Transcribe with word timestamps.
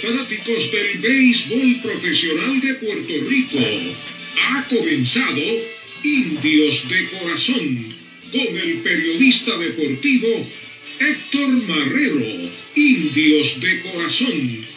fanáticos 0.00 0.70
del 0.70 0.98
béisbol 0.98 1.80
profesional 1.82 2.60
de 2.60 2.74
Puerto 2.74 3.12
Rico. 3.28 3.58
Ha 4.50 4.64
comenzado 4.68 5.42
Indios 6.02 6.88
de 6.88 7.08
Corazón 7.10 7.99
con 8.30 8.56
el 8.56 8.78
periodista 8.78 9.56
deportivo 9.58 10.28
Héctor 11.00 11.48
Marrero. 11.68 12.50
Indios 12.74 13.60
de 13.60 13.80
Corazón. 13.80 14.69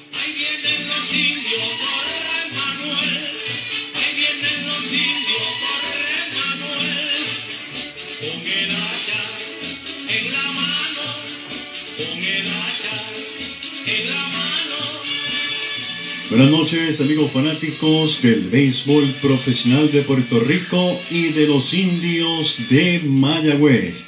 Buenas 16.35 16.49
noches 16.49 16.99
amigos 16.99 17.29
fanáticos 17.29 18.23
del 18.23 18.49
béisbol 18.49 19.03
profesional 19.21 19.91
de 19.91 20.01
Puerto 20.01 20.39
Rico 20.39 20.99
y 21.11 21.27
de 21.27 21.45
los 21.45 21.75
indios 21.75 22.69
de 22.71 23.01
Mayagüez. 23.05 24.07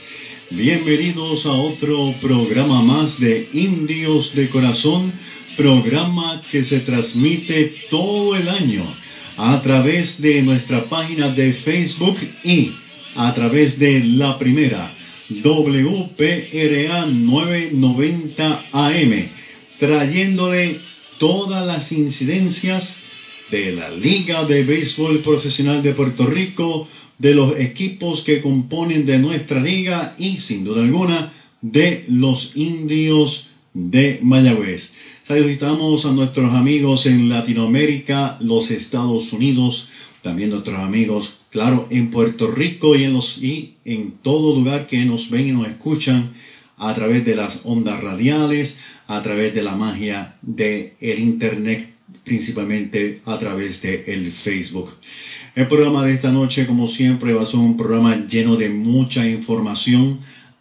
Bienvenidos 0.49 1.45
a 1.45 1.51
otro 1.51 2.15
programa 2.19 2.81
más 2.81 3.19
de 3.19 3.47
Indios 3.53 4.33
de 4.33 4.49
Corazón, 4.49 5.13
programa 5.55 6.41
que 6.49 6.63
se 6.63 6.79
transmite 6.79 7.71
todo 7.91 8.35
el 8.35 8.49
año 8.49 8.83
a 9.37 9.61
través 9.61 10.19
de 10.19 10.41
nuestra 10.41 10.83
página 10.85 11.29
de 11.29 11.53
Facebook 11.53 12.17
y 12.43 12.71
a 13.17 13.35
través 13.35 13.77
de 13.77 14.03
la 14.03 14.39
primera 14.39 14.91
WPRA 15.29 17.05
990 17.05 18.65
AM, 18.71 19.29
trayéndole 19.77 20.79
todas 21.17 21.65
las 21.65 21.91
incidencias 21.91 22.95
de 23.51 23.73
la 23.73 23.89
Liga 23.89 24.43
de 24.45 24.63
Béisbol 24.63 25.19
Profesional 25.19 25.83
de 25.83 25.93
Puerto 25.93 26.25
Rico, 26.25 26.87
de 27.17 27.33
los 27.33 27.59
equipos 27.59 28.21
que 28.21 28.41
componen 28.41 29.05
de 29.05 29.19
nuestra 29.19 29.61
liga 29.61 30.15
y 30.17 30.37
sin 30.37 30.63
duda 30.63 30.83
alguna 30.83 31.31
de 31.61 32.05
los 32.09 32.51
indios 32.55 33.47
de 33.73 34.19
Mayagüez. 34.21 34.89
Saludamos 35.27 36.05
a 36.05 36.11
nuestros 36.11 36.53
amigos 36.53 37.05
en 37.05 37.29
Latinoamérica, 37.29 38.37
los 38.41 38.69
Estados 38.71 39.33
Unidos, 39.33 39.89
también 40.21 40.49
nuestros 40.49 40.79
amigos, 40.79 41.35
claro, 41.49 41.87
en 41.89 42.09
Puerto 42.09 42.51
Rico 42.51 42.95
y 42.95 43.03
en, 43.03 43.13
los, 43.13 43.37
y 43.37 43.73
en 43.85 44.11
todo 44.11 44.55
lugar 44.55 44.87
que 44.87 45.03
nos 45.05 45.29
ven 45.29 45.47
y 45.47 45.51
nos 45.51 45.67
escuchan 45.67 46.31
a 46.77 46.93
través 46.93 47.25
de 47.25 47.35
las 47.35 47.61
ondas 47.63 48.01
radiales, 48.01 48.77
a 49.07 49.21
través 49.21 49.53
de 49.53 49.63
la 49.63 49.75
magia 49.75 50.35
del 50.41 50.93
el 50.99 51.19
Internet, 51.19 51.89
principalmente 52.23 53.21
a 53.25 53.37
través 53.37 53.81
de 53.81 54.03
el 54.07 54.31
Facebook. 54.31 54.91
El 55.55 55.67
programa 55.67 56.03
de 56.03 56.13
esta 56.13 56.31
noche, 56.31 56.67
como 56.67 56.87
siempre, 56.87 57.33
va 57.33 57.43
a 57.43 57.45
ser 57.45 57.59
un 57.59 57.77
programa 57.77 58.27
lleno 58.27 58.55
de 58.55 58.69
mucha 58.69 59.27
información. 59.27 60.19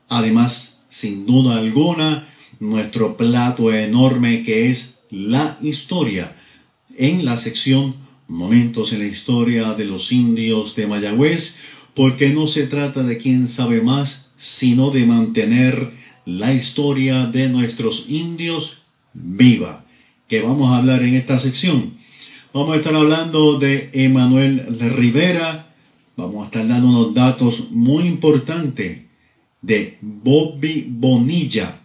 Además, 0.09 0.79
sin 0.89 1.27
duda 1.27 1.57
alguna, 1.57 2.29
nuestro 2.61 3.17
plato 3.17 3.73
enorme 3.73 4.43
que 4.43 4.71
es 4.71 4.95
la 5.11 5.59
historia 5.61 6.35
en 6.97 7.25
la 7.25 7.37
sección 7.37 7.95
Momentos 8.29 8.95
en 8.95 9.01
la 9.01 9.05
historia 9.05 9.75
de 9.75 9.85
los 9.85 10.11
indios 10.11 10.75
de 10.75 10.87
Mayagüez, 10.87 11.57
porque 11.95 12.31
no 12.31 12.47
se 12.47 12.67
trata 12.67 13.03
de 13.03 13.19
quién 13.19 13.49
sabe 13.49 13.83
más, 13.83 14.31
sino 14.39 14.91
de 14.91 15.05
mantener 15.05 15.93
la 16.27 16.53
historia 16.53 17.27
de 17.27 17.49
nuestros 17.49 18.07
indios 18.09 18.79
viva, 19.13 19.85
que 20.29 20.41
vamos 20.41 20.73
a 20.73 20.79
hablar 20.79 21.03
en 21.03 21.15
esta 21.15 21.39
sección. 21.39 21.93
Vamos 22.53 22.75
a 22.75 22.79
estar 22.79 22.95
hablando 22.95 23.59
de 23.59 23.91
Emanuel 23.93 24.79
Rivera, 24.79 25.67
vamos 26.17 26.43
a 26.43 26.47
estar 26.47 26.67
dando 26.67 26.89
unos 26.89 27.15
datos 27.15 27.71
muy 27.71 28.05
importantes 28.05 29.03
de 29.61 29.99
Bobby 30.01 30.87
Bonilla, 30.89 31.81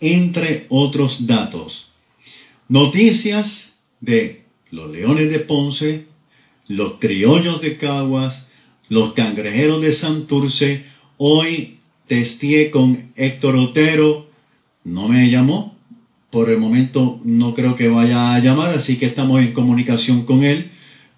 entre 0.00 0.66
otros 0.68 1.26
datos. 1.26 1.92
Noticias 2.68 3.74
de 4.00 4.42
los 4.70 4.90
Leones 4.90 5.30
de 5.30 5.38
Ponce, 5.40 6.06
los 6.68 6.94
Criollos 6.98 7.60
de 7.60 7.76
Caguas, 7.76 8.46
los 8.88 9.12
Cangrejeros 9.12 9.82
de 9.82 9.92
Santurce, 9.92 10.84
hoy 11.18 11.78
testé 12.06 12.70
con 12.70 13.10
Héctor 13.16 13.56
Otero, 13.56 14.26
no 14.84 15.08
me 15.08 15.30
llamó. 15.30 15.74
Por 16.30 16.50
el 16.50 16.58
momento 16.58 17.20
no 17.24 17.54
creo 17.54 17.76
que 17.76 17.88
vaya 17.88 18.34
a 18.34 18.40
llamar, 18.40 18.70
así 18.70 18.96
que 18.96 19.06
estamos 19.06 19.40
en 19.40 19.52
comunicación 19.52 20.24
con 20.24 20.42
él 20.42 20.70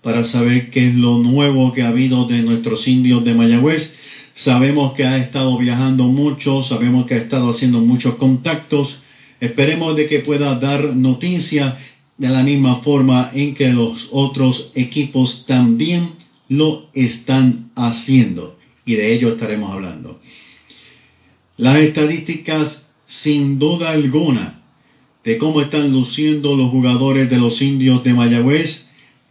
para 0.02 0.24
saber 0.24 0.70
qué 0.70 0.88
es 0.88 0.94
lo 0.94 1.18
nuevo 1.18 1.72
que 1.72 1.82
ha 1.82 1.88
habido 1.88 2.26
de 2.26 2.42
nuestros 2.42 2.86
indios 2.86 3.24
de 3.24 3.34
Mayagüez. 3.34 3.94
Sabemos 4.34 4.92
que 4.92 5.04
ha 5.04 5.16
estado 5.16 5.56
viajando 5.58 6.04
mucho, 6.04 6.62
sabemos 6.62 7.06
que 7.06 7.14
ha 7.14 7.16
estado 7.16 7.50
haciendo 7.50 7.80
muchos 7.80 8.16
contactos. 8.16 9.00
Esperemos 9.40 9.96
de 9.96 10.06
que 10.06 10.20
pueda 10.20 10.54
dar 10.56 10.94
noticia 10.94 11.76
de 12.18 12.28
la 12.28 12.42
misma 12.42 12.76
forma 12.76 13.30
en 13.34 13.54
que 13.54 13.70
los 13.72 14.08
otros 14.12 14.70
equipos 14.74 15.44
también 15.46 16.10
lo 16.48 16.88
están 16.94 17.70
haciendo. 17.74 18.56
Y 18.84 18.94
de 18.94 19.14
ello 19.14 19.30
estaremos 19.30 19.72
hablando. 19.72 20.20
Las 21.58 21.76
estadísticas, 21.76 22.88
sin 23.06 23.58
duda 23.58 23.92
alguna, 23.92 24.60
de 25.24 25.38
cómo 25.38 25.62
están 25.62 25.90
luciendo 25.90 26.54
los 26.54 26.70
jugadores 26.70 27.30
de 27.30 27.38
los 27.38 27.62
indios 27.62 28.04
de 28.04 28.12
Mayagüez 28.12 28.88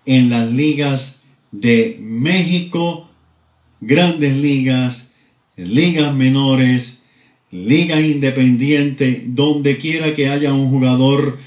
en 0.07 0.31
las 0.31 0.51
ligas 0.51 1.21
de 1.51 1.99
México, 2.01 3.07
grandes 3.79 4.35
ligas, 4.35 5.09
ligas 5.55 6.15
menores, 6.15 7.03
ligas 7.51 7.99
independientes, 8.01 9.21
donde 9.35 9.77
quiera 9.77 10.15
que 10.15 10.27
haya 10.27 10.51
un 10.51 10.69
jugador 10.71 11.37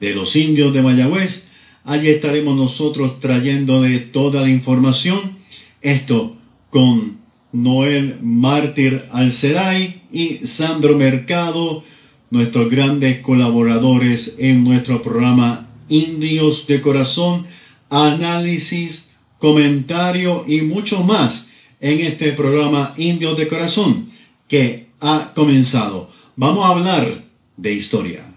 de 0.00 0.14
los 0.14 0.34
indios 0.36 0.72
de 0.72 0.80
Mayagüez, 0.80 1.48
allí 1.84 2.08
estaremos 2.08 2.56
nosotros 2.56 3.20
trayendo 3.20 3.82
de 3.82 3.98
toda 3.98 4.40
la 4.40 4.48
información. 4.48 5.36
Esto 5.82 6.34
con 6.70 7.17
Noel 7.52 8.18
Mártir 8.22 9.06
Alceray 9.12 10.02
y 10.12 10.46
Sandro 10.46 10.96
Mercado, 10.96 11.82
nuestros 12.30 12.70
grandes 12.70 13.20
colaboradores 13.20 14.34
en 14.38 14.64
nuestro 14.64 15.02
programa 15.02 15.68
Indios 15.88 16.66
de 16.66 16.80
Corazón, 16.80 17.46
análisis, 17.88 19.10
comentario 19.38 20.44
y 20.46 20.60
mucho 20.62 21.02
más 21.02 21.48
en 21.80 22.00
este 22.00 22.32
programa 22.32 22.92
Indios 22.96 23.36
de 23.38 23.48
Corazón 23.48 24.10
que 24.48 24.86
ha 25.00 25.32
comenzado. 25.34 26.10
Vamos 26.36 26.64
a 26.64 26.70
hablar 26.70 27.24
de 27.56 27.72
historia. 27.72 28.27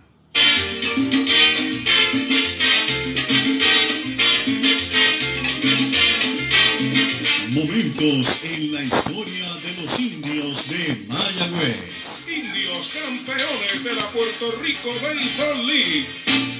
Campeones 12.93 13.83
de 13.83 13.95
la 13.95 14.05
Puerto 14.09 14.51
Rico 14.61 14.89
Baseball 15.01 15.65
League. 15.65 16.05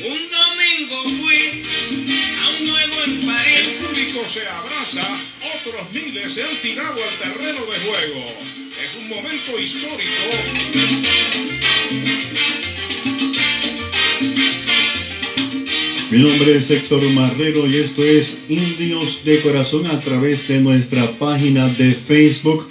Un 0.04 0.20
domingo 0.30 1.04
fui 1.20 1.64
a 2.40 2.50
un 2.50 2.70
juego 2.70 2.96
en 3.06 3.28
París. 3.28 3.60
El 3.60 3.86
público 3.86 4.28
se 4.28 4.48
abraza, 4.48 5.08
otros 5.58 5.92
miles 5.92 6.34
se 6.34 6.44
han 6.44 6.56
tirado 6.62 6.96
al 7.04 7.18
terreno 7.18 7.60
de 7.66 7.80
juego. 7.80 8.36
Es 8.84 8.96
un 8.96 9.10
momento 9.10 9.60
histórico. 9.60 10.12
Mi 16.12 16.20
nombre 16.20 16.58
es 16.58 16.70
Héctor 16.72 17.04
Marrero 17.12 17.68
y 17.68 17.78
esto 17.78 18.04
es 18.04 18.40
Indios 18.50 19.24
de 19.24 19.42
Corazón 19.42 19.88
a 19.88 20.00
través 20.02 20.48
de 20.48 20.60
nuestra 20.60 21.12
página 21.18 21.68
de 21.70 21.94
Facebook. 21.94 22.70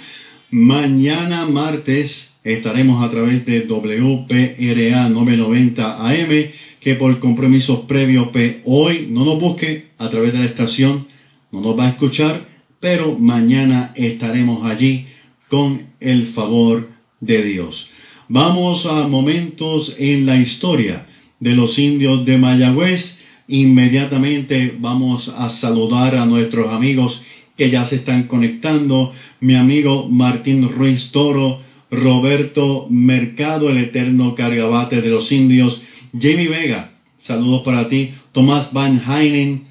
Mañana 0.51 1.45
martes 1.45 2.30
estaremos 2.43 3.03
a 3.03 3.09
través 3.09 3.45
de 3.45 3.61
WPRA 3.61 5.09
990 5.09 6.07
AM 6.07 6.51
que 6.79 6.95
por 6.95 7.19
compromisos 7.19 7.81
previos 7.81 8.29
hoy 8.65 9.07
no 9.09 9.23
nos 9.23 9.39
busque 9.39 9.87
a 9.99 10.09
través 10.09 10.33
de 10.33 10.39
la 10.39 10.45
estación, 10.45 11.07
no 11.51 11.61
nos 11.61 11.77
va 11.77 11.85
a 11.85 11.89
escuchar, 11.89 12.45
pero 12.79 13.17
mañana 13.19 13.93
estaremos 13.95 14.65
allí 14.65 15.05
con 15.47 15.83
el 15.99 16.25
favor 16.25 16.89
de 17.19 17.43
Dios. 17.43 17.89
Vamos 18.27 18.85
a 18.85 19.07
momentos 19.07 19.95
en 19.99 20.25
la 20.25 20.37
historia 20.37 21.05
de 21.39 21.53
los 21.53 21.77
indios 21.77 22.25
de 22.25 22.37
Mayagüez. 22.37 23.19
Inmediatamente 23.47 24.73
vamos 24.79 25.29
a 25.29 25.49
saludar 25.49 26.15
a 26.15 26.25
nuestros 26.25 26.73
amigos 26.73 27.21
que 27.57 27.69
ya 27.69 27.85
se 27.85 27.97
están 27.97 28.23
conectando. 28.23 29.13
Mi 29.41 29.55
amigo 29.55 30.07
Martín 30.09 30.69
Ruiz 30.69 31.11
Toro, 31.11 31.59
Roberto 31.91 32.87
Mercado, 32.89 33.69
el 33.69 33.77
eterno 33.77 34.33
cargabate 34.33 35.01
de 35.01 35.09
los 35.09 35.31
indios. 35.31 35.83
Jamie 36.19 36.47
Vega, 36.47 36.89
saludos 37.19 37.61
para 37.63 37.87
ti. 37.89 38.11
Tomás 38.31 38.73
Van 38.73 39.01
Heinen 39.05 39.63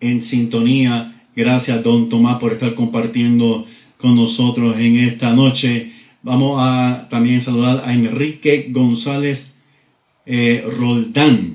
en 0.00 0.22
sintonía. 0.22 1.14
Gracias, 1.36 1.84
don 1.84 2.08
Tomás, 2.08 2.38
por 2.38 2.52
estar 2.52 2.74
compartiendo 2.74 3.66
con 3.98 4.16
nosotros 4.16 4.78
en 4.78 4.98
esta 4.98 5.34
noche. 5.34 5.92
Vamos 6.22 6.58
a 6.60 7.06
también 7.10 7.40
saludar 7.42 7.82
a 7.84 7.92
Enrique 7.92 8.68
González 8.70 9.48
eh, 10.26 10.62
Roldán, 10.78 11.54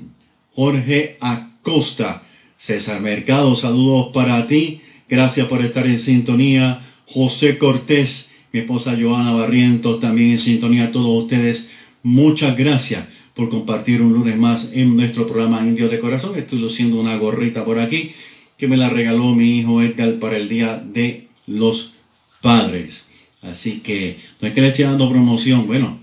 Jorge 0.54 1.16
Acosta, 1.20 2.22
César 2.56 3.00
Mercado, 3.00 3.54
saludos 3.56 4.10
para 4.12 4.46
ti. 4.46 4.80
Gracias 5.08 5.46
por 5.46 5.64
estar 5.64 5.86
en 5.86 6.00
sintonía. 6.00 6.80
José 7.06 7.58
Cortés, 7.58 8.30
mi 8.54 8.60
esposa 8.60 8.96
Joana 8.96 9.32
Barrientos, 9.32 9.98
también 9.98 10.30
en 10.30 10.38
sintonía. 10.38 10.84
A 10.84 10.92
todos 10.92 11.24
ustedes, 11.24 11.70
muchas 12.04 12.56
gracias 12.56 13.04
por 13.34 13.48
compartir 13.48 14.00
un 14.00 14.12
lunes 14.12 14.36
más 14.36 14.70
en 14.74 14.96
nuestro 14.96 15.26
programa 15.26 15.60
Indios 15.60 15.90
de 15.90 15.98
Corazón. 15.98 16.36
Estoy 16.36 16.60
luciendo 16.60 17.00
una 17.00 17.16
gorrita 17.16 17.64
por 17.64 17.80
aquí 17.80 18.12
que 18.56 18.68
me 18.68 18.76
la 18.76 18.88
regaló 18.88 19.34
mi 19.34 19.58
hijo 19.58 19.82
Edgar 19.82 20.20
para 20.20 20.36
el 20.36 20.48
Día 20.48 20.76
de 20.76 21.26
los 21.48 21.94
Padres. 22.42 23.08
Así 23.42 23.80
que 23.80 24.18
no 24.40 24.46
es 24.46 24.54
que 24.54 24.60
le 24.60 24.68
esté 24.68 24.84
dando 24.84 25.10
promoción, 25.10 25.66
bueno, 25.66 25.98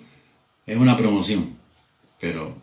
es 0.67 0.75
una 0.75 0.97
promoción, 0.97 1.49
pero 2.19 2.53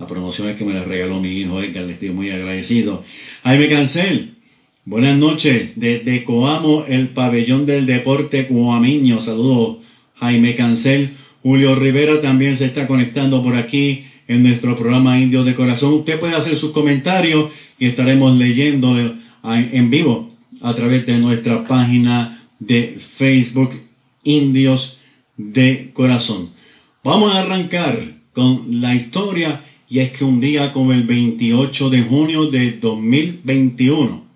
la 0.00 0.08
promoción 0.08 0.48
es 0.48 0.56
que 0.56 0.64
me 0.64 0.74
la 0.74 0.82
regaló 0.82 1.20
mi 1.20 1.28
hijo 1.28 1.62
Edgar, 1.62 1.84
le 1.84 1.92
estoy 1.92 2.10
muy 2.10 2.30
agradecido. 2.30 3.04
Jaime 3.44 3.68
Cancel, 3.68 4.34
buenas 4.88 5.18
noches, 5.18 5.72
desde 5.76 6.24
Coamo, 6.24 6.84
el 6.88 7.08
pabellón 7.08 7.66
del 7.66 7.84
deporte 7.84 8.48
coamiño, 8.48 9.20
saludos 9.20 9.78
Jaime 10.16 10.54
Cancel. 10.54 11.12
Julio 11.42 11.74
Rivera 11.74 12.22
también 12.22 12.56
se 12.56 12.64
está 12.64 12.86
conectando 12.86 13.42
por 13.42 13.54
aquí 13.54 14.04
en 14.28 14.42
nuestro 14.42 14.76
programa 14.76 15.20
Indios 15.20 15.44
de 15.44 15.54
Corazón. 15.54 15.92
Usted 15.92 16.18
puede 16.18 16.34
hacer 16.34 16.56
sus 16.56 16.72
comentarios 16.72 17.50
y 17.78 17.86
estaremos 17.86 18.36
leyendo 18.38 18.96
en 18.98 19.90
vivo 19.90 20.30
a 20.62 20.74
través 20.74 21.04
de 21.04 21.18
nuestra 21.18 21.66
página 21.66 22.42
de 22.58 22.96
Facebook 22.98 23.78
Indios 24.24 25.00
de 25.36 25.90
Corazón. 25.92 26.48
Vamos 27.04 27.34
a 27.34 27.40
arrancar 27.42 28.00
con 28.32 28.80
la 28.80 28.94
historia 28.94 29.62
y 29.86 29.98
es 29.98 30.10
que 30.10 30.24
un 30.24 30.40
día 30.40 30.72
como 30.72 30.94
el 30.94 31.02
28 31.02 31.90
de 31.90 32.02
junio 32.02 32.46
de 32.46 32.72
2021, 32.72 34.27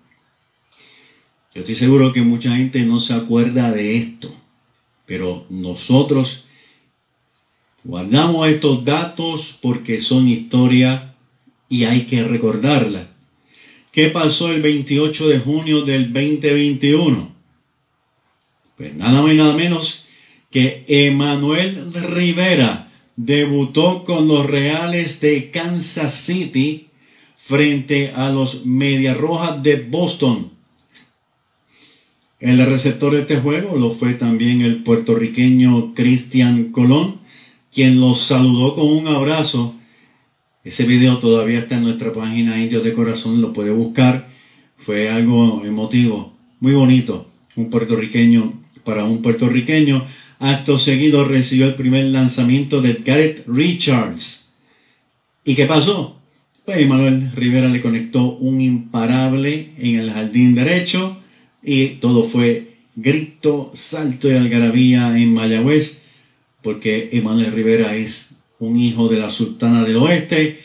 yo 1.53 1.61
estoy 1.61 1.75
seguro 1.75 2.13
que 2.13 2.21
mucha 2.21 2.55
gente 2.55 2.79
no 2.85 2.99
se 2.99 3.13
acuerda 3.13 3.71
de 3.71 3.97
esto, 3.97 4.33
pero 5.05 5.45
nosotros 5.49 6.45
guardamos 7.83 8.47
estos 8.47 8.85
datos 8.85 9.55
porque 9.61 10.01
son 10.01 10.27
historia 10.27 11.13
y 11.69 11.83
hay 11.85 12.01
que 12.01 12.23
recordarla. 12.23 13.07
¿Qué 13.91 14.09
pasó 14.09 14.51
el 14.51 14.61
28 14.61 15.27
de 15.27 15.39
junio 15.39 15.81
del 15.81 16.11
2021? 16.11 17.31
Pues 18.77 18.95
nada 18.95 19.21
más 19.21 19.33
y 19.33 19.37
nada 19.37 19.53
menos 19.53 20.05
que 20.49 20.83
Emanuel 20.87 21.93
Rivera 21.93 22.91
debutó 23.15 24.03
con 24.03 24.27
los 24.27 24.45
Reales 24.47 25.19
de 25.19 25.51
Kansas 25.51 26.13
City 26.13 26.87
frente 27.37 28.11
a 28.15 28.29
los 28.29 28.65
Media 28.65 29.13
Rojas 29.13 29.61
de 29.61 29.75
Boston. 29.75 30.52
El 32.43 32.63
receptor 32.65 33.13
de 33.13 33.21
este 33.21 33.37
juego 33.37 33.77
lo 33.77 33.91
fue 33.91 34.13
también 34.13 34.61
el 34.61 34.83
puertorriqueño 34.83 35.93
Cristian 35.95 36.71
Colón, 36.71 37.19
quien 37.73 37.99
los 37.99 38.21
saludó 38.21 38.75
con 38.75 38.87
un 38.87 39.07
abrazo 39.07 39.73
ese 40.63 40.85
video 40.85 41.17
todavía 41.17 41.59
está 41.59 41.75
en 41.75 41.83
nuestra 41.83 42.13
página 42.13 42.57
Indios 42.57 42.85
de 42.85 42.93
Corazón, 42.93 43.41
lo 43.41 43.51
puede 43.51 43.71
buscar. 43.71 44.29
Fue 44.77 45.09
algo 45.09 45.61
emotivo, 45.65 46.33
muy 46.61 46.71
bonito. 46.71 47.29
Un 47.57 47.69
puertorriqueño 47.69 48.53
para 48.85 49.03
un 49.03 49.21
puertorriqueño. 49.21 50.05
Acto 50.39 50.79
seguido 50.79 51.25
recibió 51.25 51.67
el 51.67 51.75
primer 51.75 52.05
lanzamiento 52.05 52.81
de 52.81 52.93
Gareth 53.05 53.45
Richards. 53.45 54.51
¿Y 55.43 55.55
qué 55.55 55.65
pasó? 55.65 56.17
Pues 56.63 56.87
Manuel 56.87 57.33
Rivera 57.35 57.67
le 57.67 57.81
conectó 57.81 58.37
un 58.37 58.61
imparable 58.61 59.69
en 59.79 59.95
el 59.97 60.11
jardín 60.13 60.55
derecho 60.55 61.17
y 61.63 61.87
todo 61.99 62.23
fue 62.23 62.67
grito, 62.95 63.71
salto 63.73 64.29
y 64.29 64.35
algarabía 64.35 65.17
en 65.17 65.33
Mayagüez 65.33 66.03
porque 66.63 67.09
Emanuel 67.11 67.51
Rivera 67.51 67.95
es 67.95 68.29
un 68.59 68.79
hijo 68.79 69.09
de 69.09 69.17
la 69.17 69.29
sultana 69.29 69.83
del 69.83 69.97
oeste. 69.97 70.57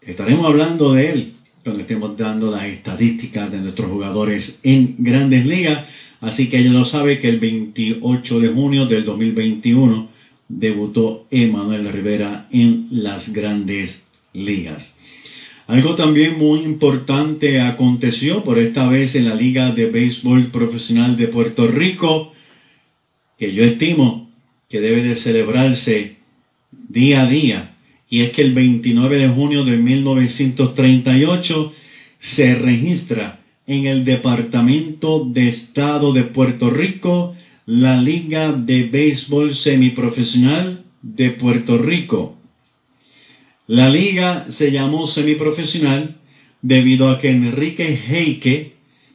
Estaremos 0.00 0.46
hablando 0.46 0.94
de 0.94 1.10
él 1.10 1.32
cuando 1.62 1.82
estemos 1.82 2.16
dando 2.16 2.50
las 2.50 2.64
estadísticas 2.64 3.52
de 3.52 3.58
nuestros 3.58 3.90
jugadores 3.90 4.58
en 4.62 4.96
grandes 4.98 5.44
ligas. 5.44 5.84
Así 6.20 6.48
que 6.48 6.58
ella 6.58 6.72
lo 6.72 6.84
sabe 6.86 7.20
que 7.20 7.28
el 7.28 7.38
28 7.38 8.40
de 8.40 8.48
junio 8.48 8.86
del 8.86 9.04
2021 9.04 10.08
debutó 10.48 11.26
Emanuel 11.30 11.92
Rivera 11.92 12.48
en 12.50 12.86
las 12.90 13.32
grandes 13.32 14.04
ligas. 14.32 14.95
Algo 15.66 15.96
también 15.96 16.38
muy 16.38 16.60
importante 16.60 17.60
aconteció 17.60 18.44
por 18.44 18.58
esta 18.58 18.88
vez 18.88 19.16
en 19.16 19.28
la 19.28 19.34
Liga 19.34 19.72
de 19.72 19.90
Béisbol 19.90 20.46
Profesional 20.46 21.16
de 21.16 21.26
Puerto 21.26 21.66
Rico, 21.66 22.32
que 23.36 23.52
yo 23.52 23.64
estimo 23.64 24.30
que 24.68 24.80
debe 24.80 25.02
de 25.02 25.16
celebrarse 25.16 26.16
día 26.88 27.22
a 27.22 27.26
día. 27.26 27.74
Y 28.08 28.20
es 28.20 28.30
que 28.30 28.42
el 28.42 28.54
29 28.54 29.18
de 29.18 29.28
junio 29.28 29.64
de 29.64 29.76
1938 29.76 31.72
se 32.20 32.54
registra 32.54 33.40
en 33.66 33.86
el 33.86 34.04
Departamento 34.04 35.24
de 35.24 35.48
Estado 35.48 36.12
de 36.12 36.22
Puerto 36.22 36.70
Rico 36.70 37.34
la 37.66 38.00
Liga 38.00 38.52
de 38.52 38.84
Béisbol 38.84 39.52
Semiprofesional 39.52 40.84
de 41.02 41.30
Puerto 41.30 41.76
Rico. 41.76 42.35
La 43.66 43.88
liga 43.88 44.46
se 44.48 44.70
llamó 44.70 45.06
semiprofesional 45.08 46.14
debido 46.62 47.08
a 47.10 47.18
que 47.18 47.30
Enrique 47.30 47.98
Heike, 48.08 48.72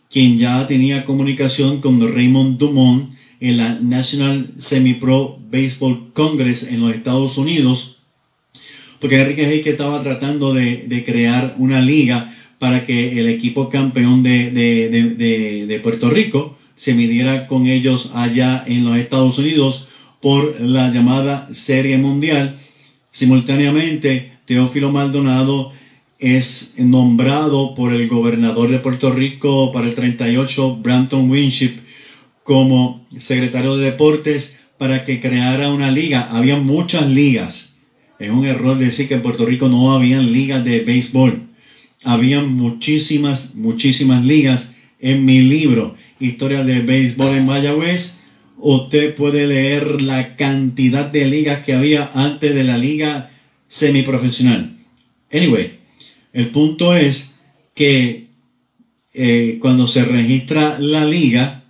quien 0.09 0.37
ya 0.37 0.67
tenía 0.67 1.05
comunicación 1.05 1.79
con 1.79 2.01
Raymond 2.13 2.57
Dumont, 2.57 3.11
en 3.39 3.57
la 3.57 3.79
National 3.81 4.51
Semi-Pro 4.57 5.39
Baseball 5.51 6.11
Congress 6.13 6.63
en 6.63 6.79
los 6.81 6.93
Estados 6.93 7.37
Unidos, 7.37 7.97
porque 8.99 9.19
Enrique 9.19 9.47
Heike 9.47 9.71
estaba 9.71 10.03
tratando 10.03 10.53
de, 10.53 11.03
crear 11.05 11.55
una 11.57 11.81
liga 11.81 12.35
para 12.59 12.85
que 12.85 13.19
el 13.19 13.27
equipo 13.29 13.69
campeón 13.69 14.21
de, 14.21 14.51
de, 14.51 15.79
Puerto 15.81 16.09
Rico 16.11 16.55
se 16.77 16.93
midiera 16.93 17.47
con 17.47 17.67
ellos 17.67 18.11
allá 18.13 18.63
en 18.67 18.83
los 18.83 18.97
Estados 18.97 19.39
Unidos 19.39 19.87
por 20.21 20.61
la 20.61 20.91
llamada 20.91 21.49
Serie 21.51 21.97
Mundial. 21.97 22.57
Simultáneamente, 23.11 24.30
Teófilo 24.51 24.91
Maldonado 24.91 25.71
es 26.19 26.73
nombrado 26.77 27.73
por 27.73 27.93
el 27.93 28.09
gobernador 28.09 28.69
de 28.69 28.79
Puerto 28.79 29.09
Rico 29.09 29.71
para 29.71 29.87
el 29.87 29.95
38, 29.95 30.79
Branton 30.83 31.31
Winship, 31.31 31.75
como 32.43 33.01
secretario 33.17 33.77
de 33.77 33.85
deportes 33.85 34.57
para 34.77 35.05
que 35.05 35.21
creara 35.21 35.71
una 35.71 35.89
liga. 35.89 36.27
Había 36.31 36.57
muchas 36.57 37.07
ligas. 37.07 37.75
Es 38.19 38.29
un 38.29 38.45
error 38.45 38.77
decir 38.77 39.07
que 39.07 39.13
en 39.13 39.21
Puerto 39.21 39.45
Rico 39.45 39.69
no 39.69 39.93
habían 39.93 40.33
ligas 40.33 40.65
de 40.65 40.81
béisbol. 40.81 41.43
Habían 42.03 42.53
muchísimas, 42.53 43.55
muchísimas 43.55 44.21
ligas. 44.25 44.71
En 44.99 45.23
mi 45.23 45.39
libro, 45.39 45.95
Historia 46.19 46.61
del 46.65 46.81
Béisbol 46.81 47.37
en 47.37 47.45
Mayagüez, 47.45 48.17
usted 48.57 49.15
puede 49.15 49.47
leer 49.47 50.01
la 50.01 50.35
cantidad 50.35 51.05
de 51.05 51.25
ligas 51.25 51.63
que 51.63 51.73
había 51.73 52.11
antes 52.13 52.53
de 52.53 52.65
la 52.65 52.77
liga 52.77 53.29
semiprofesional. 53.71 54.75
Anyway, 55.31 55.71
el 56.33 56.47
punto 56.49 56.93
es 56.93 57.31
que 57.73 58.27
eh, 59.13 59.57
cuando 59.61 59.87
se 59.87 60.03
registra 60.03 60.77
la 60.79 61.05
liga, 61.05 61.63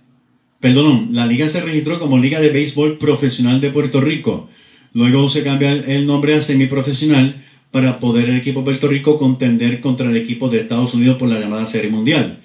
perdón, 0.60 1.10
la 1.12 1.26
liga 1.26 1.48
se 1.48 1.60
registró 1.60 2.00
como 2.00 2.18
Liga 2.18 2.40
de 2.40 2.50
Béisbol 2.50 2.98
Profesional 2.98 3.60
de 3.60 3.70
Puerto 3.70 4.00
Rico. 4.00 4.50
Luego 4.94 5.30
se 5.30 5.44
cambia 5.44 5.72
el 5.72 6.06
nombre 6.06 6.34
a 6.34 6.42
semiprofesional 6.42 7.36
para 7.70 8.00
poder 8.00 8.28
el 8.28 8.36
equipo 8.36 8.60
de 8.60 8.64
Puerto 8.64 8.88
Rico 8.88 9.18
contender 9.18 9.80
contra 9.80 10.10
el 10.10 10.16
equipo 10.16 10.50
de 10.50 10.60
Estados 10.60 10.94
Unidos 10.94 11.16
por 11.16 11.28
la 11.28 11.38
llamada 11.38 11.66
Serie 11.66 11.90
Mundial. 11.90 12.38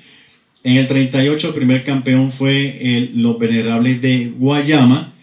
En 0.64 0.78
el 0.78 0.88
38 0.88 1.48
el 1.48 1.54
primer 1.54 1.84
campeón 1.84 2.32
fue 2.32 3.10
los 3.16 3.38
Venerables 3.40 4.02
de 4.02 4.32
Guayama 4.38 5.14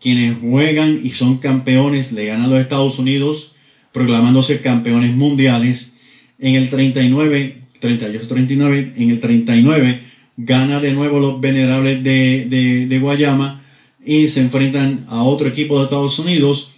quienes 0.00 0.38
juegan 0.40 1.00
y 1.04 1.10
son 1.10 1.36
campeones 1.38 2.12
le 2.12 2.26
ganan 2.26 2.46
a 2.46 2.48
los 2.48 2.60
Estados 2.60 2.98
Unidos, 2.98 3.49
proclamándose 3.92 4.60
campeones 4.60 5.14
mundiales. 5.14 5.92
En 6.38 6.54
el 6.54 6.70
39, 6.70 7.56
38-39, 7.80 8.92
en 8.96 9.10
el 9.10 9.20
39 9.20 10.00
gana 10.36 10.80
de 10.80 10.92
nuevo 10.92 11.18
los 11.18 11.40
venerables 11.40 12.02
de, 12.02 12.46
de, 12.48 12.86
de 12.86 12.98
Guayama 12.98 13.62
y 14.04 14.28
se 14.28 14.40
enfrentan 14.40 15.04
a 15.08 15.22
otro 15.22 15.48
equipo 15.48 15.78
de 15.78 15.84
Estados 15.84 16.18
Unidos 16.18 16.70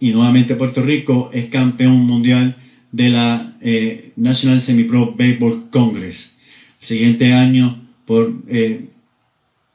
y 0.00 0.10
nuevamente 0.10 0.56
Puerto 0.56 0.82
Rico 0.82 1.30
es 1.32 1.46
campeón 1.46 2.06
mundial 2.06 2.56
de 2.90 3.10
la 3.10 3.54
eh, 3.60 4.12
National 4.16 4.62
Semi-Pro 4.62 5.14
Baseball 5.16 5.68
Congress. 5.70 6.30
Siguiente 6.80 7.34
año, 7.34 7.78
por, 8.06 8.32
eh, 8.48 8.86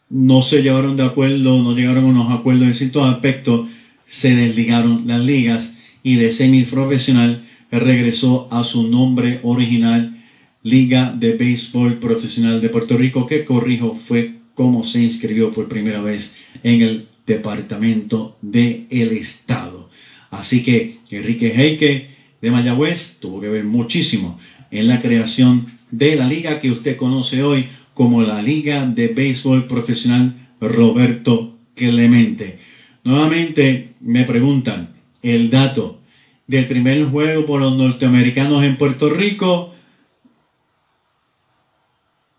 no 0.09 0.41
se 0.41 0.63
llevaron 0.63 0.97
de 0.97 1.03
acuerdo, 1.03 1.61
no 1.61 1.73
llegaron 1.73 2.05
a 2.05 2.07
unos 2.07 2.31
acuerdos 2.33 2.67
en 2.67 2.75
ciertos 2.75 3.07
aspectos, 3.07 3.69
se 4.07 4.35
desligaron 4.35 5.03
las 5.05 5.21
ligas 5.21 5.71
y 6.05 6.17
de 6.17 6.31
semi-profesional 6.31 7.43
regresó 7.71 8.47
a 8.51 8.63
su 8.63 8.87
nombre 8.87 9.39
original, 9.41 10.15
Liga 10.61 11.11
de 11.11 11.33
Béisbol 11.33 11.95
Profesional 11.95 12.61
de 12.61 12.69
Puerto 12.69 12.95
Rico, 12.95 13.25
que 13.25 13.43
corrijo 13.43 13.95
fue 13.95 14.33
como 14.53 14.85
se 14.85 15.01
inscribió 15.01 15.51
por 15.51 15.67
primera 15.67 16.01
vez 16.01 16.31
en 16.61 16.83
el 16.83 17.07
Departamento 17.25 18.37
del 18.43 18.87
Estado. 18.91 19.89
Así 20.29 20.61
que 20.61 20.99
Enrique 21.09 21.53
Heike 21.55 22.07
de 22.39 22.51
Mayagüez 22.51 23.17
tuvo 23.19 23.41
que 23.41 23.49
ver 23.49 23.63
muchísimo 23.63 24.39
en 24.69 24.87
la 24.87 25.01
creación 25.01 25.65
de 25.89 26.15
la 26.15 26.27
liga 26.27 26.59
que 26.59 26.69
usted 26.69 26.97
conoce 26.97 27.41
hoy 27.41 27.65
como 27.95 28.21
la 28.21 28.43
Liga 28.43 28.85
de 28.85 29.07
Béisbol 29.07 29.65
Profesional 29.65 30.35
Roberto 30.61 31.57
Clemente. 31.73 32.59
Nuevamente 33.03 33.89
me 34.01 34.23
preguntan 34.23 34.94
el 35.25 35.49
dato 35.49 35.99
del 36.47 36.67
primer 36.67 37.03
juego 37.05 37.45
por 37.45 37.59
los 37.59 37.75
norteamericanos 37.75 38.63
en 38.63 38.77
Puerto 38.77 39.09
Rico 39.09 39.73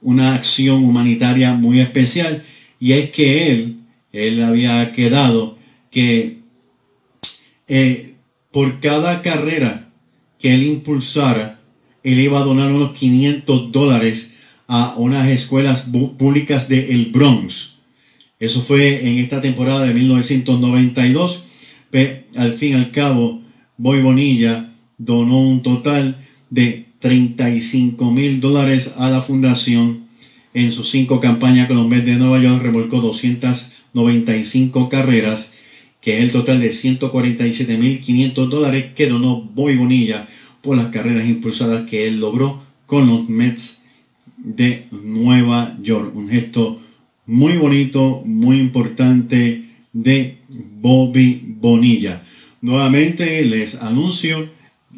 una 0.02 0.34
acción 0.34 0.84
humanitaria 0.84 1.54
muy 1.54 1.80
especial 1.80 2.44
y 2.80 2.94
es 2.94 3.12
que 3.12 3.52
él, 3.52 3.78
él 4.12 4.44
había 4.44 4.92
quedado 4.94 5.58
que 5.92 6.38
eh, 7.68 8.16
por 8.52 8.80
cada 8.80 9.22
carrera 9.22 9.88
que 10.40 10.54
él 10.56 10.64
impulsara, 10.64 11.60
él 12.04 12.20
iba 12.20 12.40
a 12.40 12.44
donar 12.44 12.72
unos 12.72 12.98
500 12.98 13.72
dólares 13.72 14.32
a 14.68 14.96
unas 14.98 15.30
escuelas 15.30 15.84
públicas 16.18 16.68
de 16.68 16.92
El 16.92 17.12
Bronx. 17.12 17.74
Eso 18.40 18.64
fue 18.64 19.08
en 19.08 19.20
esta 19.20 19.40
temporada 19.40 19.86
de 19.86 19.94
1992. 19.94 21.44
Al 22.38 22.54
fin 22.54 22.72
y 22.72 22.74
al 22.74 22.92
cabo, 22.92 23.42
Boy 23.78 24.02
Bonilla 24.02 24.70
donó 24.98 25.42
un 25.42 25.62
total 25.62 26.16
de 26.50 26.86
35 27.00 28.12
mil 28.12 28.40
dólares 28.40 28.94
a 28.98 29.10
la 29.10 29.22
fundación 29.22 30.02
en 30.54 30.72
sus 30.72 30.90
cinco 30.90 31.20
campañas 31.20 31.68
con 31.68 31.78
los 31.78 31.88
Mets 31.88 32.06
de 32.06 32.16
Nueva 32.16 32.40
York, 32.40 32.62
remolcó 32.62 33.02
295 33.02 34.90
carreras, 34.90 35.52
que 36.02 36.18
es 36.18 36.24
el 36.24 36.32
total 36.32 36.60
de 36.60 36.70
147.500 36.70 38.50
dólares 38.50 38.94
que 38.96 39.08
donó 39.08 39.42
Boy 39.42 39.76
Bonilla 39.76 40.28
por 40.62 40.78
las 40.78 40.88
carreras 40.88 41.28
impulsadas 41.28 41.90
que 41.90 42.08
él 42.08 42.20
logró 42.20 42.64
con 42.86 43.08
los 43.08 43.28
Mets 43.28 43.84
de 44.38 44.86
Nueva 44.92 45.76
York. 45.82 46.16
Un 46.16 46.30
gesto 46.30 46.80
muy 47.26 47.58
bonito, 47.58 48.22
muy 48.26 48.60
importante 48.60 49.64
de 49.94 50.41
Bobby 50.82 51.42
Bonilla. 51.60 52.22
Nuevamente 52.62 53.46
les 53.46 53.76
anuncio 53.76 54.50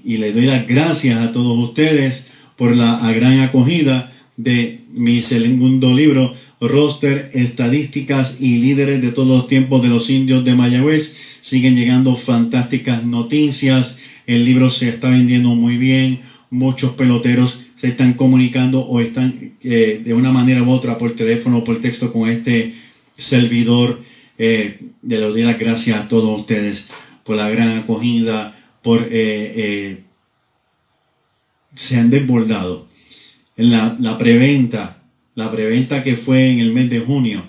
y 0.03 0.17
les 0.17 0.33
doy 0.33 0.45
las 0.45 0.67
gracias 0.67 1.19
a 1.19 1.31
todos 1.31 1.57
ustedes 1.57 2.25
por 2.57 2.75
la 2.75 3.11
gran 3.11 3.39
acogida 3.41 4.11
de 4.37 4.79
mi 4.93 5.21
segundo 5.21 5.93
libro, 5.93 6.33
Roster, 6.59 7.29
Estadísticas 7.33 8.37
y 8.39 8.57
Líderes 8.57 9.01
de 9.01 9.11
todos 9.11 9.27
los 9.27 9.47
tiempos 9.47 9.81
de 9.81 9.89
los 9.89 10.09
indios 10.09 10.45
de 10.45 10.55
Mayagüez. 10.55 11.15
Siguen 11.41 11.75
llegando 11.75 12.15
fantásticas 12.15 13.03
noticias. 13.03 13.97
El 14.25 14.45
libro 14.45 14.69
se 14.69 14.89
está 14.89 15.09
vendiendo 15.09 15.49
muy 15.49 15.77
bien. 15.77 16.19
Muchos 16.49 16.93
peloteros 16.93 17.59
se 17.75 17.87
están 17.87 18.13
comunicando 18.13 18.79
o 18.79 19.01
están 19.01 19.33
eh, 19.61 20.01
de 20.03 20.13
una 20.13 20.31
manera 20.31 20.63
u 20.63 20.69
otra 20.69 20.97
por 20.97 21.15
teléfono 21.15 21.57
o 21.57 21.63
por 21.63 21.81
texto 21.81 22.13
con 22.13 22.29
este 22.29 22.75
servidor. 23.17 24.01
Eh, 24.45 24.77
de 25.01 25.19
los 25.19 25.33
días 25.33 25.57
gracias 25.57 25.97
a 25.97 26.09
todos 26.09 26.37
ustedes 26.37 26.87
por 27.23 27.37
la 27.37 27.49
gran 27.49 27.77
acogida, 27.77 28.53
por 28.81 29.03
eh, 29.03 29.07
eh, 29.11 30.03
se 31.73 31.95
han 31.95 32.09
desbordado. 32.09 32.85
En 33.55 33.71
la, 33.71 33.95
la, 34.01 34.17
preventa, 34.17 35.01
la 35.35 35.49
preventa 35.49 36.03
que 36.03 36.17
fue 36.17 36.49
en 36.49 36.59
el 36.59 36.73
mes 36.73 36.89
de 36.89 36.99
junio, 36.99 37.41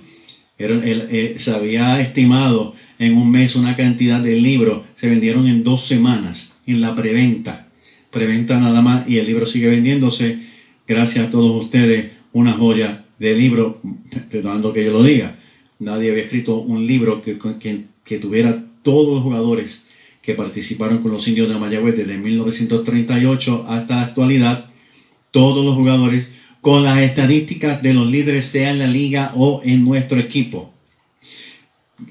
era, 0.57 0.81
eh, 0.85 1.35
se 1.37 1.51
había 1.51 2.01
estimado 2.01 2.77
en 3.01 3.17
un 3.17 3.29
mes 3.29 3.57
una 3.57 3.75
cantidad 3.75 4.21
de 4.21 4.37
libros, 4.37 4.83
se 4.95 5.09
vendieron 5.09 5.49
en 5.49 5.65
dos 5.65 5.85
semanas 5.85 6.53
en 6.65 6.81
la 6.81 6.95
preventa, 6.95 7.67
preventa 8.13 8.61
nada 8.61 8.83
más 8.83 9.09
y 9.09 9.19
el 9.19 9.27
libro 9.27 9.47
sigue 9.47 9.67
vendiéndose, 9.67 10.39
gracias 10.87 11.27
a 11.27 11.31
todos 11.31 11.61
ustedes, 11.61 12.13
una 12.33 12.53
joya 12.53 13.05
de 13.19 13.35
libro, 13.35 13.83
perdonando 14.31 14.73
que 14.73 14.85
yo 14.85 14.93
lo 14.93 15.03
diga, 15.03 15.35
nadie 15.79 16.11
había 16.11 16.25
escrito 16.25 16.57
un 16.57 16.87
libro 16.87 17.23
que, 17.23 17.39
que, 17.61 17.85
que 18.05 18.19
tuviera 18.19 18.65
todos 18.83 19.15
los 19.15 19.23
jugadores 19.23 19.83
que 20.23 20.35
participaron 20.35 20.99
con 20.99 21.13
los 21.13 21.29
indios 21.29 21.49
de 21.49 21.59
Mayagüez 21.59 21.97
desde 21.97 22.17
1938 22.17 23.67
hasta 23.69 23.97
la 23.97 24.03
actualidad, 24.03 24.65
todos 25.31 25.65
los 25.65 25.75
jugadores 25.75 26.27
con 26.61 26.83
las 26.83 26.99
estadísticas 26.99 27.83
de 27.83 27.93
los 27.93 28.07
líderes, 28.07 28.47
sea 28.47 28.71
en 28.71 28.79
la 28.79 28.87
liga 28.87 29.33
o 29.35 29.61
en 29.65 29.85
nuestro 29.85 30.19
equipo. 30.19 30.73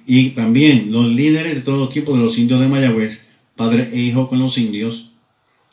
Y 0.06 0.30
también 0.32 0.92
los 0.92 1.08
líderes 1.08 1.56
de 1.56 1.62
todos 1.62 1.80
los 1.80 1.90
tiempos 1.90 2.18
de 2.18 2.24
los 2.24 2.38
indios 2.38 2.60
de 2.60 2.68
Mayagüez, 2.68 3.22
padre 3.56 3.90
e 3.92 4.00
hijo 4.00 4.30
con 4.30 4.38
los 4.40 4.60
indios, 4.60 5.10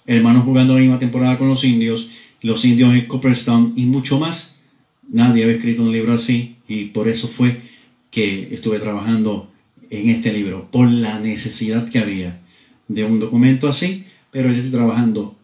hermanos 0.06 0.44
jugando 0.44 0.74
la 0.74 0.80
misma 0.80 0.98
temporada 0.98 1.36
con 1.36 1.48
los 1.48 1.62
indios, 1.62 2.08
los 2.40 2.64
indios 2.64 2.94
en 2.94 3.06
Cooperstown 3.06 3.74
y 3.76 3.84
mucho 3.84 4.18
más. 4.18 4.70
Nadie 5.10 5.44
había 5.44 5.56
escrito 5.56 5.82
un 5.82 5.92
libro 5.92 6.14
así 6.14 6.56
y 6.66 6.86
por 6.86 7.06
eso 7.06 7.28
fue 7.28 7.60
que 8.10 8.54
estuve 8.54 8.78
trabajando 8.78 9.48
en 9.90 10.10
este 10.10 10.32
libro 10.32 10.68
por 10.70 10.90
la 10.90 11.18
necesidad 11.18 11.88
que 11.88 11.98
había 11.98 12.40
de 12.88 13.04
un 13.04 13.20
documento 13.20 13.68
así, 13.68 14.04
pero 14.30 14.50
yo 14.50 14.56
estoy 14.56 14.70
trabajando 14.70 15.34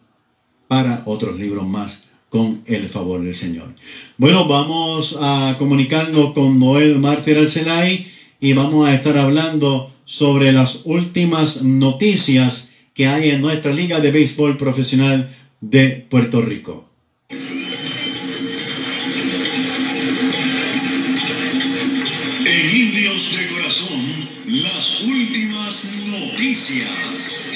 para 0.67 1.01
otros 1.05 1.39
libros 1.39 1.67
más 1.67 2.03
con 2.29 2.61
el 2.65 2.89
favor 2.89 3.21
del 3.21 3.33
Señor. 3.33 3.73
Bueno, 4.17 4.47
vamos 4.47 5.15
a 5.19 5.55
comunicarnos 5.57 6.33
con 6.33 6.59
Noel 6.59 6.99
Mártir 6.99 7.37
Alcelay 7.37 8.07
y 8.39 8.53
vamos 8.53 8.87
a 8.87 8.93
estar 8.93 9.17
hablando 9.17 9.91
sobre 10.05 10.51
las 10.51 10.79
últimas 10.83 11.63
noticias 11.63 12.73
que 12.93 13.07
hay 13.07 13.29
en 13.29 13.41
nuestra 13.41 13.73
Liga 13.73 13.99
de 13.99 14.11
Béisbol 14.11 14.57
Profesional 14.57 15.29
de 15.61 16.05
Puerto 16.09 16.41
Rico. 16.41 16.87
De 23.17 23.47
Corazón, 23.47 23.99
las 24.45 25.01
últimas 25.05 26.03
noticias. 26.05 27.51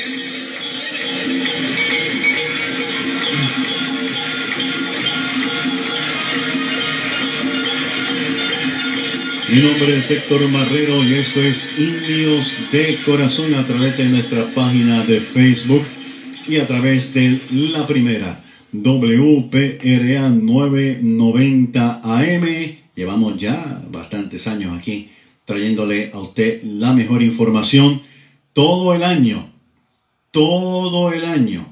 Mi 9.49 9.61
nombre 9.61 9.99
es 9.99 10.09
Héctor 10.09 10.49
Marrero 10.49 11.05
y 11.05 11.13
esto 11.13 11.39
es 11.41 11.77
Indios 11.77 12.71
de 12.71 12.97
Corazón 13.05 13.53
a 13.53 13.67
través 13.67 13.95
de 13.99 14.05
nuestra 14.05 14.43
página 14.55 15.03
de 15.03 15.21
Facebook 15.21 15.85
y 16.47 16.57
a 16.57 16.65
través 16.65 17.13
de 17.13 17.39
la 17.51 17.85
primera 17.85 18.43
WPRA 18.73 20.29
990 20.29 22.01
AM. 22.03 22.47
Llevamos 22.95 23.37
ya 23.37 23.83
bastantes 23.91 24.47
años 24.47 24.75
aquí 24.75 25.07
trayéndole 25.45 26.11
a 26.13 26.19
usted 26.19 26.63
la 26.63 26.93
mejor 26.93 27.21
información 27.21 28.01
todo 28.53 28.93
el 28.93 29.03
año, 29.03 29.49
todo 30.31 31.11
el 31.11 31.25
año 31.25 31.65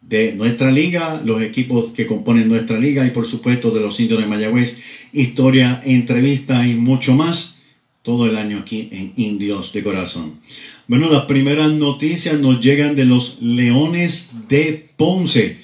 de 0.00 0.34
nuestra 0.34 0.70
liga, 0.70 1.22
los 1.24 1.40
equipos 1.42 1.92
que 1.92 2.06
componen 2.06 2.48
nuestra 2.48 2.78
liga 2.78 3.06
y 3.06 3.10
por 3.10 3.26
supuesto 3.26 3.70
de 3.70 3.80
los 3.80 3.98
indios 4.00 4.20
de 4.20 4.26
Mayagüez, 4.26 4.76
historia, 5.12 5.80
entrevista 5.84 6.66
y 6.66 6.74
mucho 6.74 7.14
más, 7.14 7.58
todo 8.02 8.26
el 8.26 8.36
año 8.36 8.58
aquí 8.58 8.88
en 8.90 9.12
Indios 9.16 9.72
de 9.72 9.82
Corazón. 9.82 10.40
Bueno, 10.88 11.08
las 11.08 11.26
primeras 11.26 11.70
noticias 11.70 12.38
nos 12.40 12.60
llegan 12.60 12.96
de 12.96 13.04
los 13.04 13.40
Leones 13.40 14.30
de 14.48 14.88
Ponce. 14.96 15.58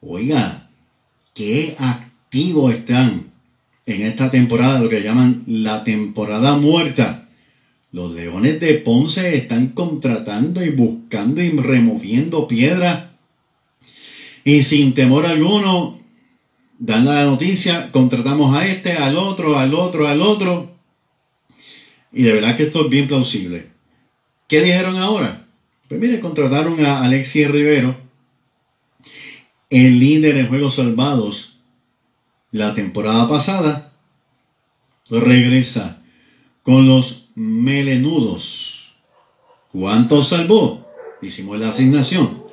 Oiga, 0.00 0.68
qué 1.34 1.74
activos 1.78 2.74
están 2.74 3.27
en 3.88 4.02
esta 4.02 4.30
temporada, 4.30 4.80
lo 4.80 4.90
que 4.90 5.02
llaman 5.02 5.44
la 5.46 5.82
temporada 5.82 6.56
muerta. 6.56 7.26
Los 7.90 8.12
Leones 8.12 8.60
de 8.60 8.74
Ponce 8.74 9.34
están 9.34 9.68
contratando 9.68 10.62
y 10.62 10.68
buscando 10.68 11.42
y 11.42 11.48
removiendo 11.50 12.46
piedras 12.46 13.04
y 14.44 14.62
sin 14.62 14.92
temor 14.92 15.24
alguno 15.24 15.98
dan 16.78 17.06
la 17.06 17.24
noticia, 17.24 17.90
contratamos 17.90 18.54
a 18.54 18.66
este, 18.66 18.92
al 18.92 19.16
otro, 19.16 19.58
al 19.58 19.74
otro, 19.74 20.06
al 20.06 20.20
otro. 20.20 20.70
Y 22.12 22.24
de 22.24 22.34
verdad 22.34 22.56
que 22.56 22.64
esto 22.64 22.84
es 22.84 22.90
bien 22.90 23.08
plausible. 23.08 23.66
¿Qué 24.48 24.60
dijeron 24.60 24.96
ahora? 24.96 25.46
Pues 25.88 25.98
mire, 25.98 26.20
contrataron 26.20 26.84
a 26.84 27.04
Alexis 27.04 27.50
Rivero, 27.50 27.96
el 29.70 29.98
líder 29.98 30.36
en 30.36 30.48
juegos 30.48 30.74
salvados 30.74 31.47
la 32.50 32.74
temporada 32.74 33.28
pasada. 33.28 33.92
Regresa 35.10 36.02
con 36.62 36.86
los 36.86 37.28
melenudos. 37.34 38.92
¿Cuántos 39.72 40.28
salvó? 40.28 40.86
Hicimos 41.22 41.58
la 41.58 41.70
asignación 41.70 42.48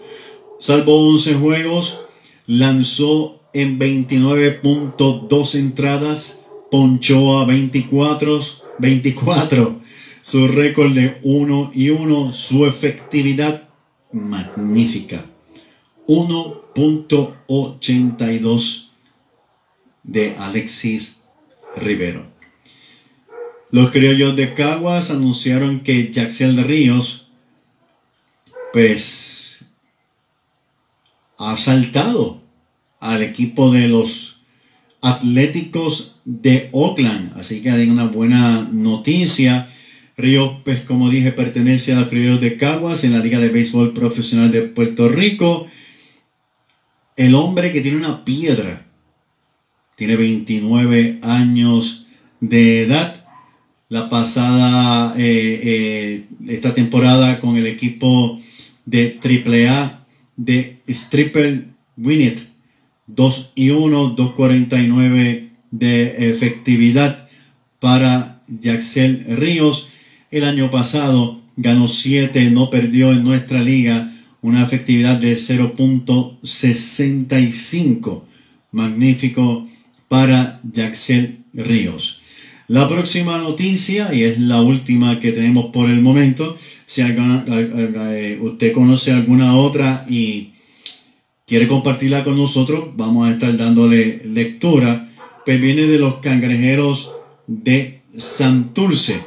salvó 0.60 1.08
11 1.10 1.36
juegos, 1.36 2.00
lanzó 2.48 3.40
en 3.54 3.78
29.2 3.80 5.56
entradas, 5.56 6.42
ponchó 6.72 7.40
a 7.40 7.46
24, 7.46 8.42
24. 8.80 9.86
Su 10.24 10.48
récord 10.48 10.94
de 10.94 11.20
1 11.22 11.72
y 11.76 11.92
1, 11.92 12.34
su 12.34 12.66
efectividad 12.66 13.70
magnífica. 14.12 15.24
1.82 16.08 18.85
de 20.06 20.36
Alexis 20.38 21.16
Rivero. 21.76 22.26
Los 23.72 23.90
criollos 23.92 24.36
de 24.36 24.54
Caguas 24.54 25.10
anunciaron 25.10 25.82
que 25.82 26.12
Jaxiel 26.14 26.56
de 26.56 26.64
Ríos, 26.64 27.28
pues 28.72 29.66
ha 31.38 31.58
saltado 31.58 32.42
al 33.00 33.22
equipo 33.22 33.72
de 33.72 33.88
los 33.88 34.38
Atléticos 35.02 36.16
de 36.26 36.70
Oakland. 36.72 37.38
Así 37.38 37.62
que 37.62 37.70
hay 37.70 37.90
una 37.90 38.06
buena 38.06 38.68
noticia. 38.72 39.70
Ríos, 40.18 40.62
pues 40.64 40.82
como 40.82 41.10
dije, 41.10 41.32
pertenece 41.32 41.94
a 41.94 42.00
los 42.00 42.08
criollos 42.08 42.42
de 42.42 42.58
Caguas 42.58 43.04
en 43.04 43.14
la 43.14 43.20
Liga 43.20 43.40
de 43.40 43.50
Béisbol 43.50 43.94
Profesional 43.94 44.52
de 44.52 44.62
Puerto 44.62 45.08
Rico. 45.10 45.68
El 47.18 47.36
hombre 47.36 47.72
que 47.72 47.82
tiene 47.82 47.98
una 47.98 48.26
piedra, 48.26 48.85
tiene 49.96 50.16
29 50.16 51.20
años 51.22 52.06
de 52.40 52.84
edad. 52.84 53.24
La 53.90 54.10
pasada, 54.10 55.14
eh, 55.18 55.60
eh, 55.64 56.26
esta 56.48 56.74
temporada 56.74 57.40
con 57.40 57.56
el 57.56 57.68
equipo 57.68 58.42
de 58.86 59.20
AAA 59.22 60.04
de 60.36 60.78
Stripper 60.88 61.68
Winnet. 61.98 62.40
2 63.08 63.52
y 63.56 63.70
1, 63.70 64.10
249 64.10 65.50
de 65.72 66.30
efectividad 66.30 67.30
para 67.80 68.42
Jaxel 68.62 69.24
Ríos. 69.38 69.88
El 70.32 70.44
año 70.44 70.70
pasado 70.72 71.40
ganó 71.56 71.88
7, 71.88 72.50
no 72.50 72.72
perdió 72.72 73.12
en 73.12 73.24
nuestra 73.24 73.62
liga 73.62 74.12
una 74.42 74.64
efectividad 74.64 75.18
de 75.18 75.38
0.65. 75.38 78.24
Magnífico 78.72 79.68
para 80.08 80.60
Jaxel 80.74 81.40
Ríos. 81.54 82.22
La 82.68 82.90
próxima 82.90 83.38
noticia, 83.38 84.12
y 84.14 84.24
es 84.24 84.40
la 84.40 84.62
última 84.62 85.20
que 85.20 85.32
tenemos 85.32 85.68
por 85.68 85.90
el 85.90 86.02
momento, 86.02 86.58
si 86.86 87.02
eh, 87.02 88.40
usted 88.42 88.74
conoce 88.74 89.12
alguna 89.12 89.56
otra 89.56 90.06
y 90.10 90.54
quiere 91.46 91.68
compartirla 91.68 92.24
con 92.24 92.38
nosotros, 92.38 92.86
vamos 92.96 93.28
a 93.28 93.34
estar 93.34 93.56
dándole 93.56 94.22
lectura. 94.26 95.10
Pues 95.46 95.62
viene 95.62 95.84
de 95.84 96.00
los 96.00 96.16
cangrejeros 96.16 97.12
de 97.46 98.02
Santurce. 98.18 99.22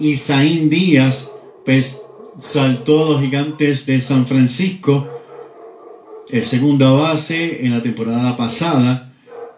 Isaín 0.00 0.68
Díaz, 0.68 1.28
pues 1.64 2.02
saltó 2.38 3.04
a 3.04 3.10
los 3.10 3.20
gigantes 3.20 3.86
de 3.86 4.00
San 4.00 4.26
Francisco, 4.26 5.06
el 6.30 6.44
segunda 6.44 6.90
base 6.90 7.64
en 7.64 7.72
la 7.72 7.82
temporada 7.82 8.36
pasada. 8.36 9.11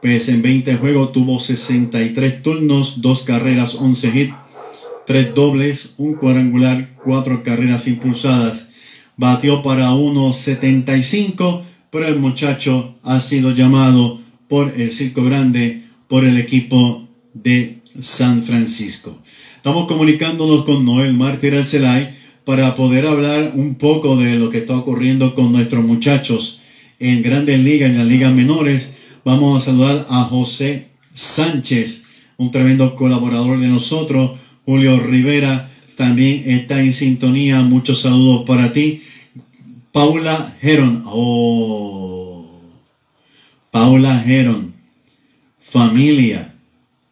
Pues 0.05 0.29
en 0.29 0.43
20 0.43 0.77
juegos 0.77 1.12
tuvo 1.12 1.40
63 1.40 2.43
turnos, 2.43 3.01
dos 3.01 3.23
carreras, 3.23 3.75
11 3.75 4.09
hits 4.09 4.35
tres 5.07 5.35
dobles, 5.35 5.95
un 5.97 6.12
cuadrangular, 6.12 6.90
cuatro 7.03 7.43
carreras 7.43 7.87
impulsadas. 7.87 8.69
Batió 9.17 9.62
para 9.62 9.93
1.75, 9.93 11.62
pero 11.90 12.07
el 12.07 12.17
muchacho 12.17 12.97
ha 13.03 13.19
sido 13.19 13.53
llamado 13.53 14.21
por 14.47 14.75
el 14.77 14.90
Circo 14.90 15.25
Grande, 15.25 15.85
por 16.07 16.27
el 16.27 16.37
equipo 16.37 17.09
de 17.33 17.79
San 17.99 18.43
Francisco. 18.43 19.19
Estamos 19.57 19.87
comunicándonos 19.87 20.67
con 20.67 20.85
Noel 20.85 21.14
Mártir 21.14 21.55
Alcelay 21.55 22.14
para 22.45 22.75
poder 22.75 23.07
hablar 23.07 23.53
un 23.55 23.77
poco 23.77 24.19
de 24.19 24.35
lo 24.35 24.51
que 24.51 24.59
está 24.59 24.77
ocurriendo 24.77 25.35
con 25.35 25.51
nuestros 25.51 25.83
muchachos 25.83 26.61
en 26.99 27.23
grandes 27.23 27.59
ligas, 27.61 27.88
en 27.88 27.97
las 27.97 28.07
ligas 28.07 28.35
menores. 28.35 28.93
Vamos 29.25 29.63
a 29.63 29.65
saludar 29.65 30.07
a 30.11 30.25
José 30.25 30.89
Sánchez, 31.15 32.03
un 32.37 32.51
tremendo 32.51 32.95
colaborador 32.95 33.59
de 33.59 33.69
nosotros, 33.69 34.33
Julio 34.67 34.99
Rivera 35.01 35.71
también 35.97 36.43
está 36.47 36.81
en 36.81 36.93
sintonía. 36.93 37.63
Muchos 37.63 38.01
saludos 38.01 38.45
para 38.47 38.73
ti. 38.73 39.03
Paula 39.93 40.57
Heron. 40.61 41.03
Oh. 41.07 42.47
Paula 43.71 44.23
Heron. 44.27 44.75
Familia. 45.61 46.55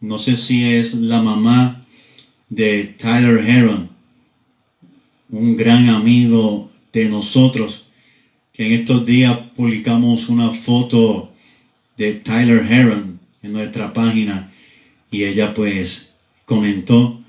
No 0.01 0.19
sé 0.19 0.35
si 0.35 0.65
es 0.65 0.93
la 0.95 1.21
mamá 1.21 1.85
de 2.49 2.83
Tyler 2.83 3.37
Heron. 3.47 3.89
Un 5.29 5.55
gran 5.55 5.89
amigo 5.89 6.69
de 6.91 7.09
nosotros. 7.09 7.85
Que 8.51 8.67
en 8.67 8.81
estos 8.81 9.05
días 9.05 9.37
publicamos 9.55 10.29
una 10.29 10.49
foto 10.49 11.32
de 11.97 12.13
Tyler 12.13 12.65
Heron 12.69 13.19
en 13.41 13.53
nuestra 13.53 13.93
página. 13.93 14.51
Y 15.11 15.25
ella 15.25 15.53
pues 15.53 16.13
comentó 16.45 17.21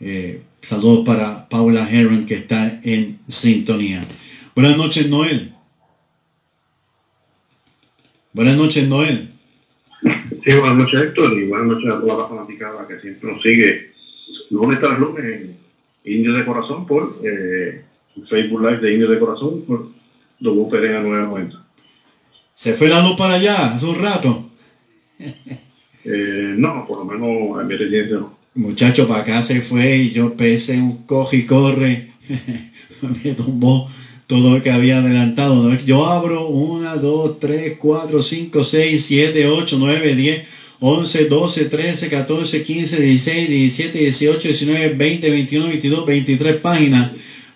eh, 0.00 0.42
Saludos 0.62 1.06
para 1.06 1.48
Paula 1.48 1.88
Heron 1.90 2.26
que 2.26 2.34
está 2.34 2.80
en 2.84 3.18
sintonía. 3.28 4.04
Buenas 4.54 4.76
noches, 4.76 5.08
Noel. 5.08 5.52
Buenas 8.32 8.56
noches, 8.56 8.86
Noel. 8.86 9.30
Sí, 10.02 10.54
buenas 10.54 10.76
noches, 10.76 11.00
Héctor, 11.00 11.38
y 11.38 11.46
buenas 11.46 11.66
noches 11.66 11.92
a 11.92 12.00
toda 12.00 12.18
la 12.18 12.28
fanaticada 12.28 12.86
que 12.86 13.00
siempre 13.00 13.32
nos 13.32 13.42
sigue 13.42 13.90
lunes 14.50 14.80
tras 14.80 14.98
lunes 14.98 15.24
en 15.24 15.56
Indios 16.04 16.36
de 16.36 16.44
Corazón 16.44 16.86
por 16.86 17.16
eh, 17.24 17.82
Facebook 18.28 18.60
Live 18.60 18.78
de 18.78 18.92
Indios 18.92 19.10
de 19.10 19.18
Corazón 19.18 19.62
por 19.66 19.88
WPRA 20.40 21.02
990. 21.02 21.56
¿Se 22.60 22.74
fue 22.74 22.90
la 22.90 23.00
luz 23.00 23.16
para 23.16 23.36
allá 23.36 23.72
hace 23.72 23.86
un 23.86 23.98
rato? 23.98 24.50
Eh, 26.02 26.54
no, 26.56 26.86
por 26.86 27.00
lo 27.00 27.04
menos 27.04 27.60
en 27.60 27.66
mi 27.66 27.76
residencia 27.76 28.16
no. 28.16 28.34
Muchacho, 28.54 29.06
para 29.06 29.20
acá 29.20 29.42
se 29.42 29.60
fue 29.60 29.98
y 29.98 30.12
yo 30.12 30.34
pese 30.34 30.78
un 30.78 31.04
coge 31.04 31.36
y 31.36 31.42
corre. 31.44 32.08
Me 33.22 33.32
tumbó 33.32 33.86
todo 34.26 34.54
lo 34.54 34.62
que 34.62 34.70
había 34.70 35.00
adelantado. 35.00 35.74
Yo 35.84 36.06
abro 36.06 36.48
1, 36.48 36.96
2, 36.96 37.38
3, 37.38 37.74
4, 37.78 38.22
5, 38.22 38.64
6, 38.64 39.04
7, 39.04 39.46
8, 39.46 39.76
9, 39.78 40.14
10, 40.14 40.48
11, 40.80 41.24
12, 41.26 41.64
13, 41.66 42.08
14, 42.08 42.62
15, 42.62 43.00
16, 43.02 43.48
17, 43.50 43.98
18, 43.98 44.48
19, 44.48 44.88
20, 44.94 45.30
21, 45.30 45.66
22, 45.66 46.06
23 46.06 46.56
páginas 46.56 47.10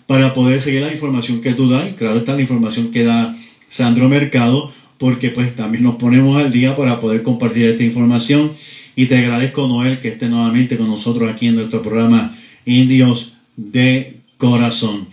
para 0.07 0.35
poder 0.35 0.61
seguir 0.61 0.83
la 0.83 0.93
información 0.93 1.41
que 1.41 1.55
tú 1.55 1.71
das. 1.71 1.89
Y 1.89 1.95
claro 1.95 2.19
está 2.19 2.35
la 2.35 2.43
información 2.43 2.91
que 2.91 3.05
da 3.05 3.35
Sandro 3.71 4.07
Mercado, 4.11 4.71
porque 5.05 5.29
pues 5.29 5.55
también 5.55 5.85
nos 5.85 5.97
ponemos 5.97 6.43
al 6.43 6.51
día 6.51 6.75
para 6.77 6.99
poder 6.99 7.23
compartir 7.23 7.67
esta 7.67 7.85
información. 7.85 8.53
Y 8.97 9.05
te 9.05 9.19
agradezco, 9.19 9.69
Noel, 9.69 10.01
que 10.01 10.09
esté 10.09 10.31
nuevamente 10.31 10.79
con 10.79 10.87
nosotros 10.87 11.31
aquí 11.31 11.49
en 11.49 11.57
nuestro 11.57 11.83
programa 11.83 12.35
Indios 12.65 13.37
de 13.55 14.17
Corazón. 14.39 15.07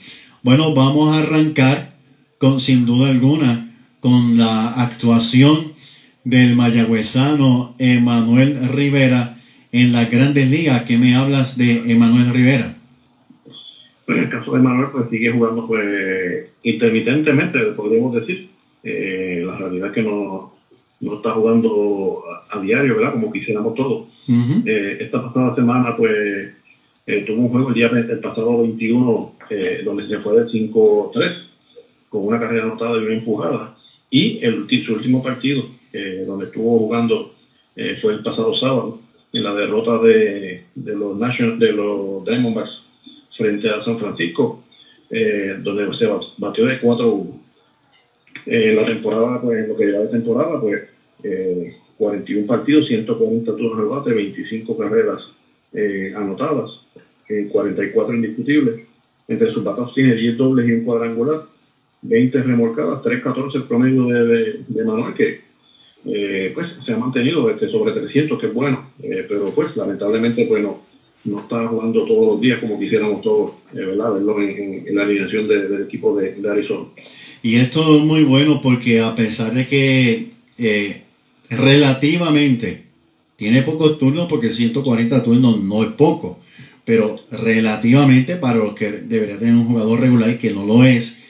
Bueno, 0.43 0.73
vamos 0.73 1.13
a 1.13 1.19
arrancar 1.19 1.91
con, 2.38 2.62
sin 2.62 2.86
duda 2.86 3.10
alguna, 3.10 3.69
con 3.99 4.38
la 4.38 4.69
actuación 4.82 5.73
del 6.23 6.56
mayagüezano 6.56 7.75
Emanuel 7.77 8.69
Rivera 8.69 9.36
en 9.73 9.91
las 9.91 10.10
grandes 10.10 10.49
ligas. 10.49 10.84
¿Qué 10.84 10.97
me 10.97 11.15
hablas 11.15 11.58
de 11.58 11.91
Emanuel 11.91 12.30
Rivera? 12.30 12.75
Pues 14.06 14.17
en 14.17 14.23
el 14.23 14.30
caso 14.30 14.54
de 14.54 14.60
Emanuel, 14.60 14.88
pues 14.93 15.10
sigue 15.10 15.32
jugando 15.32 15.67
pues 15.67 16.45
intermitentemente, 16.63 17.60
podríamos 17.75 18.15
decir. 18.15 18.50
Eh, 18.83 19.43
la 19.45 19.55
realidad 19.57 19.87
es 19.87 19.93
que 19.93 20.01
no, 20.03 20.51
no 21.01 21.13
está 21.15 21.31
jugando 21.33 22.21
a, 22.49 22.57
a 22.57 22.59
diario, 22.61 22.95
¿verdad? 22.95 23.13
Como 23.13 23.31
quisiéramos 23.31 23.73
todos. 23.75 24.07
Eh, 24.65 24.97
esta 25.01 25.21
pasada 25.21 25.55
semana, 25.55 25.95
pues, 25.95 26.51
eh, 27.07 27.23
tuvo 27.25 27.41
un 27.41 27.49
juego 27.49 27.69
el 27.69 27.73
día 27.75 27.87
el 27.87 28.19
pasado 28.19 28.59
21, 28.61 29.31
eh, 29.49 29.81
donde 29.83 30.07
se 30.07 30.19
fue 30.19 30.41
de 30.41 30.49
5-3, 30.49 31.31
con 32.09 32.25
una 32.25 32.39
carrera 32.39 32.63
anotada 32.63 32.97
y 32.99 33.05
una 33.05 33.13
empujada. 33.15 33.75
Y 34.09 34.43
el, 34.43 34.67
su 34.85 34.93
último 34.93 35.21
partido, 35.23 35.63
eh, 35.93 36.23
donde 36.27 36.45
estuvo 36.45 36.77
jugando, 36.79 37.31
eh, 37.75 37.97
fue 38.01 38.13
el 38.13 38.19
pasado 38.21 38.53
sábado, 38.55 38.99
en 39.33 39.43
la 39.43 39.53
derrota 39.53 39.97
de, 39.99 40.61
de 40.75 40.93
los 40.95 41.15
National, 41.17 41.57
de 41.57 41.71
los 41.71 42.25
Diamondbacks 42.25 42.81
frente 43.37 43.69
a 43.69 43.81
San 43.83 43.97
Francisco, 43.97 44.61
donde 45.63 45.97
se 45.97 46.05
bat- 46.07 46.33
batió 46.37 46.65
de 46.65 46.79
4-1. 46.79 47.40
Eh, 48.45 48.73
la 48.73 48.86
temporada, 48.86 49.41
pues, 49.41 49.67
lo 49.67 49.75
que 49.75 49.86
lleva 49.86 49.99
de 49.99 50.08
temporada, 50.08 50.60
pues, 50.60 50.84
eh, 51.23 51.75
41 51.97 52.47
partidos, 52.47 52.88
140 52.88 53.56
turnos 53.56 53.80
al 53.80 53.86
bate, 53.86 54.13
25 54.13 54.77
carreras 54.77 55.21
eh, 55.73 56.13
anotadas, 56.15 56.71
eh, 57.30 57.47
44 57.51 58.15
indiscutibles. 58.15 58.82
Entre 59.27 59.51
sus 59.54 59.63
batazos 59.63 59.93
tiene 59.93 60.15
10 60.15 60.38
dobles 60.38 60.67
y 60.67 60.73
un 60.73 60.84
cuadrangular, 60.84 61.41
20 62.01 62.41
remolcadas, 62.41 63.04
3-14 63.04 63.56
el 63.56 63.63
promedio 63.63 64.06
de, 64.08 64.25
de, 64.25 64.60
de 64.67 64.84
Manuel, 64.84 65.13
que 65.13 65.51
eh, 66.06 66.51
pues 66.54 66.67
se 66.84 66.93
ha 66.93 66.97
mantenido 66.97 67.49
este, 67.49 67.69
sobre 67.69 67.93
300, 67.93 68.39
que 68.39 68.47
es 68.47 68.54
bueno, 68.54 68.89
eh, 69.04 69.25
pero 69.27 69.51
pues 69.51 69.75
lamentablemente 69.77 70.45
pues 70.45 70.63
no, 70.63 70.82
no 71.23 71.39
está 71.39 71.67
jugando 71.67 72.05
todos 72.05 72.27
los 72.34 72.41
días 72.41 72.60
como 72.60 72.79
quisiéramos 72.79 73.21
todos, 73.21 73.51
eh, 73.73 73.79
¿verdad? 73.86 74.13
Verlo 74.13 74.41
en, 74.41 74.95
la 74.95 75.03
alineación 75.03 75.47
de- 75.47 75.67
del 75.67 75.84
equipo 75.84 76.15
de, 76.15 76.34
de 76.36 76.49
Arizona. 76.51 76.86
Y 77.43 77.55
esto 77.55 77.97
es 77.97 78.03
muy 78.03 78.23
bueno 78.23 78.62
porque 78.62 79.01
a 79.01 79.15
pesar 79.15 79.53
de 79.53 79.67
que 79.67 80.27
eh, 80.57 81.01
relativamente 81.49 82.84
tiene 83.36 83.62
pocos 83.63 83.97
turnos, 83.97 84.27
porque 84.27 84.49
140 84.49 85.23
turnos 85.23 85.60
no 85.63 85.84
es 85.84 85.89
poco, 85.93 86.39
pero 86.86 87.19
relativamente 87.31 88.36
para 88.36 88.57
lo 88.57 88.75
que 88.75 88.91
debería 88.91 89.38
tener 89.38 89.55
un 89.55 89.65
jugador 89.65 89.99
regular 89.99 90.38
que 90.38 90.51
no 90.51 90.65
lo 90.65 90.84
es, 90.84 91.21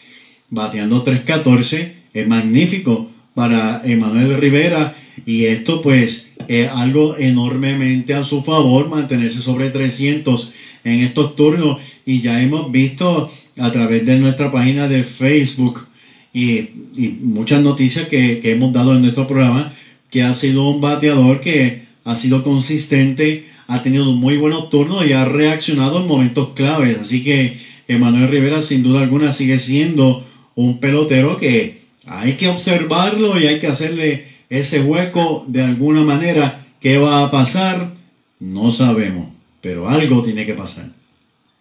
bateando 0.49 1.03
3.14 1.03 1.91
es 2.13 2.27
magnífico 2.27 3.09
para 3.33 3.81
Emanuel 3.85 4.35
Rivera 4.37 4.93
y 5.25 5.45
esto 5.45 5.81
pues 5.81 6.27
es 6.47 6.69
algo 6.69 7.17
enormemente 7.17 8.13
a 8.13 8.23
su 8.23 8.41
favor 8.41 8.89
mantenerse 8.89 9.41
sobre 9.41 9.69
300 9.69 10.51
en 10.83 10.99
estos 11.01 11.35
turnos 11.35 11.77
y 12.05 12.21
ya 12.21 12.41
hemos 12.41 12.71
visto 12.71 13.29
a 13.57 13.71
través 13.71 14.05
de 14.05 14.17
nuestra 14.17 14.51
página 14.51 14.87
de 14.87 15.03
Facebook 15.03 15.87
y, 16.33 16.57
y 16.95 17.17
muchas 17.21 17.61
noticias 17.61 18.07
que, 18.07 18.39
que 18.39 18.51
hemos 18.51 18.73
dado 18.73 18.95
en 18.95 19.01
nuestro 19.01 19.27
programa 19.27 19.71
que 20.09 20.23
ha 20.23 20.33
sido 20.33 20.67
un 20.69 20.81
bateador 20.81 21.41
que 21.41 21.83
ha 22.03 22.15
sido 22.15 22.43
consistente, 22.43 23.45
ha 23.67 23.83
tenido 23.83 24.05
muy 24.11 24.37
buenos 24.37 24.69
turnos 24.69 25.05
y 25.05 25.13
ha 25.13 25.25
reaccionado 25.25 26.01
en 26.01 26.07
momentos 26.07 26.49
claves. 26.55 26.97
Así 26.99 27.23
que 27.23 27.57
Emanuel 27.87 28.27
Rivera 28.27 28.61
sin 28.61 28.83
duda 28.83 29.01
alguna 29.01 29.31
sigue 29.31 29.59
siendo 29.59 30.25
un 30.55 30.79
pelotero 30.79 31.37
que 31.37 31.81
hay 32.05 32.33
que 32.33 32.47
observarlo 32.47 33.39
y 33.39 33.47
hay 33.47 33.59
que 33.59 33.67
hacerle 33.67 34.25
ese 34.51 34.81
hueco 34.81 35.45
de 35.47 35.63
alguna 35.63 36.03
manera. 36.03 36.61
¿Qué 36.79 36.97
va 36.97 37.23
a 37.23 37.31
pasar? 37.31 37.93
No 38.39 38.71
sabemos, 38.71 39.29
pero 39.61 39.87
algo 39.87 40.21
tiene 40.21 40.45
que 40.45 40.53
pasar. 40.53 40.85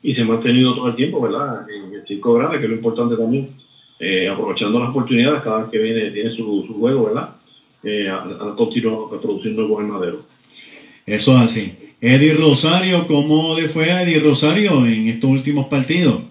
y 0.03 0.14
se 0.14 0.22
ha 0.22 0.24
mantenido 0.24 0.74
todo 0.74 0.88
el 0.88 0.96
tiempo, 0.96 1.20
¿verdad? 1.20 1.66
En 1.70 1.94
el 1.94 2.07
circo 2.07 2.35
grande, 2.35 2.59
que 2.59 2.64
es 2.64 2.70
lo 2.70 2.76
importante 2.76 3.16
también, 3.16 3.50
eh, 3.98 4.29
aprovechando 4.29 4.81
las 4.81 4.90
oportunidades 4.90 5.42
cada 5.42 5.59
vez 5.59 5.70
que 5.70 5.79
viene, 5.79 6.11
tiene 6.11 6.31
su, 6.31 6.64
su 6.66 6.74
juego, 6.81 7.05
¿verdad? 7.05 7.31
Eh, 7.85 8.11
produciendo 9.22 9.68
buen 9.68 9.90
madero. 9.90 10.24
Eso 11.07 11.37
es 11.37 11.42
así. 11.42 11.74
Eddie 12.00 12.35
Rosario, 12.35 13.07
¿cómo 13.07 13.55
le 13.59 13.68
fue 13.68 13.90
a 13.92 14.03
Eddie 14.03 14.20
Rosario 14.20 14.87
en 14.87 15.09
estos 15.09 15.29
últimos 15.31 15.66
partidos? 15.66 16.22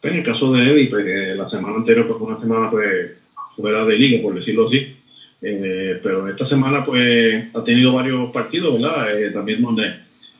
Pues 0.00 0.14
en 0.14 0.20
el 0.20 0.24
caso 0.24 0.52
de 0.52 0.72
Eddie, 0.72 0.88
pues, 0.88 1.06
eh, 1.06 1.34
la 1.36 1.50
semana 1.50 1.76
anterior 1.76 2.06
pues, 2.06 2.18
fue 2.18 2.28
una 2.28 2.40
semana 2.40 2.70
pues, 2.70 3.12
fuera 3.56 3.84
de 3.84 3.98
liga, 3.98 4.22
por 4.22 4.34
decirlo 4.34 4.68
así. 4.68 4.96
Eh, 5.42 5.98
pero 6.02 6.28
esta 6.28 6.48
semana 6.48 6.84
pues 6.84 7.48
ha 7.54 7.64
tenido 7.64 7.92
varios 7.92 8.30
partidos, 8.30 8.80
¿verdad? 8.80 9.20
Eh, 9.20 9.30
también 9.30 9.60
donde 9.60 9.92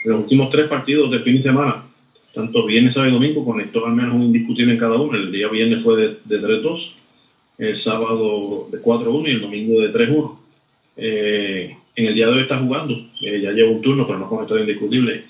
los 0.04 0.20
últimos 0.20 0.50
tres 0.50 0.68
partidos 0.68 1.10
del 1.10 1.22
fin 1.22 1.38
de 1.38 1.42
semana, 1.42 1.84
tanto 2.32 2.64
viernes, 2.64 2.94
sábado 2.94 3.10
y 3.10 3.14
domingo, 3.14 3.44
conectó 3.44 3.86
al 3.86 3.94
menos 3.94 4.14
un 4.14 4.22
indiscutible 4.22 4.72
en 4.72 4.78
cada 4.78 4.96
uno. 4.96 5.18
El 5.18 5.32
día 5.32 5.48
viernes 5.48 5.82
fue 5.82 5.96
de, 5.96 6.16
de 6.24 6.40
3-2, 6.40 6.92
el 7.58 7.82
sábado 7.82 8.68
de 8.70 8.80
4-1 8.80 9.28
y 9.28 9.30
el 9.32 9.40
domingo 9.40 9.80
de 9.80 9.92
3-1. 9.92 10.38
Eh, 10.96 11.76
en 11.94 12.06
el 12.06 12.14
día 12.14 12.26
de 12.26 12.32
hoy 12.32 12.42
está 12.42 12.58
jugando, 12.58 12.94
eh, 13.22 13.40
ya 13.40 13.52
lleva 13.52 13.70
un 13.70 13.82
turno, 13.82 14.06
pero 14.06 14.18
no 14.18 14.28
conectó 14.28 14.58
indiscutible. 14.58 15.24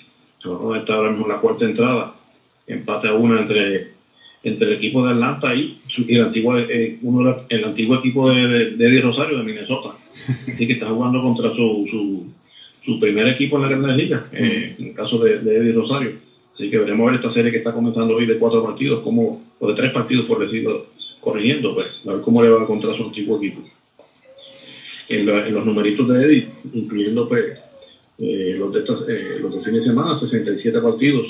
Vamos 0.45 0.89
a 0.89 0.93
ahora 0.93 1.09
mismo 1.09 1.25
en 1.25 1.31
la 1.31 1.39
cuarta 1.39 1.65
entrada, 1.65 2.13
empate 2.67 3.07
a 3.07 3.13
una 3.13 3.41
entre, 3.41 3.91
entre 4.43 4.67
el 4.67 4.73
equipo 4.73 5.05
de 5.05 5.13
Atlanta 5.13 5.55
y, 5.55 5.77
el, 6.07 6.21
antiguo, 6.21 6.57
eh, 6.59 6.97
uno 7.01 7.43
el 7.49 7.63
antiguo 7.65 7.95
equipo 7.97 8.29
de, 8.29 8.47
de, 8.47 8.71
de 8.71 8.87
Eddie 8.87 9.01
Rosario 9.01 9.37
de 9.37 9.43
Minnesota. 9.43 9.95
Así 10.47 10.67
que 10.67 10.73
está 10.73 10.87
jugando 10.89 11.21
contra 11.21 11.49
su, 11.51 11.87
su, 11.89 12.25
su 12.85 12.99
primer 12.99 13.27
equipo 13.27 13.55
en 13.57 13.61
la 13.63 13.69
Grandes 13.69 13.95
Ligas, 13.95 14.23
eh, 14.33 14.75
en 14.77 14.87
el 14.87 14.93
caso 14.93 15.17
de, 15.19 15.39
de 15.39 15.57
Eddie 15.57 15.71
Rosario. 15.73 16.11
Así 16.53 16.69
que 16.69 16.77
veremos 16.77 17.05
ver 17.07 17.15
esta 17.15 17.33
serie 17.33 17.51
que 17.51 17.57
está 17.57 17.71
comenzando 17.73 18.15
hoy 18.15 18.25
de 18.25 18.37
cuatro 18.37 18.63
partidos, 18.63 19.01
como, 19.01 19.41
o 19.59 19.67
de 19.67 19.73
tres 19.75 19.91
partidos 19.91 20.25
por 20.25 20.39
decirlo, 20.45 20.85
corrigiendo, 21.21 21.73
pues, 21.73 21.87
a 22.05 22.11
ver 22.13 22.21
cómo 22.21 22.43
le 22.43 22.49
va 22.49 22.67
contra 22.67 22.95
su 22.95 23.03
antiguo 23.03 23.37
equipo. 23.37 23.61
En, 25.09 25.25
la- 25.25 25.47
en 25.47 25.53
los 25.53 25.65
numeritos 25.65 26.07
de 26.07 26.25
Eddie, 26.25 26.47
incluyendo 26.73 27.27
pues, 27.27 27.57
eh, 28.19 28.55
los, 28.57 28.71
de 28.73 28.79
estas, 28.81 28.99
eh, 29.09 29.37
los 29.41 29.55
de 29.55 29.63
fin 29.63 29.73
de 29.73 29.83
semana, 29.83 30.19
67 30.19 30.79
partidos, 30.79 31.25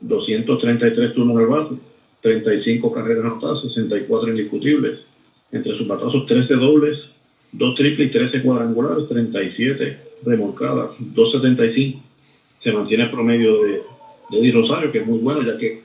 233 0.00 1.14
turnos 1.14 1.36
al 1.38 1.46
bate, 1.46 1.74
35 2.22 2.92
carreras 2.92 3.24
anotadas, 3.24 3.62
64 3.62 4.30
indiscutibles. 4.30 5.00
Entre 5.52 5.76
sus 5.76 5.86
batazos, 5.88 6.26
13 6.26 6.54
dobles, 6.54 6.98
2 7.52 7.74
triples 7.74 8.08
y 8.08 8.12
13 8.12 8.42
cuadrangulares, 8.42 9.08
37 9.08 9.98
remolcadas, 10.24 10.90
275. 10.98 11.98
Se 12.62 12.72
mantiene 12.72 13.04
el 13.04 13.10
promedio 13.10 13.62
de, 13.62 13.82
de 14.30 14.38
Eddie 14.38 14.52
Rosario, 14.52 14.92
que 14.92 14.98
es 14.98 15.06
muy 15.06 15.18
bueno, 15.18 15.42
ya 15.42 15.58
que, 15.58 15.82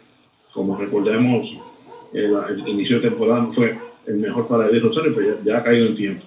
como 0.54 0.78
recordemos, 0.78 1.48
el, 2.14 2.32
el 2.50 2.68
inicio 2.68 3.00
de 3.00 3.10
temporada 3.10 3.42
no 3.42 3.54
fue 3.54 3.76
el 4.08 4.18
mejor 4.18 4.48
para 4.48 4.68
Eddie 4.70 4.80
Rosario, 4.82 5.14
pero 5.16 5.36
ya, 5.36 5.44
ya 5.44 5.58
ha 5.60 5.64
caído 5.64 5.88
en 5.88 5.96
tiempo. 5.96 6.24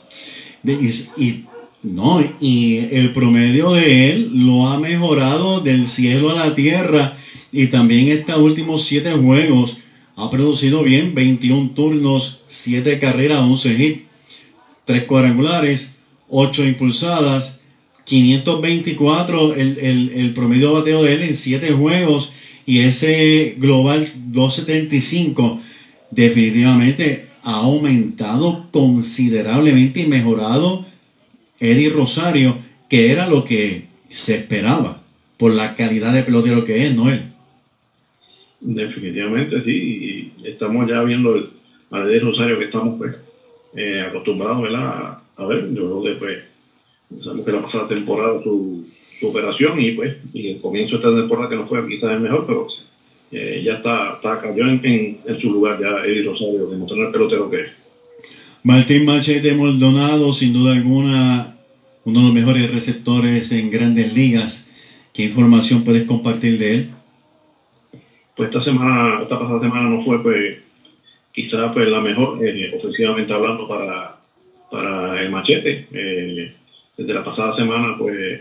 Y, 0.64 1.24
y- 1.24 1.44
no, 1.84 2.20
y 2.40 2.88
el 2.90 3.12
promedio 3.12 3.70
de 3.70 4.10
él 4.10 4.30
lo 4.34 4.66
ha 4.66 4.80
mejorado 4.80 5.60
del 5.60 5.86
cielo 5.86 6.30
a 6.30 6.34
la 6.46 6.52
tierra 6.56 7.14
y 7.52 7.68
también 7.68 8.08
estos 8.08 8.36
últimos 8.38 8.84
siete 8.84 9.12
juegos 9.12 9.76
ha 10.18 10.28
producido 10.30 10.82
bien, 10.82 11.14
21 11.14 11.70
turnos, 11.70 12.40
7 12.48 12.98
carreras, 12.98 13.38
11 13.40 13.70
hits, 13.70 14.02
3 14.84 15.04
cuadrangulares, 15.04 15.94
8 16.28 16.66
impulsadas, 16.66 17.60
524 18.04 19.54
el, 19.54 19.78
el, 19.78 20.12
el 20.16 20.34
promedio 20.34 20.68
de 20.68 20.74
bateo 20.74 21.02
de 21.04 21.14
él 21.14 21.22
en 21.22 21.36
7 21.36 21.72
juegos 21.72 22.30
y 22.66 22.80
ese 22.80 23.54
global 23.58 24.10
275 24.14 25.60
definitivamente 26.10 27.28
ha 27.44 27.56
aumentado 27.56 28.66
considerablemente 28.72 30.00
y 30.00 30.06
mejorado 30.06 30.84
Eddie 31.60 31.90
Rosario, 31.90 32.58
que 32.88 33.12
era 33.12 33.28
lo 33.28 33.44
que 33.44 33.86
se 34.08 34.36
esperaba 34.36 35.00
por 35.36 35.52
la 35.52 35.76
calidad 35.76 36.12
de 36.12 36.22
pelotero 36.22 36.64
que 36.64 36.86
es, 36.86 36.94
Noel. 36.94 37.37
Definitivamente 38.60 39.62
sí, 39.62 40.32
y 40.42 40.48
estamos 40.48 40.88
ya 40.88 41.02
viendo 41.02 41.36
el, 41.36 41.48
Eddie 41.90 42.20
Rosario 42.20 42.58
que 42.58 42.64
estamos 42.66 42.98
pues 42.98 43.16
eh, 43.74 44.04
acostumbrados 44.06 44.62
¿verdad? 44.62 45.18
A, 45.36 45.46
ver, 45.46 45.72
yo 45.72 46.02
creo 46.02 46.02
que 46.02 46.12
pues 46.18 47.22
sabemos 47.22 47.46
que 47.46 47.52
la 47.52 47.62
pasada 47.62 47.88
temporada 47.88 48.42
su, 48.42 48.84
operación 49.22 49.80
y 49.80 49.92
pues 49.92 50.16
y 50.32 50.48
el 50.50 50.60
comienzo 50.60 50.98
de 50.98 51.08
esta 51.08 51.16
temporada 51.16 51.48
que 51.48 51.56
no 51.56 51.66
fue 51.66 51.86
quizás 51.88 52.12
el 52.12 52.20
mejor, 52.20 52.46
pero 52.46 52.66
eh, 53.32 53.62
ya 53.64 53.74
está, 53.74 54.14
está 54.14 54.40
cayó 54.40 54.64
en, 54.68 54.80
en, 54.84 55.40
su 55.40 55.52
lugar 55.52 55.80
ya 55.80 56.04
Eddie 56.04 56.22
Rosario, 56.22 56.66
demostrando 56.66 57.06
el 57.06 57.12
pelotero 57.12 57.50
que 57.50 57.60
es. 57.62 57.70
Martín 58.62 59.06
Machete 59.06 59.54
Maldonado, 59.54 60.32
sin 60.32 60.52
duda 60.52 60.72
alguna, 60.72 61.54
uno 62.04 62.18
de 62.20 62.24
los 62.26 62.34
mejores 62.34 62.72
receptores 62.72 63.50
en 63.52 63.70
grandes 63.70 64.14
ligas. 64.14 64.68
¿Qué 65.12 65.24
información 65.24 65.84
puedes 65.84 66.04
compartir 66.04 66.58
de 66.58 66.74
él? 66.74 66.90
Pues 68.38 68.50
esta 68.50 68.62
semana, 68.62 69.20
esta 69.20 69.36
pasada 69.36 69.58
semana 69.58 69.90
no 69.90 70.04
fue 70.04 70.22
pues 70.22 70.58
quizá 71.32 71.72
pues 71.74 71.88
la 71.88 72.00
mejor 72.00 72.38
eh, 72.46 72.72
ofensivamente 72.72 73.32
hablando 73.32 73.66
para, 73.66 74.16
para 74.70 75.20
el 75.20 75.28
machete. 75.28 75.88
Eh, 75.90 76.52
desde 76.96 77.14
la 77.14 77.24
pasada 77.24 77.56
semana 77.56 77.96
pues 77.98 78.40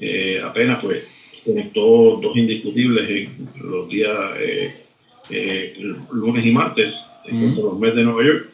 eh, 0.00 0.40
apenas 0.44 0.80
pues 0.82 1.04
conectó 1.44 2.18
dos 2.20 2.36
indiscutibles 2.36 3.08
en 3.08 3.48
los 3.70 3.88
días 3.88 4.12
eh, 4.40 4.74
eh, 5.30 5.94
lunes 6.10 6.44
y 6.44 6.50
martes 6.50 6.92
contra 7.22 7.62
los 7.62 7.78
Mets 7.78 7.94
de 7.94 8.02
Nueva 8.02 8.24
York. 8.24 8.48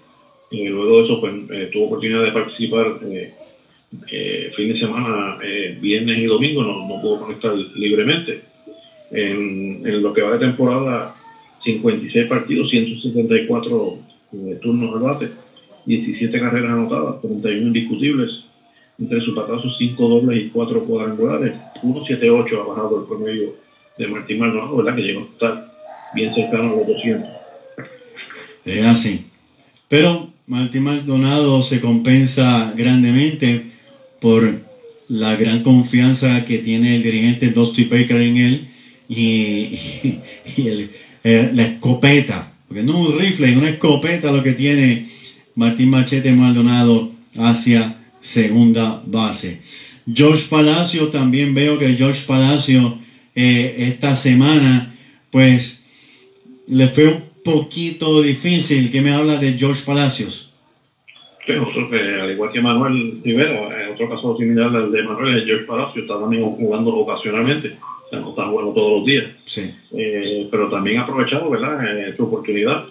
Y 0.50 0.68
luego 0.68 0.98
de 0.98 1.04
eso 1.04 1.18
pues, 1.18 1.70
tuvo 1.70 1.86
oportunidad 1.86 2.24
de 2.24 2.32
participar 2.32 2.98
fin 3.00 4.68
de 4.70 4.78
semana, 4.78 5.38
viernes 5.80 6.18
y 6.18 6.26
domingo, 6.26 6.62
no, 6.62 6.86
no 6.86 7.00
pudo 7.00 7.20
conectar 7.20 7.54
libremente. 7.54 8.42
En, 9.10 10.02
lo 10.02 10.12
que 10.12 10.22
va 10.22 10.32
de 10.32 10.38
temporada, 10.38 11.14
56 11.64 12.26
partidos, 12.26 12.70
174 12.70 13.98
turnos 14.60 14.94
al 14.94 15.00
bate, 15.00 15.28
17 15.86 16.38
carreras 16.38 16.72
anotadas, 16.72 17.20
31 17.22 17.68
indiscutibles, 17.68 18.30
entre 18.98 19.20
sus 19.20 19.34
patazos 19.34 19.76
5 19.78 20.08
dobles 20.08 20.44
y 20.44 20.48
4 20.48 20.84
cuadrangulares. 20.84 21.54
1.78 21.82 22.60
ha 22.60 22.68
bajado 22.68 23.00
el 23.00 23.06
promedio 23.06 23.54
de 23.96 24.06
Martín 24.08 24.38
Maldonado, 24.40 24.76
¿verdad? 24.76 24.96
Que 24.96 25.02
llegó 25.02 25.20
a 25.20 25.24
estar 25.24 25.72
bien 26.14 26.34
cercano 26.34 26.72
a 26.72 26.76
los 26.76 26.86
200. 26.86 27.28
Es 28.64 28.84
así. 28.84 29.26
Pero 29.88 30.28
Martín 30.46 30.84
Maldonado 30.84 31.62
se 31.62 31.80
compensa 31.80 32.72
grandemente 32.76 33.66
por 34.20 34.42
la 35.08 35.36
gran 35.36 35.62
confianza 35.62 36.44
que 36.44 36.58
tiene 36.58 36.96
el 36.96 37.02
dirigente 37.02 37.48
Dusty 37.48 37.84
Baker 37.84 38.20
en 38.20 38.36
él 38.36 38.68
y, 39.08 39.78
y, 40.56 40.68
el, 40.68 40.90
eh, 41.24 41.50
la 41.54 41.62
escopeta, 41.62 42.52
porque 42.66 42.82
no 42.82 42.98
un 42.98 43.18
rifle, 43.18 43.56
una 43.56 43.70
escopeta 43.70 44.30
lo 44.30 44.42
que 44.42 44.52
tiene 44.52 45.06
Martín 45.54 45.90
Machete 45.90 46.32
Maldonado 46.32 47.10
hacia 47.36 47.96
segunda 48.20 49.02
base. 49.06 49.60
George 50.12 50.46
Palacio, 50.48 51.08
también 51.08 51.54
veo 51.54 51.78
que 51.78 51.94
George 51.94 52.24
Palacio 52.26 52.98
eh, 53.34 53.74
esta 53.78 54.14
semana, 54.14 54.94
pues 55.30 55.84
le 56.66 56.88
fue 56.88 57.08
un 57.08 57.22
poquito 57.44 58.22
difícil. 58.22 58.90
¿Qué 58.90 59.00
me 59.00 59.12
habla 59.12 59.36
de 59.36 59.58
George 59.58 59.82
Palacios? 59.84 60.52
Sí, 61.46 61.52
al 61.52 62.30
igual 62.30 62.52
que 62.52 62.60
Manuel 62.60 63.20
Rivera, 63.24 63.84
en 63.84 63.92
otro 63.92 64.08
caso 64.08 64.36
similar 64.36 64.74
al 64.74 64.92
de 64.92 65.02
Manuel, 65.02 65.44
George 65.46 65.64
Palacio 65.64 66.02
está 66.02 66.20
también 66.20 66.42
jugando 66.44 66.94
ocasionalmente, 66.94 67.76
o 68.08 68.10
sea, 68.10 68.20
no 68.20 68.30
está 68.30 68.46
jugando 68.46 68.72
todos 68.72 68.98
los 68.98 69.06
días. 69.06 69.26
Sí. 69.44 69.70
Eh, 69.92 70.48
pero 70.50 70.70
también 70.70 70.98
ha 70.98 71.02
aprovechado, 71.02 71.50
¿verdad?, 71.50 72.08
eh, 72.08 72.14
su 72.16 72.24
oportunidad. 72.24 72.84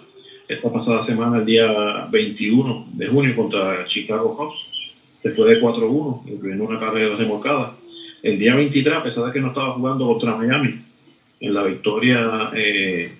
Esta 0.46 0.72
pasada 0.72 1.04
semana, 1.04 1.38
el 1.38 1.44
día 1.44 2.06
21 2.10 2.86
de 2.92 3.06
junio, 3.08 3.34
contra 3.36 3.84
Chicago 3.86 4.36
Cubs, 4.36 4.94
después 5.22 5.48
de 5.48 5.60
4-1, 5.60 6.22
incluyendo 6.26 6.64
una 6.64 6.78
carrera 6.78 7.16
remolcada. 7.16 7.74
El 8.22 8.38
día 8.38 8.54
23, 8.54 8.94
a 8.94 9.02
pesar 9.02 9.24
de 9.24 9.32
que 9.32 9.40
no 9.40 9.48
estaba 9.48 9.72
jugando 9.72 10.06
contra 10.06 10.36
Miami, 10.36 10.76
en 11.40 11.54
la 11.54 11.64
victoria 11.64 12.50
eh, 12.54 13.12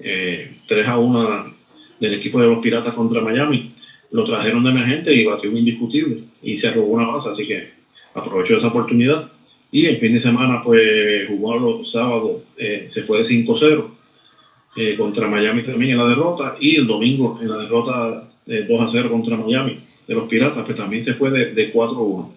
eh, 0.00 0.52
3 0.66 0.88
a 0.88 0.98
1 0.98 1.44
del 2.00 2.14
equipo 2.14 2.40
de 2.40 2.48
los 2.48 2.58
Piratas 2.58 2.94
contra 2.94 3.20
Miami, 3.20 3.70
lo 4.10 4.24
trajeron 4.24 4.64
de 4.64 4.70
emergente 4.70 5.14
y 5.14 5.24
batió 5.24 5.50
un 5.50 5.58
indiscutible 5.58 6.18
y 6.42 6.58
se 6.58 6.70
robó 6.70 6.88
una 6.88 7.06
base, 7.06 7.30
así 7.30 7.46
que 7.46 7.68
aprovechó 8.14 8.58
esa 8.58 8.68
oportunidad. 8.68 9.30
Y 9.74 9.86
el 9.86 9.98
fin 9.98 10.14
de 10.14 10.22
semana, 10.22 10.62
pues 10.62 11.26
jugó 11.26 11.58
los 11.58 11.90
sábados, 11.90 12.42
eh, 12.56 12.90
se 12.94 13.02
fue 13.02 13.24
de 13.24 13.28
5-0 13.28 13.84
eh, 14.76 14.94
contra 14.96 15.26
Miami 15.26 15.62
también 15.64 15.90
en 15.90 15.98
la 15.98 16.06
derrota 16.06 16.54
y 16.60 16.76
el 16.76 16.86
domingo 16.86 17.40
en 17.42 17.48
la 17.48 17.56
derrota 17.56 18.22
2-0 18.46 19.08
contra 19.08 19.36
Miami 19.36 19.80
de 20.06 20.14
los 20.14 20.28
Piratas, 20.28 20.64
que 20.64 20.74
también 20.74 21.04
se 21.04 21.14
fue 21.14 21.32
de, 21.32 21.54
de 21.54 21.72
4-1. 21.72 22.28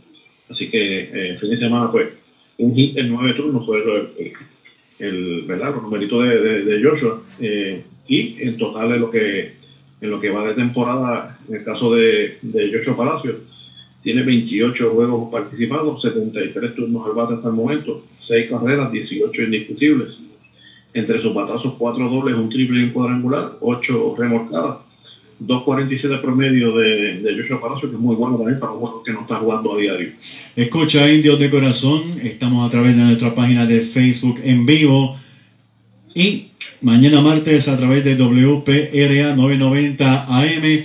Así 0.50 0.68
que 0.68 1.02
eh, 1.02 1.30
el 1.30 1.38
fin 1.38 1.52
de 1.52 1.60
semana 1.60 1.90
fue 1.90 2.12
un 2.58 2.74
hit 2.74 2.98
en 2.98 3.10
nueve 3.10 3.36
turnos, 3.36 3.68
fue 3.68 3.84
el, 3.84 4.34
el, 4.98 5.42
¿verdad? 5.44 5.76
numeritos 5.76 6.28
de, 6.28 6.64
de, 6.64 6.84
Joshua. 6.84 7.22
Eh, 7.40 7.84
y 8.08 8.42
en 8.42 8.58
total 8.58 8.94
en 8.94 9.02
lo 9.02 9.12
que 9.12 9.52
en 10.02 10.10
lo 10.10 10.20
que 10.20 10.32
va 10.32 10.48
de 10.48 10.56
temporada, 10.56 11.38
en 11.48 11.56
el 11.58 11.64
caso 11.64 11.94
de, 11.94 12.40
de 12.42 12.72
Joshua 12.74 12.98
Palacio, 12.98 13.36
tiene 14.08 14.24
28 14.24 14.92
juegos 14.92 15.30
participados, 15.30 16.02
73 16.02 16.76
turnos 16.76 17.06
al 17.06 17.12
bate 17.12 17.34
hasta 17.34 17.50
el 17.50 17.56
momento, 17.56 18.06
6 18.26 18.50
carreras, 18.50 18.90
18 18.90 19.42
indiscutibles. 19.42 20.12
Entre 20.94 21.22
sus 21.22 21.34
batazos, 21.34 21.74
4 21.78 22.10
dobles, 22.10 22.38
un 22.38 22.48
triple 22.48 22.80
y 22.80 22.84
un 22.84 22.92
cuadrangular, 22.92 23.52
8 23.60 24.16
remolcadas 24.18 24.78
2.47 25.46 26.22
promedio 26.22 26.78
de, 26.78 27.20
de 27.20 27.36
Joshua 27.36 27.60
Palacio, 27.60 27.90
que 27.90 27.96
es 27.96 28.02
muy 28.02 28.16
bueno 28.16 28.38
también 28.38 28.62
para 28.62 28.72
un 28.72 28.80
juego 28.80 29.04
que 29.04 29.12
no 29.12 29.22
está 29.24 29.36
jugando 29.36 29.76
a 29.76 29.78
diario. 29.78 30.08
Escucha 30.56 31.12
Indios 31.12 31.38
de 31.38 31.50
Corazón, 31.50 32.04
estamos 32.24 32.66
a 32.66 32.72
través 32.72 32.96
de 32.96 33.04
nuestra 33.04 33.36
página 33.36 33.66
de 33.66 33.82
Facebook 33.82 34.40
en 34.42 34.66
vivo 34.66 35.18
y 36.16 36.48
mañana 36.80 37.20
martes 37.20 37.68
a 37.68 37.76
través 37.76 38.06
de 38.06 38.16
WPRA 38.16 39.36
990 39.36 40.24
AM, 40.30 40.84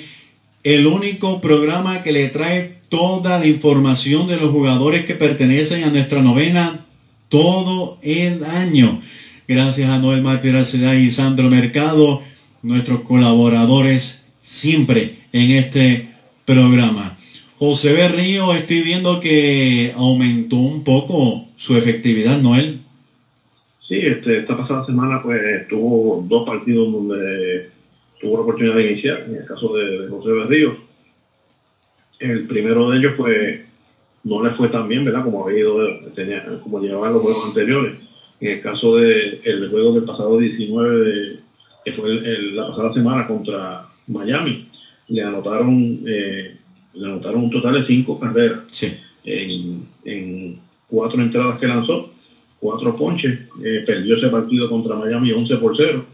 el 0.64 0.86
único 0.88 1.40
programa 1.40 2.02
que 2.02 2.10
le 2.10 2.28
trae 2.28 2.81
toda 2.92 3.38
la 3.38 3.46
información 3.46 4.26
de 4.26 4.36
los 4.36 4.50
jugadores 4.50 5.06
que 5.06 5.14
pertenecen 5.14 5.82
a 5.82 5.88
nuestra 5.88 6.20
novena 6.20 6.84
todo 7.30 7.96
el 8.02 8.44
año. 8.44 9.00
Gracias 9.48 9.88
a 9.88 9.98
Noel 9.98 10.20
Martínez 10.20 10.74
y 10.74 11.10
Sandro 11.10 11.48
Mercado, 11.48 12.20
nuestros 12.62 13.00
colaboradores 13.00 14.26
siempre 14.42 15.14
en 15.32 15.52
este 15.52 16.10
programa. 16.44 17.16
José 17.58 17.94
Berrío, 17.94 18.52
estoy 18.52 18.82
viendo 18.82 19.20
que 19.20 19.94
aumentó 19.96 20.56
un 20.56 20.84
poco 20.84 21.46
su 21.56 21.74
efectividad, 21.78 22.42
Noel. 22.42 22.80
Sí, 23.88 24.00
este, 24.00 24.40
esta 24.40 24.54
pasada 24.54 24.84
semana 24.84 25.22
pues 25.22 25.66
tuvo 25.66 26.26
dos 26.28 26.46
partidos 26.46 26.92
donde 26.92 27.70
tuvo 28.20 28.34
la 28.36 28.42
oportunidad 28.42 28.74
de 28.74 28.92
iniciar, 28.92 29.24
en 29.26 29.36
el 29.36 29.46
caso 29.46 29.72
de, 29.76 30.08
José 30.10 30.30
Berrío. 30.30 30.91
El 32.22 32.46
primero 32.46 32.90
de 32.90 32.98
ellos 32.98 33.14
pues 33.16 33.60
no 34.24 34.42
le 34.42 34.50
fue 34.50 34.68
tan 34.68 34.88
bien, 34.88 35.04
¿verdad? 35.04 35.24
Como 35.24 35.44
había 35.44 35.60
ido, 35.60 35.78
tenía, 36.14 36.44
como 36.62 36.80
llevaban 36.80 37.14
los 37.14 37.22
juegos 37.22 37.46
anteriores. 37.46 37.94
En 38.40 38.52
el 38.52 38.60
caso 38.60 38.96
del 38.96 39.40
el 39.44 39.68
juego 39.70 39.94
del 39.94 40.04
pasado 40.04 40.38
19, 40.38 41.36
que 41.84 41.92
fue 41.92 42.14
la 42.52 42.68
pasada 42.68 42.92
semana 42.92 43.26
contra 43.26 43.86
Miami. 44.06 44.66
Le 45.08 45.22
anotaron, 45.22 45.98
eh, 46.06 46.56
le 46.94 47.06
anotaron 47.06 47.44
un 47.44 47.50
total 47.50 47.74
de 47.74 47.86
cinco 47.86 48.18
carreras 48.18 48.60
en, 49.24 49.86
en, 50.04 50.58
cuatro 50.88 51.20
entradas 51.20 51.58
que 51.58 51.66
lanzó, 51.66 52.12
cuatro 52.60 52.96
ponches. 52.96 53.40
Eh, 53.64 53.82
perdió 53.84 54.16
ese 54.16 54.28
partido 54.28 54.68
contra 54.68 54.94
Miami 54.94 55.32
11 55.32 55.56
por 55.56 55.76
0. 55.76 56.04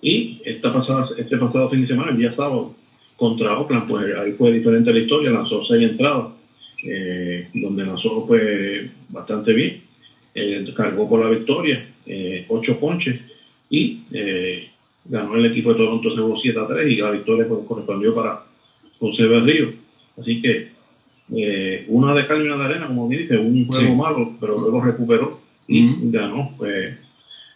Y 0.00 0.40
esta 0.44 0.72
pasada, 0.72 1.08
este 1.16 1.36
pasado 1.36 1.68
fin 1.68 1.82
de 1.82 1.88
semana, 1.88 2.10
el 2.10 2.18
día 2.18 2.34
sábado, 2.34 2.74
contra 3.22 3.56
Oakland, 3.56 3.86
pues 3.86 4.16
ahí 4.16 4.32
fue 4.32 4.50
diferente 4.52 4.92
la 4.92 4.98
historia. 4.98 5.30
Lanzó 5.30 5.64
seis 5.64 5.88
entradas, 5.90 6.26
eh, 6.84 7.46
donde 7.54 7.84
lanzó 7.84 8.26
pues 8.26 8.90
bastante 9.10 9.52
bien. 9.52 9.80
cargó 10.74 11.08
por 11.08 11.20
la 11.20 11.30
victoria 11.30 11.84
eh, 12.06 12.44
8 12.48 12.80
ponches 12.80 13.20
y 13.70 14.00
eh, 14.12 14.68
ganó 15.04 15.36
el 15.36 15.46
equipo 15.46 15.70
de 15.70 15.76
Toronto 15.76 16.12
seguro 16.12 16.36
7 16.42 16.58
a 16.58 16.66
3 16.66 16.90
y 16.90 16.96
la 16.96 17.10
victoria 17.12 17.46
pues, 17.46 17.60
correspondió 17.64 18.12
para 18.12 18.40
José 18.98 19.22
Berrío. 19.22 19.68
Así 20.20 20.42
que 20.42 20.68
eh, 21.36 21.84
una 21.88 22.14
de 22.14 22.26
cal 22.26 22.40
y 22.42 22.46
una 22.48 22.56
de 22.58 22.64
arena, 22.64 22.88
como 22.88 23.08
dice, 23.08 23.38
un 23.38 23.66
juego 23.68 23.86
Sí. 23.92 23.94
malo, 23.96 24.32
pero 24.40 24.58
luego 24.58 24.80
recuperó 24.80 25.38
y 25.68 26.10
ganó. 26.10 26.50
Pues, 26.58 26.98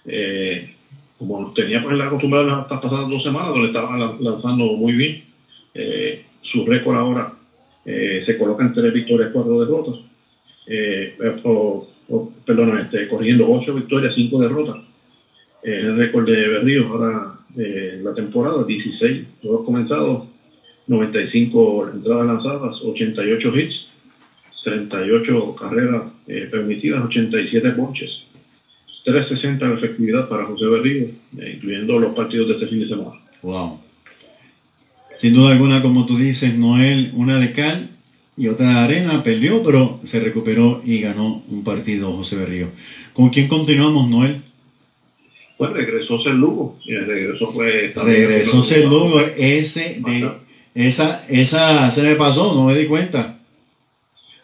eh, 0.06 0.70
como 1.18 1.50
tenía 1.54 1.82
pues 1.82 1.96
la 1.96 2.08
costumbre 2.10 2.40
de 2.40 2.46
las 2.46 2.66
pasadas 2.66 3.08
dos 3.08 3.22
semanas, 3.24 3.48
donde 3.48 3.68
estaba 3.68 3.96
lan- 3.96 4.20
lanzando 4.20 4.64
muy 4.76 4.92
bien, 4.92 5.22
eh, 5.76 6.24
su 6.42 6.64
récord 6.64 6.96
ahora 6.96 7.32
eh, 7.84 8.22
se 8.26 8.36
coloca 8.36 8.64
en 8.64 8.74
tres 8.74 8.92
victorias, 8.92 9.30
cuatro 9.32 9.60
derrotas. 9.60 10.00
Eh, 10.66 11.16
eh, 11.20 11.42
perdón, 12.44 12.78
este, 12.78 13.08
corriendo 13.08 13.50
ocho 13.50 13.74
victorias, 13.74 14.14
cinco 14.14 14.40
derrotas. 14.40 14.76
El 15.62 15.96
récord 15.96 16.26
de 16.26 16.48
Berrío 16.48 16.86
ahora 16.88 17.32
la 17.56 18.14
temporada, 18.14 18.62
16 18.64 19.26
juegos 19.40 19.64
comenzados, 19.64 20.28
95 20.86 21.88
entradas 21.94 22.26
lanzadas, 22.26 22.82
88 22.82 23.58
hits, 23.58 23.88
38 24.62 25.56
carreras 25.56 26.02
permitidas, 26.50 27.02
87 27.04 27.70
ponches, 27.70 28.26
360 29.06 29.68
de 29.68 29.74
efectividad 29.74 30.28
para 30.28 30.44
José 30.46 30.66
Berrío, 30.66 31.06
eh, 31.38 31.52
incluyendo 31.54 31.98
los 32.00 32.14
partidos 32.14 32.48
de 32.48 32.54
este 32.54 32.66
fin 32.66 32.80
de 32.80 32.88
semana. 32.88 33.12
Wow. 33.42 33.78
Sin 35.20 35.34
duda 35.34 35.52
alguna, 35.52 35.82
como 35.82 36.06
tú 36.06 36.16
dices, 36.18 36.54
Noel, 36.56 37.10
una 37.14 37.38
de 37.38 37.52
cal 37.52 37.88
y 38.36 38.48
otra 38.48 38.68
de 38.68 38.78
arena, 38.80 39.22
perdió, 39.22 39.62
pero 39.62 39.98
se 40.04 40.20
recuperó 40.20 40.80
y 40.84 41.00
ganó 41.00 41.42
un 41.48 41.64
partido 41.64 42.12
José 42.12 42.36
Berrío. 42.36 42.68
¿Con 43.14 43.30
quién 43.30 43.48
continuamos, 43.48 44.08
Noel? 44.08 44.42
Pues 45.56 45.72
regresó 45.72 46.22
Ser 46.22 46.34
Lugo, 46.34 46.78
y 46.84 46.94
regresó 46.96 47.50
pues... 47.50 47.94
Regresó 47.94 48.74
el 48.74 48.88
Lugo, 48.90 49.20
ese 49.38 50.00
de 50.04 50.30
esa, 50.74 51.24
esa 51.30 51.90
se 51.90 52.02
me 52.02 52.14
pasó, 52.16 52.54
no 52.54 52.66
me 52.66 52.74
di 52.74 52.84
cuenta. 52.84 53.38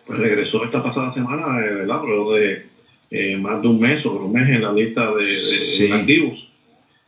Pues 0.06 0.18
regresó 0.18 0.64
esta 0.64 0.82
pasada 0.82 1.12
semana, 1.12 1.58
eh, 1.60 1.74
¿verdad? 1.74 2.00
Luego 2.06 2.32
de 2.32 2.64
eh, 3.10 3.36
más 3.36 3.60
de 3.60 3.68
un 3.68 3.78
mes, 3.78 4.02
sobre 4.02 4.24
un 4.24 4.32
mes 4.32 4.48
en 4.48 4.62
la 4.62 4.72
lista 4.72 5.12
de, 5.14 5.26
de 5.26 5.36
Sí. 5.36 5.92
activos. 5.92 6.48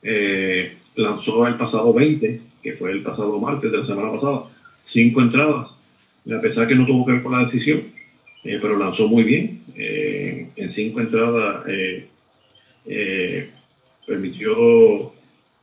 Eh, 0.02 0.76
lanzó 0.96 1.46
el 1.46 1.54
pasado 1.54 1.94
20, 1.94 2.40
que 2.64 2.72
fue 2.72 2.90
el 2.90 3.02
pasado 3.02 3.38
martes 3.38 3.70
de 3.70 3.78
la 3.78 3.86
semana 3.86 4.10
pasada, 4.10 4.44
cinco 4.90 5.20
entradas, 5.20 5.68
a 6.34 6.40
pesar 6.40 6.66
que 6.66 6.74
no 6.74 6.86
tuvo 6.86 7.04
que 7.04 7.12
ver 7.12 7.22
con 7.22 7.32
la 7.32 7.44
decisión, 7.44 7.82
eh, 8.42 8.58
pero 8.60 8.78
lanzó 8.78 9.06
muy 9.06 9.22
bien. 9.22 9.60
Eh, 9.76 10.48
en 10.56 10.72
cinco 10.72 11.00
entradas 11.00 11.62
eh, 11.68 13.48
permitió, 14.06 15.12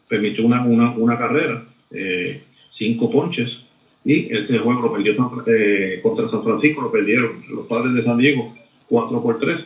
permitió 0.08 0.46
una, 0.46 0.62
una, 0.62 0.92
una 0.92 1.18
carrera, 1.18 1.64
cinco 2.78 3.10
ponches, 3.10 3.50
y 4.06 4.34
este 4.36 4.58
juego 4.60 4.82
lo 4.82 4.94
perdió 4.94 5.16
San- 5.16 5.30
contra 6.02 6.30
San 6.30 6.44
Francisco, 6.44 6.82
lo 6.82 6.92
perdieron 6.92 7.44
los 7.50 7.66
padres 7.68 7.94
de 7.96 8.04
San 8.04 8.18
Diego 8.18 8.54
4 8.88 9.22
por 9.22 9.40
3. 9.40 9.60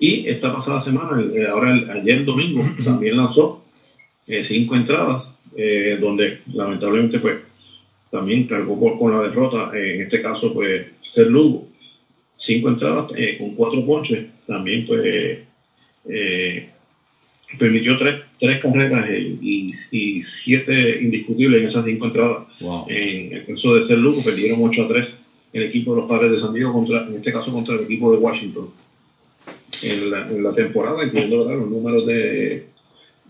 Y 0.00 0.28
esta 0.28 0.54
pasada 0.54 0.84
semana, 0.84 1.22
ahora 1.50 1.72
el- 1.72 1.90
ayer 1.90 2.24
domingo, 2.24 2.62
también 2.84 3.16
lanzó 3.16 3.62
cinco 4.46 4.76
entradas, 4.76 5.24
eh, 5.56 5.96
donde 6.00 6.38
lamentablemente 6.52 7.18
pues 7.18 7.38
también 8.10 8.44
cargó 8.46 8.78
por- 8.78 8.98
con 8.98 9.12
la 9.12 9.22
derrota, 9.28 9.70
eh, 9.76 9.96
en 9.96 10.02
este 10.02 10.22
caso 10.22 10.52
pues 10.54 10.86
Ser 11.14 11.26
Lugo, 11.28 11.66
cinco 12.46 12.68
entradas 12.68 13.10
eh, 13.16 13.36
con 13.38 13.54
cuatro 13.54 13.84
ponches, 13.84 14.26
también 14.46 14.86
pues 14.86 15.02
eh, 16.08 16.68
permitió 17.58 17.96
tres, 17.98 18.20
tres 18.38 18.60
carreras 18.62 19.08
y, 19.10 19.74
y 19.90 20.22
siete 20.44 20.98
indiscutibles 21.02 21.62
en 21.62 21.68
esas 21.68 21.84
cinco 21.84 22.06
entradas. 22.06 22.46
Wow. 22.60 22.86
En 22.88 23.32
el 23.32 23.46
caso 23.46 23.74
de 23.74 23.86
Ser 23.86 23.98
Lugo 23.98 24.22
perdieron 24.22 24.60
8 24.62 24.82
a 24.84 24.88
3 24.88 25.08
el 25.54 25.62
equipo 25.62 25.94
de 25.94 26.00
los 26.02 26.08
padres 26.10 26.32
de 26.32 26.40
San 26.40 26.52
Diego 26.52 26.72
contra, 26.74 27.06
en 27.06 27.14
este 27.16 27.32
caso 27.32 27.50
contra 27.52 27.74
el 27.74 27.82
equipo 27.82 28.12
de 28.12 28.18
Washington. 28.18 28.68
En 29.82 30.10
la, 30.10 30.28
en 30.28 30.42
la 30.42 30.52
temporada, 30.54 31.04
incluyendo 31.04 31.44
¿verdad? 31.44 31.60
los 31.60 31.70
números 31.70 32.06
de 32.06 32.64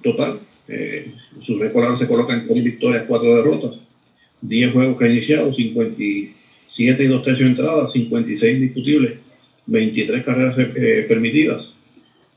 total, 0.02 0.38
eh, 0.68 1.10
su 1.44 1.58
récord 1.58 1.84
ahora 1.84 1.98
se 1.98 2.06
coloca 2.06 2.34
en 2.34 2.46
3 2.46 2.64
victorias, 2.64 3.04
4 3.08 3.36
derrotas, 3.36 3.78
10 4.42 4.72
juegos 4.72 4.98
que 4.98 5.04
ha 5.04 5.08
iniciado, 5.08 5.54
57 5.54 7.04
y 7.04 7.06
2 7.06 7.24
tercios 7.24 7.48
entradas, 7.48 7.92
56 7.92 8.56
indiscutibles, 8.56 9.18
23 9.66 10.24
carreras 10.24 10.56
eh, 10.58 11.04
permitidas, 11.08 11.62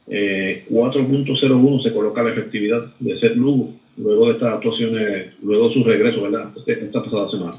eh, 0.08 0.64
4.01 0.70 1.84
se 1.84 1.94
coloca 1.94 2.24
la 2.24 2.32
efectividad 2.32 2.86
de 3.00 3.20
Seth 3.20 3.36
Lugo 3.36 3.74
luego 3.98 4.28
de 4.28 4.34
estas 4.34 4.54
actuaciones, 4.54 5.28
luego 5.44 5.68
de 5.68 5.74
su 5.74 5.84
regreso, 5.84 6.22
¿verdad? 6.22 6.50
Este- 6.58 6.86
esta 6.86 7.04
pasada 7.04 7.30
semana. 7.30 7.54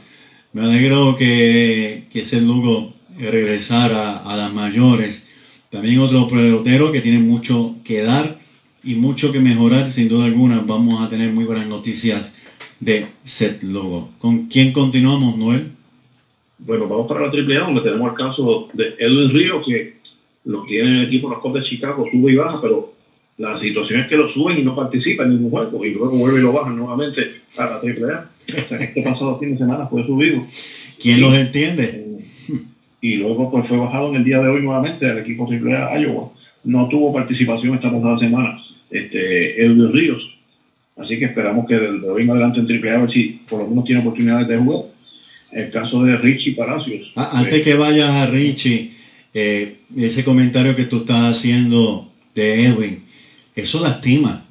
Me 0.52 0.62
alegro 0.62 1.16
que, 1.16 2.04
que 2.12 2.20
ese 2.20 2.40
Lugo 2.40 2.92
regresara 3.18 4.18
a 4.18 4.36
las 4.36 4.52
mayores. 4.52 5.26
También 5.70 6.00
otro 6.00 6.28
pelotero 6.28 6.92
que 6.92 7.00
tiene 7.00 7.18
mucho 7.18 7.76
que 7.84 8.02
dar 8.02 8.38
y 8.84 8.94
mucho 8.96 9.30
que 9.32 9.40
mejorar, 9.40 9.90
sin 9.92 10.08
duda 10.08 10.24
alguna. 10.26 10.62
Vamos 10.66 11.02
a 11.04 11.08
tener 11.08 11.30
muy 11.32 11.44
buenas 11.44 11.66
noticias 11.66 12.34
de 12.80 13.06
Seth 13.24 13.62
Lugo. 13.62 14.10
¿Con 14.18 14.46
quién 14.46 14.72
continuamos, 14.72 15.36
Noel? 15.36 15.70
Bueno, 16.58 16.86
vamos 16.88 17.06
para 17.08 17.20
la 17.22 17.26
AAA, 17.32 17.66
donde 17.66 17.80
tenemos 17.82 18.10
el 18.10 18.16
caso 18.16 18.68
de 18.72 18.94
Edwin 18.98 19.30
Río, 19.30 19.62
que 19.64 19.94
lo 20.44 20.62
tiene 20.64 20.88
en 20.88 20.96
el 20.98 21.06
equipo 21.06 21.28
de 21.28 21.34
los 21.34 21.42
Cubs 21.42 21.54
de 21.62 21.68
Chicago, 21.68 22.06
sube 22.10 22.32
y 22.32 22.36
baja, 22.36 22.60
pero 22.60 22.92
la 23.38 23.58
situación 23.60 24.00
es 24.00 24.08
que 24.08 24.16
lo 24.16 24.32
suben 24.32 24.58
y 24.58 24.62
no 24.62 24.74
participa 24.74 25.24
en 25.24 25.30
ningún 25.30 25.50
juego, 25.50 25.84
y 25.84 25.90
luego 25.94 26.16
vuelve 26.16 26.40
y 26.40 26.42
lo 26.42 26.52
bajan 26.52 26.76
nuevamente 26.76 27.22
a 27.58 27.64
la 27.64 27.76
AAA. 27.80 28.30
O 28.48 28.68
sea, 28.68 28.78
este 28.78 29.02
pasado 29.02 29.38
fin 29.38 29.52
de 29.52 29.58
semana 29.58 29.86
fue 29.86 30.04
subido. 30.04 30.44
¿Quién 31.00 31.16
Sí. 31.16 31.20
los 31.20 31.34
entiende? 31.34 31.84
Eh, 31.84 32.58
y 33.00 33.14
luego 33.16 33.50
pues 33.50 33.66
fue 33.68 33.76
bajado 33.78 34.10
en 34.10 34.16
el 34.16 34.24
día 34.24 34.38
de 34.40 34.48
hoy 34.48 34.62
nuevamente 34.62 35.08
al 35.08 35.18
equipo 35.18 35.48
AAA 35.50 36.00
Iowa. 36.00 36.30
No 36.64 36.88
tuvo 36.88 37.12
participación 37.12 37.74
esta 37.74 37.90
pasada 37.90 38.18
semana 38.20 38.61
este, 38.92 39.64
Edwin 39.64 39.92
Ríos. 39.92 40.22
Así 40.96 41.18
que 41.18 41.24
esperamos 41.26 41.66
que 41.66 41.74
de 41.74 42.08
hoy 42.08 42.22
en 42.22 42.30
adelante 42.30 42.60
en 42.60 42.66
AAA 42.66 42.94
a 42.96 43.00
ver 43.02 43.10
si 43.12 43.40
por 43.48 43.60
lo 43.60 43.66
menos 43.68 43.84
tiene 43.84 44.00
oportunidades 44.02 44.46
de 44.48 44.58
jugar. 44.58 44.84
El 45.50 45.70
caso 45.70 46.02
de 46.04 46.16
Richie 46.16 46.54
Palacios. 46.54 47.12
Ah, 47.16 47.30
antes 47.34 47.62
que 47.62 47.74
vayas 47.74 48.08
a 48.10 48.26
Richie, 48.26 48.92
eh, 49.34 49.76
ese 49.96 50.24
comentario 50.24 50.74
que 50.76 50.84
tú 50.84 50.98
estás 50.98 51.24
haciendo 51.38 52.08
de 52.34 52.66
Edwin, 52.66 53.02
eso 53.54 53.80
lastima. 53.80 54.44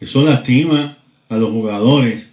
Eso 0.00 0.24
lastima 0.24 0.96
a 1.28 1.36
los 1.36 1.50
jugadores. 1.50 2.30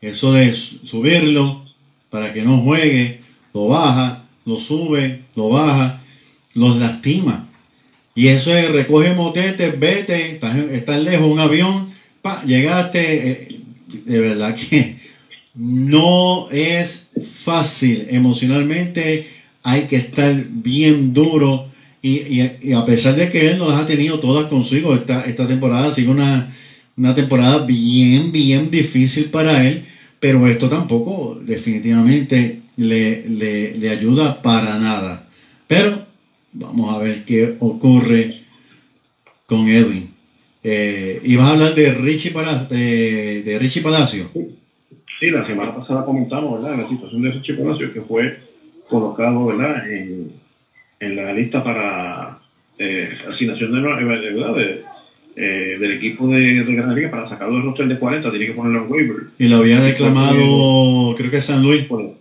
Eso 0.00 0.32
de 0.32 0.52
su- 0.52 0.86
subirlo 0.86 1.64
para 2.10 2.32
que 2.32 2.42
no 2.42 2.58
juegue, 2.58 3.20
lo 3.52 3.66
baja, 3.68 4.24
lo 4.46 4.58
sube, 4.60 5.20
lo 5.34 5.48
baja, 5.48 6.00
los 6.54 6.76
lastima. 6.76 7.47
Y 8.18 8.26
eso 8.26 8.52
es 8.52 8.68
recoge 8.72 9.14
motete, 9.14 9.70
vete, 9.70 10.32
estás, 10.32 10.56
estás 10.72 11.00
lejos 11.04 11.28
un 11.30 11.38
avión, 11.38 11.88
pa, 12.20 12.42
llegaste. 12.44 13.00
eh, 13.30 13.60
de 14.06 14.18
verdad 14.18 14.56
que 14.56 14.96
no 15.54 16.50
es 16.50 17.10
fácil 17.44 18.08
emocionalmente, 18.10 19.28
hay 19.62 19.82
que 19.82 19.94
estar 19.94 20.34
bien 20.50 21.14
duro. 21.14 21.68
Y, 22.02 22.50
y- 22.60 22.72
a 22.72 22.84
pesar 22.84 23.14
de 23.14 23.30
que 23.30 23.50
él 23.52 23.58
no 23.58 23.68
las 23.70 23.82
ha 23.82 23.86
tenido 23.86 24.18
todas 24.18 24.48
consigo, 24.48 24.96
esta, 24.96 25.20
esta 25.22 25.46
temporada 25.46 25.92
sido 25.92 26.10
una, 26.10 26.52
una 26.96 27.14
temporada 27.14 27.64
bien, 27.66 28.32
bien 28.32 28.68
difícil 28.72 29.26
para 29.26 29.64
él, 29.64 29.84
pero 30.18 30.48
esto 30.48 30.68
tampoco 30.68 31.38
definitivamente 31.46 32.62
le, 32.76 33.28
le, 33.28 33.78
le 33.78 33.90
ayuda 33.90 34.42
para 34.42 34.76
nada. 34.80 35.24
Pero 35.68 36.07
vamos 36.52 36.94
a 36.94 36.98
ver 36.98 37.24
qué 37.24 37.56
ocurre 37.60 38.40
con 39.46 39.68
Edwin. 39.68 40.10
Eh, 40.62 41.20
y 41.24 41.36
vas 41.36 41.48
a 41.48 41.52
hablar 41.52 41.74
de 41.74 41.94
Richie, 41.94 42.32
Palacio, 42.32 42.68
de 42.76 43.58
Richie 43.58 43.82
Palacio. 43.82 44.30
Sí, 45.18 45.30
la 45.30 45.46
semana 45.46 45.74
pasada 45.74 46.04
comentamos, 46.04 46.62
¿verdad? 46.62 46.78
La 46.78 46.88
situación 46.88 47.22
de 47.22 47.32
Richie 47.32 47.54
Palacios 47.54 47.92
que 47.92 48.00
fue 48.02 48.38
colocado, 48.88 49.46
¿verdad? 49.46 49.90
En, 49.90 50.30
en 51.00 51.16
la 51.16 51.32
lista 51.32 51.62
para 51.62 52.38
eh, 52.78 53.10
asignación 53.28 53.72
de, 53.72 53.80
¿verdad? 53.80 54.54
de, 54.54 54.82
eh, 55.36 55.76
del 55.78 55.92
equipo 55.92 56.28
de, 56.28 56.64
de 56.64 56.74
Gran 56.74 56.94
Liga 56.94 57.10
para 57.10 57.28
sacarlo 57.28 57.56
del 57.56 57.64
roster 57.64 57.88
de 57.88 57.98
40, 57.98 58.30
tiene 58.30 58.46
que 58.46 58.52
ponerlo 58.52 58.84
en 58.84 58.92
waiver 58.92 59.16
Y 59.38 59.48
lo 59.48 59.56
había 59.56 59.80
reclamado, 59.80 61.14
creo 61.16 61.30
que 61.30 61.40
San 61.40 61.62
Luis. 61.62 61.82
por, 61.84 62.14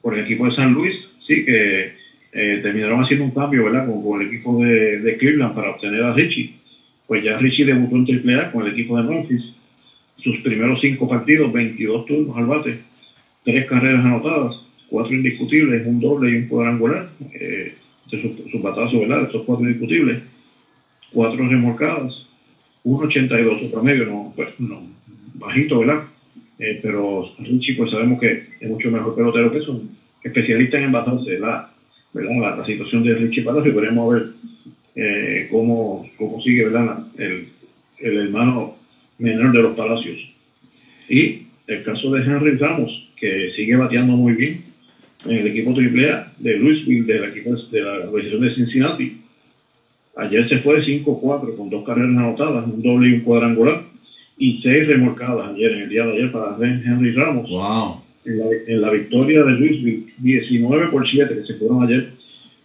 por 0.00 0.14
el 0.16 0.24
equipo 0.24 0.46
de 0.46 0.54
San 0.54 0.72
Luis, 0.72 0.94
sí, 1.26 1.44
que 1.44 1.94
eh, 2.38 2.60
terminaron 2.62 3.02
haciendo 3.02 3.24
un 3.24 3.30
cambio, 3.30 3.64
¿verdad? 3.64 3.86
Con, 3.86 4.02
con 4.02 4.20
el 4.20 4.26
equipo 4.28 4.62
de, 4.62 5.00
de 5.00 5.16
Cleveland 5.16 5.54
para 5.54 5.70
obtener 5.70 6.02
a 6.02 6.12
Richie. 6.12 6.52
Pues 7.06 7.24
ya 7.24 7.38
Richie 7.38 7.64
debutó 7.64 7.96
en 7.96 8.38
AAA 8.38 8.52
con 8.52 8.66
el 8.66 8.72
equipo 8.72 9.00
de 9.00 9.08
Memphis. 9.08 9.54
Sus 10.18 10.36
primeros 10.40 10.80
cinco 10.82 11.08
partidos, 11.08 11.50
22 11.50 12.04
turnos 12.04 12.36
al 12.36 12.44
bate, 12.44 12.78
tres 13.42 13.64
carreras 13.64 14.04
anotadas, 14.04 14.54
cuatro 14.88 15.14
indiscutibles, 15.14 15.86
un 15.86 15.98
doble 15.98 16.30
y 16.30 16.36
un 16.36 16.48
cuadrangular. 16.48 17.08
Eh, 17.32 17.74
de 18.10 18.22
sus 18.22 18.50
sus 18.50 18.62
batazos, 18.62 19.00
¿verdad? 19.00 19.22
Estos 19.22 19.42
cuatro 19.44 19.64
indiscutibles. 19.64 20.22
Cuatro 21.12 21.48
remolcadas, 21.48 22.26
1.82 22.84 23.60
su 23.60 23.70
promedio, 23.70 24.06
no, 24.06 24.32
pues, 24.36 24.48
no, 24.58 24.82
bajito, 25.34 25.78
¿verdad? 25.78 26.02
Eh, 26.58 26.80
pero 26.82 27.30
Richie, 27.38 27.76
pues 27.76 27.90
sabemos 27.90 28.20
que 28.20 28.44
es 28.60 28.68
mucho 28.68 28.90
mejor 28.90 29.14
pelotero 29.14 29.50
que 29.50 29.58
eso, 29.58 29.82
especialista 30.22 30.76
en 30.76 30.84
envasarse, 30.84 31.38
la, 31.38 31.70
¿verdad? 32.12 32.58
La, 32.58 32.64
situación 32.64 33.02
de 33.02 33.14
Richie 33.14 33.42
Palacio, 33.42 33.74
veremos 33.74 34.10
a 34.10 34.14
ver 34.14 34.26
eh, 34.94 35.48
cómo, 35.50 36.08
cómo 36.16 36.40
sigue, 36.42 36.64
¿verdad? 36.64 36.98
El, 37.18 37.48
el 37.98 38.16
hermano 38.16 38.74
menor 39.18 39.52
de 39.52 39.62
los 39.62 39.76
Palacios. 39.76 40.18
Y 41.08 41.42
el 41.66 41.82
caso 41.82 42.10
de 42.10 42.22
Henry 42.22 42.56
Ramos, 42.56 43.08
que 43.16 43.52
sigue 43.56 43.76
bateando 43.76 44.14
muy 44.14 44.34
bien 44.34 44.62
en 45.24 45.38
el 45.38 45.46
equipo 45.48 45.70
AAA 45.70 46.32
de 46.38 46.58
Louisville, 46.58 47.04
del 47.04 47.24
equipo 47.24 47.54
de 47.56 47.80
la 47.80 47.92
organización 48.08 48.40
de 48.42 48.54
Cincinnati. 48.54 49.16
Ayer 50.16 50.48
se 50.48 50.58
fue 50.58 50.80
de 50.80 50.86
5-4 51.04 51.56
con 51.56 51.68
dos 51.68 51.84
carreras 51.84 52.16
anotadas, 52.16 52.66
un 52.66 52.82
doble 52.82 53.10
y 53.10 53.12
un 53.14 53.20
cuadrangular, 53.20 53.82
y 54.38 54.60
seis 54.62 54.86
remolcadas 54.86 55.50
ayer, 55.54 55.72
en 55.72 55.82
el 55.82 55.88
día 55.88 56.06
de 56.06 56.12
ayer, 56.12 56.32
para 56.32 56.56
Henry 56.60 57.12
Ramos. 57.12 57.50
Wow. 57.50 58.02
En 58.26 58.80
la, 58.80 58.90
victoria 58.90 59.44
de 59.44 59.52
Louisville, 59.52 60.06
19 60.18 60.88
por 60.88 61.08
7 61.08 61.32
que 61.32 61.46
se 61.46 61.54
fueron 61.54 61.84
ayer, 61.84 62.08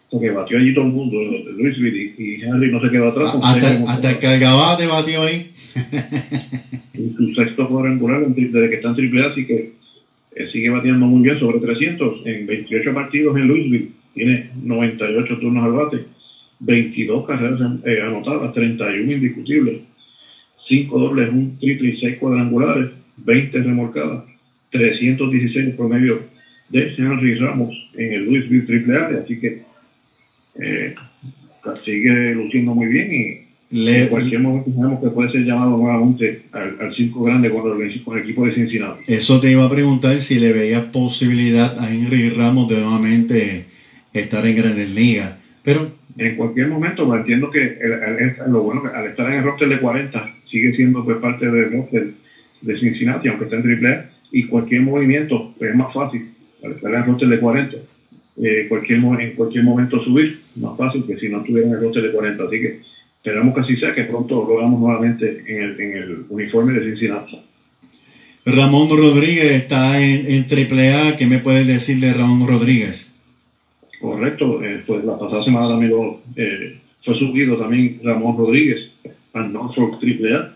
porque 0.10 0.32
batió 0.32 0.58
allí 0.58 0.74
todo 0.74 0.86
el 0.86 0.92
mundo, 0.92 1.18
Louisville, 1.22 2.16
y, 2.18 2.42
Henry 2.42 2.72
no 2.72 2.82
se 2.82 2.90
quedó 2.90 3.10
atrás. 3.10 3.36
Hasta, 3.42 3.92
hasta 3.92 4.10
el 4.10 4.20
cargabate 4.20 4.88
batió 4.88 5.22
ahí. 5.22 5.52
y 6.94 7.14
su 7.16 7.34
sexto 7.34 7.68
cuadrangular 7.68 8.28
desde 8.28 8.70
que 8.70 8.76
está 8.76 8.90
en 8.90 8.96
triple 8.96 9.26
así 9.26 9.46
que 9.46 9.72
eh, 10.36 10.48
sigue 10.52 10.70
bateando 10.70 11.06
muy 11.06 11.24
bien, 11.24 11.40
sobre 11.40 11.60
300 11.60 12.26
en 12.26 12.48
28 12.48 12.94
partidos 12.94 13.38
en 13.38 13.48
Louisville, 13.48 13.92
tiene 14.14 14.50
98 14.64 15.40
turnos 15.40 15.64
al 15.64 15.74
bate, 15.74 16.06
22 16.60 17.26
carreras 17.26 17.60
eh, 17.86 18.02
anotadas, 18.02 18.54
31 18.54 19.12
indiscutibles, 19.12 19.82
5 20.68 21.00
dobles, 21.00 21.30
un 21.30 21.58
triple 21.60 21.90
y 21.90 22.00
6 22.00 22.18
cuadrangulares, 22.18 22.92
20 23.18 23.58
remolcadas, 23.60 24.24
316 24.72 25.76
promedio 25.76 26.22
de 26.70 26.94
Henry 26.98 27.36
Ramos 27.36 27.76
en 27.96 28.14
el 28.14 28.26
Louisville 28.26 28.66
Triple 28.66 28.98
A, 28.98 29.08
así 29.24 29.40
que 29.40 29.62
eh, 30.56 30.96
sigue 31.84 32.34
luciendo 32.34 32.74
muy 32.74 32.88
bien 32.88 33.14
y 33.14 33.52
en 33.74 34.08
cualquier 34.08 34.42
momento 34.42 34.72
sabemos 34.74 35.02
que 35.02 35.10
puede 35.10 35.32
ser 35.32 35.42
llamado 35.46 35.78
nuevamente 35.78 36.42
al, 36.52 36.76
al 36.80 36.94
circo 36.94 37.24
grande 37.24 37.50
con 37.50 37.82
el, 37.82 38.04
con 38.04 38.18
el, 38.18 38.24
equipo 38.24 38.46
de 38.46 38.54
Cincinnati. 38.54 39.04
Eso 39.08 39.40
te 39.40 39.52
iba 39.52 39.66
a 39.66 39.70
preguntar 39.70 40.20
si 40.20 40.40
le 40.40 40.52
veías 40.52 40.84
posibilidad 40.86 41.80
a 41.80 41.90
Henry 41.90 42.30
Ramos 42.32 42.68
de 42.68 42.82
nuevamente 42.82 43.66
estar 44.14 44.46
en 44.46 44.58
Grandes 44.58 44.90
Ligas. 44.90 45.38
Pero 45.64 45.90
en 46.18 46.36
cualquier 46.36 46.68
momento, 46.68 47.06
pues, 47.06 47.22
entiendo 47.22 47.50
que 47.50 47.78
lo 48.48 48.62
bueno 48.62 48.84
al 48.94 49.08
estar 49.08 49.28
en 49.28 49.40
el 49.40 49.44
roster 49.44 49.70
de 49.70 49.80
40 49.80 50.36
sigue 50.48 50.76
siendo 50.76 51.06
pues, 51.06 51.18
parte 51.18 51.50
del 51.50 51.72
roster 51.72 52.10
de 52.62 52.80
Cincinnati, 52.80 53.30
aunque 53.30 53.46
está 53.46 53.56
en 53.56 53.86
AAA, 53.86 54.06
y 54.32 54.46
cualquier 54.46 54.82
movimiento 54.82 55.54
pues, 55.58 55.72
es 55.72 55.76
más 55.76 55.94
fácil 55.94 56.30
al 56.64 56.74
estar 56.74 56.92
en 56.92 56.98
el 56.98 57.06
roster 57.06 57.30
de 57.30 57.40
40. 57.40 57.78
Eh, 58.44 58.66
cualquier, 58.70 59.00
en 59.00 59.36
cualquier 59.36 59.64
momento 59.64 60.04
subir, 60.04 60.40
más 60.56 60.78
fácil 60.78 61.04
que 61.06 61.18
si 61.18 61.30
no 61.30 61.40
estuviera 61.40 61.68
en 61.68 61.74
el 61.74 61.82
roster 61.82 62.04
de 62.04 62.12
40. 62.12 62.44
Así 62.44 62.62
que 62.62 62.80
Esperamos 63.22 63.54
que 63.54 63.62
así 63.62 63.76
sea, 63.76 63.94
que 63.94 64.06
pronto 64.06 64.44
lo 64.44 64.58
hagamos 64.58 64.80
nuevamente 64.80 65.44
en 65.46 65.62
el, 65.62 65.80
en 65.80 65.98
el 65.98 66.26
uniforme 66.30 66.74
de 66.74 66.86
Cincinnati. 66.86 67.40
Ramón 68.48 68.90
Rodríguez 68.90 69.52
está 69.52 70.02
en, 70.02 70.26
en 70.26 70.48
AAA. 70.50 71.18
¿Qué 71.18 71.28
me 71.28 71.38
puedes 71.38 71.68
decir 71.68 72.00
de 72.00 72.14
Ramón 72.16 72.48
Rodríguez? 72.48 73.12
Correcto, 74.00 74.64
eh, 74.64 74.82
pues 74.88 75.06
la 75.06 75.20
pasada 75.20 75.44
semana 75.44 75.68
también 75.68 75.92
eh, 76.36 76.80
fue 77.06 77.14
subido 77.14 77.58
también 77.58 78.00
Ramón 78.04 78.36
Rodríguez 78.36 78.90
al 79.34 79.54
Norfolk 79.54 80.00
AAA. 80.02 80.56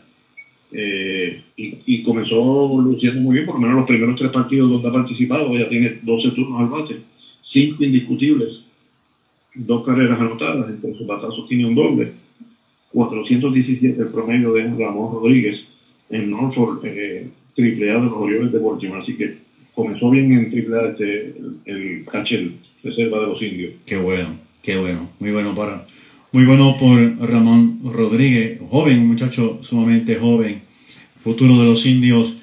Eh, 0.78 1.42
y, 1.56 2.04
comenzó 2.04 2.82
luciendo 2.82 3.22
muy 3.22 3.36
bien, 3.36 3.46
por 3.46 3.56
lo 3.56 3.62
menos 3.62 3.78
los 3.78 3.88
primeros 3.88 4.18
tres 4.18 4.30
partidos 4.30 4.70
donde 4.70 4.90
ha 4.90 4.92
participado, 4.92 5.58
ya 5.58 5.70
tiene 5.70 6.00
12 6.02 6.32
turnos 6.32 6.60
al 6.60 6.68
bate, 6.68 6.98
5 7.54 7.82
indiscutibles, 7.82 8.60
dos 9.54 9.86
carreras 9.86 10.20
anotadas, 10.20 10.70
entre 10.70 10.94
sus 10.98 11.08
batazos 11.08 11.48
tiene 11.48 11.66
un 11.66 11.76
doble 11.76 12.12
417 12.92 14.02
el 14.02 14.08
promedio 14.10 14.52
de 14.52 14.64
Ramón 14.64 15.14
Rodríguez 15.14 15.62
en 16.10 16.30
Norfolk, 16.30 16.82
eh, 16.84 17.26
triple 17.54 17.92
A 17.92 17.96
de 17.96 18.04
los 18.04 18.14
Orioles 18.14 18.52
de 18.52 18.60
Baltimore. 18.60 19.02
Así 19.02 19.16
que 19.16 19.36
comenzó 19.74 20.10
bien 20.10 20.34
en 20.34 20.52
triple 20.52 20.78
A 20.78 20.90
este, 20.90 21.36
el, 21.66 22.06
el 22.06 22.54
reserva 22.84 23.20
de 23.22 23.28
los 23.28 23.42
indios. 23.42 23.74
Qué 23.86 23.98
bueno, 23.98 24.28
qué 24.62 24.78
bueno. 24.78 25.10
Muy 25.20 25.32
bueno 25.32 25.56
para, 25.56 25.86
muy 26.34 26.46
bueno 26.46 26.76
por 26.78 27.30
Ramón 27.30 27.80
Rodríguez, 27.84 28.60
joven, 28.70 29.00
un 29.00 29.08
muchacho 29.08 29.60
sumamente 29.62 30.16
joven, 30.16 30.65
futuro 31.26 31.58
de 31.58 31.66
los 31.66 31.84
indios 31.88 32.38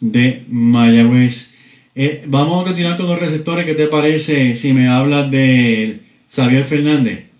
de 0.00 0.42
Mayagüez. 0.48 1.54
Eh, 1.94 2.22
vamos 2.26 2.60
a 2.60 2.66
continuar 2.66 2.96
con 2.96 3.06
los 3.06 3.20
receptores. 3.20 3.64
¿Qué 3.64 3.74
te 3.74 3.86
parece 3.86 4.56
si 4.56 4.72
me 4.72 4.88
hablas 4.88 5.30
de 5.30 6.00
Xavier 6.28 6.64
Fernández? 6.64 7.30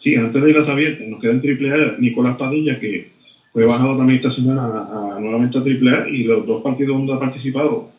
Sí, 0.00 0.14
antes 0.14 0.40
de 0.40 0.48
ir 0.48 0.58
a 0.58 0.64
Xavier, 0.64 1.04
nos 1.08 1.20
queda 1.20 1.32
en 1.32 1.40
triple 1.40 1.72
A 1.72 1.96
Nicolás 1.98 2.36
Padilla, 2.36 2.78
que 2.78 3.08
fue 3.52 3.64
bajado 3.64 3.96
también 3.96 4.20
esta 4.20 4.32
semana 4.32 4.62
a, 4.62 5.18
nuevamente 5.18 5.58
a 5.58 5.64
triple 5.64 5.90
A 5.90 6.08
y 6.08 6.22
los 6.22 6.46
dos 6.46 6.62
partidos 6.62 6.96
donde 6.96 7.14
ha 7.14 7.18
participado 7.18 7.90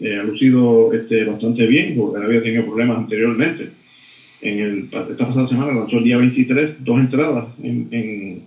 eh, 0.00 0.16
ha 0.16 0.24
lucido 0.24 0.92
este, 0.92 1.22
bastante 1.22 1.68
bien, 1.68 1.94
porque 1.96 2.20
había 2.20 2.42
tenido 2.42 2.64
problemas 2.64 2.98
anteriormente. 2.98 3.68
En 4.42 4.58
el, 4.58 4.78
esta 4.86 5.26
pasada 5.26 5.46
semana 5.46 5.72
lanzó 5.72 5.98
el 5.98 6.04
día 6.04 6.16
23 6.16 6.84
dos 6.84 6.98
entradas 6.98 7.44
en, 7.62 7.86
en, 7.92 8.42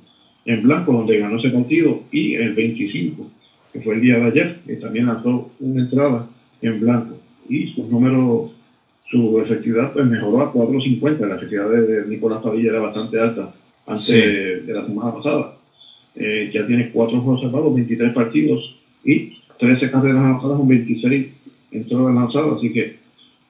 en 0.45 0.63
blanco, 0.63 0.93
donde 0.93 1.19
ganó 1.19 1.39
ese 1.39 1.49
partido, 1.49 2.01
y 2.11 2.35
el 2.35 2.53
25, 2.53 3.29
que 3.73 3.81
fue 3.81 3.95
el 3.95 4.01
día 4.01 4.19
de 4.19 4.25
ayer, 4.25 4.59
que 4.65 4.75
también 4.75 5.07
lanzó 5.07 5.51
una 5.59 5.81
entrada 5.81 6.27
en 6.61 6.79
blanco. 6.79 7.17
Y 7.49 7.67
sus 7.67 7.89
números 7.89 8.51
su 9.11 9.41
efectividad 9.41 9.91
pues 9.91 10.05
mejoró 10.05 10.41
a 10.41 10.53
4.50. 10.53 11.27
La 11.27 11.35
efectividad 11.35 11.69
de, 11.69 12.07
Nicolás 12.07 12.41
Padilla 12.41 12.69
era 12.71 12.79
bastante 12.79 13.19
alta 13.19 13.53
antes 13.85 14.65
de, 14.65 14.73
la 14.73 14.85
semana 14.85 15.13
pasada. 15.13 15.53
Eh, 16.15 16.49
ya 16.53 16.65
tiene 16.65 16.89
cuatro 16.91 17.19
juegos 17.21 17.41
salvados, 17.41 17.75
23 17.75 18.13
partidos 18.13 18.77
y 19.03 19.33
13 19.59 19.91
carreras 19.91 20.23
lanzadas 20.23 20.57
con 20.57 20.67
26 20.67 21.27
entradas 21.71 22.15
lanzadas. 22.15 22.57
Así 22.57 22.71
que 22.71 22.95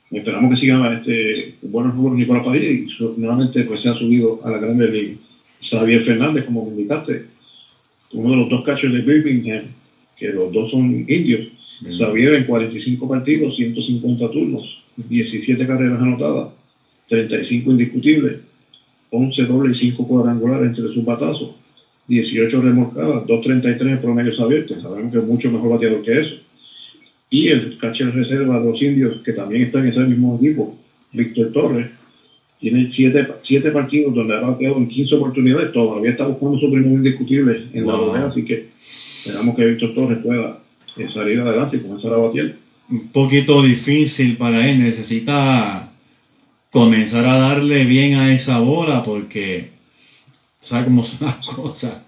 esperamos 0.10 0.52
que 0.52 0.62
sigan 0.62 0.98
este, 0.98 1.56
buenos 1.62 1.96
números 1.96 2.18
Nicolás 2.18 2.44
Padilla 2.44 2.72
y 2.72 2.88
nuevamente 3.18 3.64
pues 3.64 3.82
se 3.82 3.89
ha 3.89 3.94
subido 3.94 4.39
a 4.44 4.50
la 4.50 4.58
grande 4.58 4.88
liga. 4.88 5.16
Xavier 5.70 6.03
Fernández, 6.03 6.45
como 6.45 6.68
indicaste, 6.68 7.26
uno 8.14 8.32
de 8.32 8.38
los 8.38 8.49
dos 8.49 8.64
cachos 8.64 8.91
de 8.91 9.01
Birmingham, 9.01 9.64
que 10.18 10.30
los 10.30 10.51
dos 10.51 10.72
son 10.72 11.05
indios. 11.07 11.47
Xavier 11.97 12.36
en 12.36 12.43
45 12.45 13.07
partidos, 13.07 13.55
150 13.55 14.30
turnos 14.30 14.82
17 14.97 15.66
carreras 15.66 16.01
anotadas, 16.01 16.49
35 17.09 17.72
indiscutibles, 17.72 18.39
11 19.09 19.43
dobles 19.43 19.78
y 19.78 19.91
5 19.91 20.07
cuadrangulares 20.07 20.68
entre 20.68 20.93
sus 20.93 21.03
batazos, 21.03 21.55
18 22.07 22.62
remolcadas, 22.62 23.24
2.33 23.26 23.99
promedios 23.99 24.39
abiertos, 24.39 24.82
sabemos 24.82 25.12
que 25.12 25.20
es 25.20 25.26
mucho 25.26 25.51
mejor 25.51 25.72
bateador 25.72 26.03
que 26.03 26.22
eso. 26.22 26.36
Y 27.30 27.47
el 27.47 27.78
catcher 27.78 28.14
reserva 28.14 28.59
de 28.59 28.66
los 28.66 28.82
indios, 28.82 29.22
que 29.24 29.32
también 29.32 29.64
está 29.64 29.80
en 29.80 29.88
ese 29.88 29.99
mismo 30.01 30.36
equipo, 30.36 30.78
Víctor 31.14 31.51
Torres, 31.51 31.89
tiene 32.62 32.91
7 32.93 33.72
partidos 33.72 34.14
donde 34.14 34.38
ha 34.38 34.39
bateado 34.39 34.78
en 34.78 34.88
15 34.88 35.16
oportunidades, 35.16 35.74
todavía 35.74 36.12
está 36.12 36.28
buscando 36.28 36.59
su 36.59 36.72
primer 36.72 36.91
indiscutible 36.91 37.64
en 37.74 37.88
la 37.88 37.93
rodea, 37.93 38.28
así 38.28 38.45
que 38.45 38.68
esperamos 39.26 39.55
que 39.55 39.66
Víctor 39.66 39.95
Torres 39.95 40.20
pueda 40.24 40.59
eh, 40.95 41.07
salir 41.12 41.39
adelante 41.39 41.78
y 41.78 41.80
comenzar 41.80 42.14
a 42.14 42.18
batir 42.18 42.55
un 42.91 43.07
poquito 43.07 43.62
difícil 43.62 44.38
para 44.38 44.70
él. 44.70 44.80
Necesita 44.80 45.89
comenzar 46.70 47.26
a 47.26 47.38
darle 47.38 47.86
bien 47.86 48.16
a 48.16 48.34
esa 48.34 48.59
bola 48.59 49.01
porque 49.03 49.70
sabe 50.59 50.86
cómo 50.86 51.03
son 51.03 51.28
las 51.28 51.38
cosas. 51.55 52.01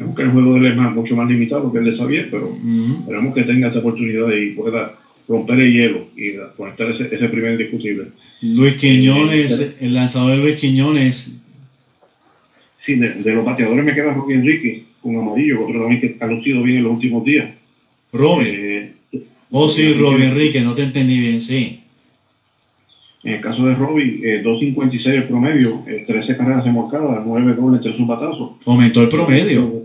Aunque 0.00 0.22
el 0.22 0.30
juego 0.30 0.54
de 0.54 0.60
él 0.60 0.66
es 0.66 0.76
mucho 0.76 1.16
más 1.16 1.28
limitado 1.28 1.72
que 1.72 1.78
el 1.78 1.84
de 1.84 1.96
Xavier, 1.96 2.28
pero 2.30 2.56
esperamos 3.00 3.34
que 3.34 3.42
tenga 3.42 3.68
esa 3.68 3.80
oportunidad 3.80 4.30
y 4.32 4.52
pueda 4.52 4.94
romper 5.26 5.60
el 5.60 5.72
hielo 5.72 6.06
y 6.16 6.34
conectar 6.56 6.90
ese, 6.90 7.14
ese 7.14 7.28
primer 7.28 7.52
indiscutible. 7.52 8.08
Luis 8.40 8.74
Quiñones, 8.74 9.60
eh, 9.60 9.76
el 9.80 9.94
lanzador 9.94 10.32
de 10.32 10.38
Luis 10.38 10.60
Quiñones. 10.60 11.32
Sí, 12.84 12.94
de, 12.94 13.32
los 13.32 13.44
bateadores 13.44 13.84
me 13.84 13.94
queda 13.94 14.14
Robbie 14.14 14.36
Enrique 14.36 14.84
con 15.02 15.16
amarillo, 15.16 15.64
otro 15.64 15.80
también 15.80 16.00
que 16.00 16.16
ha 16.20 16.26
lucido 16.26 16.62
bien 16.62 16.78
en 16.78 16.84
los 16.84 16.92
últimos 16.94 17.24
días. 17.24 17.50
Robin. 18.12 18.46
Eh, 18.48 18.92
Oh, 19.50 19.68
sí, 19.68 19.94
Robbie 19.94 20.26
Enrique, 20.26 20.60
no 20.60 20.74
te 20.74 20.82
entendí 20.82 21.18
bien, 21.18 21.40
sí. 21.40 21.80
En 23.24 23.34
el 23.34 23.40
caso 23.40 23.64
de 23.64 23.74
Robbie, 23.74 24.20
eh, 24.22 24.42
2.56 24.42 25.06
el 25.06 25.24
promedio, 25.24 25.82
13 25.84 26.32
eh, 26.32 26.36
carreras 26.36 26.66
embarcadas, 26.66 27.22
9 27.24 27.54
dobles, 27.54 27.80
3 27.80 28.06
batazos. 28.06 28.52
Aumentó 28.66 29.02
el 29.02 29.08
promedio. 29.08 29.84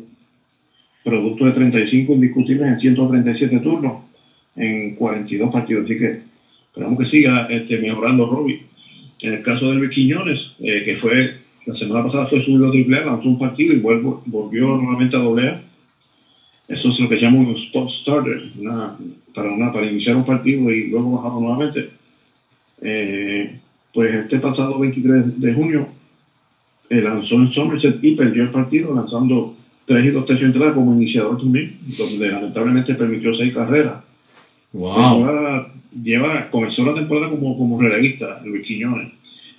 Producto 1.03 1.45
de 1.45 1.51
35 1.53 2.13
indiscutibles 2.13 2.67
en 2.67 2.79
137 2.79 3.59
turnos 3.59 4.03
en 4.55 4.95
42 4.95 5.51
partidos. 5.51 5.85
Así 5.85 5.97
que 5.97 6.19
esperamos 6.73 6.97
que 6.97 7.05
siga 7.05 7.45
este, 7.51 7.77
mejorando 7.77 8.25
Robbie. 8.25 8.63
En 9.19 9.33
el 9.33 9.43
caso 9.43 9.69
de 9.69 9.75
Luis 9.75 9.91
Quiñones, 9.91 10.39
eh, 10.59 10.81
que 10.83 10.97
fue 10.97 11.35
la 11.67 11.75
semana 11.75 12.03
pasada 12.03 12.25
fue 12.25 12.43
subido 12.43 12.67
a 12.67 12.71
triple 12.71 12.97
A, 12.97 13.05
lanzó 13.05 13.29
un 13.29 13.37
partido 13.37 13.73
y 13.73 13.79
vuelvo, 13.79 14.23
volvió 14.25 14.75
nuevamente 14.75 15.15
a 15.15 15.19
doble 15.19 15.49
A. 15.49 15.61
Eso 16.67 16.89
es 16.89 16.99
lo 16.99 17.07
que 17.07 17.19
llaman 17.19 17.45
un 17.45 17.55
spot 17.55 17.89
starter, 18.01 18.41
una, 18.57 18.95
para, 19.35 19.51
una, 19.51 19.71
para 19.71 19.85
iniciar 19.85 20.15
un 20.15 20.25
partido 20.25 20.71
y 20.71 20.89
luego 20.89 21.17
bajarlo 21.17 21.41
nuevamente. 21.41 21.89
Eh, 22.81 23.55
pues 23.93 24.15
este 24.15 24.39
pasado 24.39 24.79
23 24.79 25.39
de 25.39 25.53
junio 25.53 25.87
eh, 26.89 27.01
lanzó 27.01 27.35
en 27.35 27.51
Somerset 27.51 28.03
y 28.03 28.15
perdió 28.15 28.43
el 28.43 28.49
partido 28.49 28.95
lanzando 28.95 29.55
3 29.85 30.05
y 30.05 30.09
2 30.09 30.25
tercios 30.25 30.49
de 30.49 30.53
entrada 30.53 30.73
como 30.73 30.95
iniciador 30.95 31.37
también, 31.37 31.77
donde 31.97 32.29
lamentablemente 32.29 32.95
permitió 32.95 33.35
6 33.35 33.53
carreras. 33.53 34.03
Wow. 34.73 34.91
Ahora 34.91 35.67
lleva, 36.01 36.47
comenzó 36.49 36.83
la 36.83 36.93
temporada 36.93 37.27
como, 37.27 37.55
como 37.55 37.79
relevista, 37.79 38.39
Luis 38.43 38.63
Quiñones. 38.63 39.09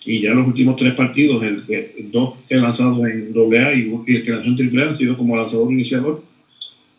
Y 0.06 0.20
ya 0.20 0.32
los 0.32 0.46
últimos 0.46 0.76
tres 0.76 0.92
partidos, 0.92 1.42
el, 1.42 1.62
el 1.68 2.10
dos 2.10 2.30
que 2.48 2.56
lanzado 2.56 3.06
en 3.06 3.32
AA 3.34 3.74
y, 3.74 3.90
y 4.06 4.14
el 4.14 4.22
que 4.22 4.30
lanzó 4.32 4.48
en 4.48 4.78
AAA 4.78 4.88
han 4.88 4.96
sido 4.96 5.16
como 5.16 5.36
lanzador 5.36 5.72
iniciador, 5.72 6.20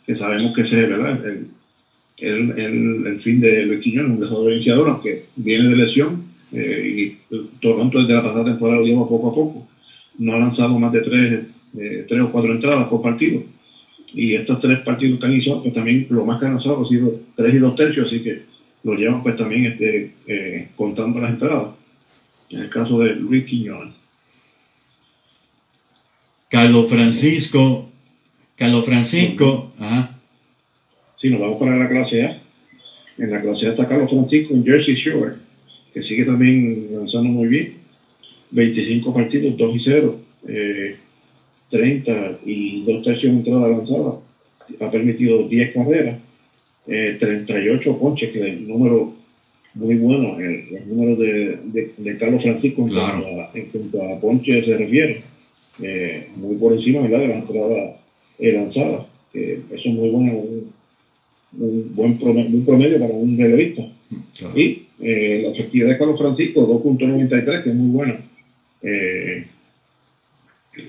que 0.05 0.15
sabemos 0.15 0.53
que 0.53 0.61
ese 0.61 0.83
es 0.83 0.89
¿verdad? 0.89 1.19
El, 1.25 1.47
el, 2.17 2.51
el, 2.57 3.05
el 3.05 3.19
fin 3.19 3.39
de 3.39 3.63
Luis 3.63 3.79
Quiñones, 3.79 4.11
un 4.11 4.19
lanzador 4.19 4.51
iniciador, 4.51 4.87
aunque 4.87 5.19
viene 5.35 5.67
de 5.67 5.75
lesión, 5.75 6.19
eh, 6.51 7.11
y 7.29 7.35
Toronto 7.59 7.99
desde 7.99 8.13
la 8.13 8.23
pasada 8.23 8.45
temporada 8.45 8.79
lo 8.79 8.85
lleva 8.85 9.07
poco 9.07 9.27
a 9.27 9.33
poco. 9.33 9.63
No 10.17 10.33
ha 10.33 10.39
lanzado 10.39 10.77
más 10.77 10.91
de 10.91 11.01
tres, 11.01 11.43
eh, 11.77 12.05
tres 12.07 12.21
o 12.21 12.31
cuatro 12.31 12.51
entradas 12.51 12.87
por 12.87 13.01
partido. 13.01 13.43
Y 14.13 14.33
estos 14.33 14.59
tres 14.61 14.79
partidos 14.79 15.19
que 15.19 15.25
han 15.25 15.33
iniciado, 15.33 15.61
pues 15.61 15.73
también 15.73 16.07
lo 16.09 16.23
más 16.23 16.39
que 16.39 16.45
han 16.45 16.53
lanzado 16.53 16.83
ha 16.83 16.87
sido 16.87 17.11
tres 17.35 17.53
y 17.53 17.57
dos 17.57 17.75
tercios, 17.75 18.07
así 18.07 18.21
que 18.21 18.39
lo 18.85 18.93
llevan 18.93 19.23
pues 19.23 19.35
también 19.35 19.65
este, 19.65 20.11
eh, 20.27 20.67
contando 20.75 21.19
las 21.19 21.31
entradas. 21.31 21.69
En 22.51 22.59
el 22.61 22.69
caso 22.69 22.99
de 22.99 23.15
Luis 23.15 23.43
Quiñones. 23.45 23.95
Carlos 26.49 26.87
Francisco, 26.87 27.89
Carlos 28.55 28.85
Francisco, 28.85 29.71
ajá. 29.79 30.11
Sí, 31.19 31.29
nos 31.29 31.41
vamos 31.41 31.57
para 31.57 31.75
la 31.75 31.89
clase 31.89 32.25
A. 32.25 32.37
En 33.17 33.31
la 33.31 33.41
clase 33.41 33.65
A 33.65 33.71
está 33.71 33.87
Carlos 33.87 34.11
Francisco 34.11 34.53
en 34.53 34.63
Jersey 34.63 34.93
Shore, 34.93 35.33
que 35.91 36.03
sigue 36.03 36.23
también 36.23 36.89
lanzando 36.91 37.29
muy 37.29 37.47
bien. 37.47 37.73
25 38.51 39.11
partidos, 39.11 39.57
2 39.57 39.75
y 39.75 39.81
0, 39.83 40.19
eh, 40.47 40.95
30 41.71 42.37
y 42.45 42.83
2 42.83 43.03
tercios 43.03 43.33
de 43.33 43.39
entrada 43.39 43.67
lanzada. 43.67 44.19
Ha 44.79 44.91
permitido 44.91 45.47
10 45.47 45.73
carreras, 45.73 46.19
eh, 46.87 47.17
38 47.19 47.97
ponches, 47.97 48.31
que 48.31 48.39
es 48.39 48.45
el 48.45 48.67
número 48.67 49.13
muy 49.75 49.95
bueno, 49.95 50.39
el, 50.39 50.63
el 50.73 50.87
número 50.87 51.15
de, 51.17 51.57
de, 51.65 51.91
de, 51.97 52.17
Carlos 52.17 52.41
Francisco 52.43 52.81
en, 52.83 52.87
Claro. 52.87 53.21
cuanto, 53.23 53.41
a, 53.41 53.49
en 53.53 53.65
cuanto 53.65 54.03
a 54.03 54.19
ponches 54.21 54.65
se 54.65 54.77
refiere. 54.77 55.21
Eh, 55.81 56.29
muy 56.37 56.55
por 56.55 56.71
encima 56.71 57.01
¿verdad? 57.01 57.19
de 57.19 57.27
la 57.27 57.39
entrada 57.39 57.97
eh, 58.39 58.51
lanzada. 58.53 59.05
Eh, 59.33 59.59
eso 59.69 59.89
es 59.89 59.93
muy 59.93 60.09
bueno, 60.09 60.31
un, 60.33 60.71
un 61.59 61.95
buen 61.95 62.17
promedio, 62.17 62.49
un 62.57 62.65
promedio 62.65 62.99
para 62.99 63.13
un 63.13 63.37
relevista. 63.37 63.83
Claro. 64.37 64.57
Y 64.57 64.83
eh, 65.01 65.41
la 65.43 65.49
efectividad 65.51 65.89
de 65.89 65.97
Carlos 65.97 66.17
Francisco, 66.19 66.65
2.93, 66.83 67.63
que 67.63 67.69
es 67.69 67.75
muy 67.75 67.89
buena. 67.89 68.17
Eh, 68.81 69.45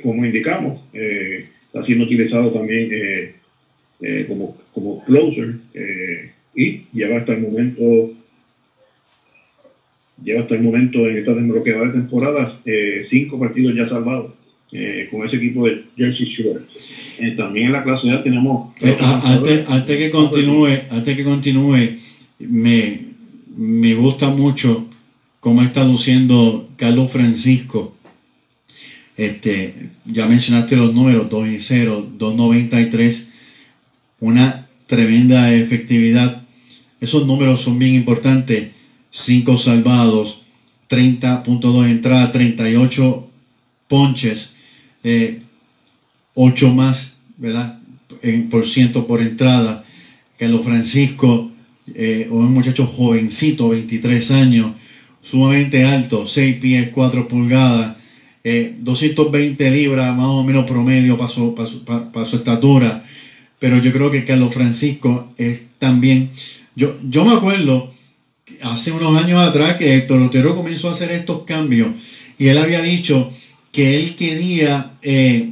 como 0.03 0.25
indicamos, 0.25 0.81
eh, 0.93 1.47
está 1.67 1.85
siendo 1.85 2.05
utilizado 2.05 2.53
también 2.53 3.33
eh, 4.01 4.27
como, 4.29 4.57
como 4.73 5.05
closer 5.05 5.57
eh, 5.75 6.31
y 6.55 6.83
lleva 6.93 7.19
hasta 7.19 7.33
el 7.33 7.41
momento 7.41 8.11
lleva 10.23 10.41
hasta 10.41 10.55
el 10.55 10.63
momento 10.63 11.07
en 11.09 11.19
esta 11.19 11.33
lo 11.33 11.63
que 11.63 11.73
va 11.73 11.87
de 11.87 11.93
temporadas 11.93 12.55
eh, 12.65 13.07
cinco 13.11 13.39
partidos 13.39 13.75
ya 13.75 13.89
salvados 13.89 14.33
eh, 14.73 15.09
con 15.11 15.27
ese 15.27 15.37
equipo 15.37 15.67
de 15.67 15.85
Jersey 15.97 16.27
Shore. 16.27 16.61
Eh, 17.19 17.31
también 17.37 17.67
en 17.67 17.73
la 17.73 17.85
clase 17.85 18.11
A 18.11 18.23
tenemos 18.23 18.75
antes, 19.25 19.71
antes 19.71 19.97
que 19.97 20.11
continúe, 20.11 20.69
antes 20.91 21.17
que 21.17 21.25
continúe, 21.25 21.99
me, 22.41 23.01
me 23.57 23.95
gusta 23.95 24.29
mucho 24.31 24.89
cómo 25.41 25.63
está 25.63 25.85
luciendo 25.85 26.69
Carlos 26.77 27.11
Francisco. 27.11 27.95
Este, 29.17 29.73
ya 30.05 30.27
mencionaste 30.27 30.77
los 30.77 30.93
números 30.93 31.31
2 31.31 31.49
y 31.49 31.59
0, 31.59 32.09
293, 32.19 33.26
una 34.21 34.67
tremenda 34.87 35.53
efectividad. 35.53 36.43
Esos 37.01 37.27
números 37.27 37.61
son 37.61 37.79
bien 37.79 37.95
importantes. 37.95 38.69
5 39.11 39.59
salvados, 39.59 40.41
30.2 40.89 41.87
entradas, 41.89 42.33
38 42.33 43.29
ponches, 43.89 44.55
eh, 45.05 45.41
8 46.35 46.75
más, 46.75 47.17
¿verdad? 47.39 47.79
En 48.23 48.49
por 48.49 48.67
ciento 48.67 49.07
por 49.07 49.21
entrada. 49.21 49.85
Carlos 50.39 50.64
Francisco, 50.64 51.51
eh, 51.95 52.29
un 52.31 52.53
muchacho 52.53 52.87
jovencito, 52.87 53.71
23 53.71 54.31
años, 54.33 54.73
sumamente 55.23 55.85
alto, 55.85 56.27
6 56.27 56.57
pies, 56.57 56.91
4 56.93 57.27
pulgadas, 57.27 57.97
eh, 58.45 58.75
220 58.81 59.71
libras, 59.71 60.14
más 60.17 60.27
o 60.27 60.45
menos 60.45 60.67
promedio 60.67 61.17
para 61.17 61.31
su, 61.31 61.55
para 61.55 61.69
su- 61.69 61.85
pa- 61.85 62.12
pa 62.12 62.25
su 62.25 62.37
estatura. 62.37 63.03
Pero 63.59 63.79
yo 63.79 63.93
creo 63.93 64.11
que 64.11 64.25
Carlos 64.25 64.55
Francisco 64.55 65.33
es 65.39 65.61
también. 65.79 66.31
Yo, 66.75 66.95
yo 67.09 67.25
me 67.25 67.35
acuerdo 67.35 67.93
hace 68.63 68.93
unos 68.93 69.23
años 69.23 69.41
atrás 69.41 69.77
que 69.77 69.95
el 69.95 70.07
Torotero 70.07 70.55
comenzó 70.55 70.89
a 70.89 70.93
hacer 70.93 71.11
estos 71.11 71.43
cambios 71.43 71.89
y 72.39 72.49
él 72.49 72.59
había 72.59 72.83
dicho 72.83 73.31
que 73.73 73.99
él 73.99 74.15
quería, 74.17 74.93
eh, 75.03 75.51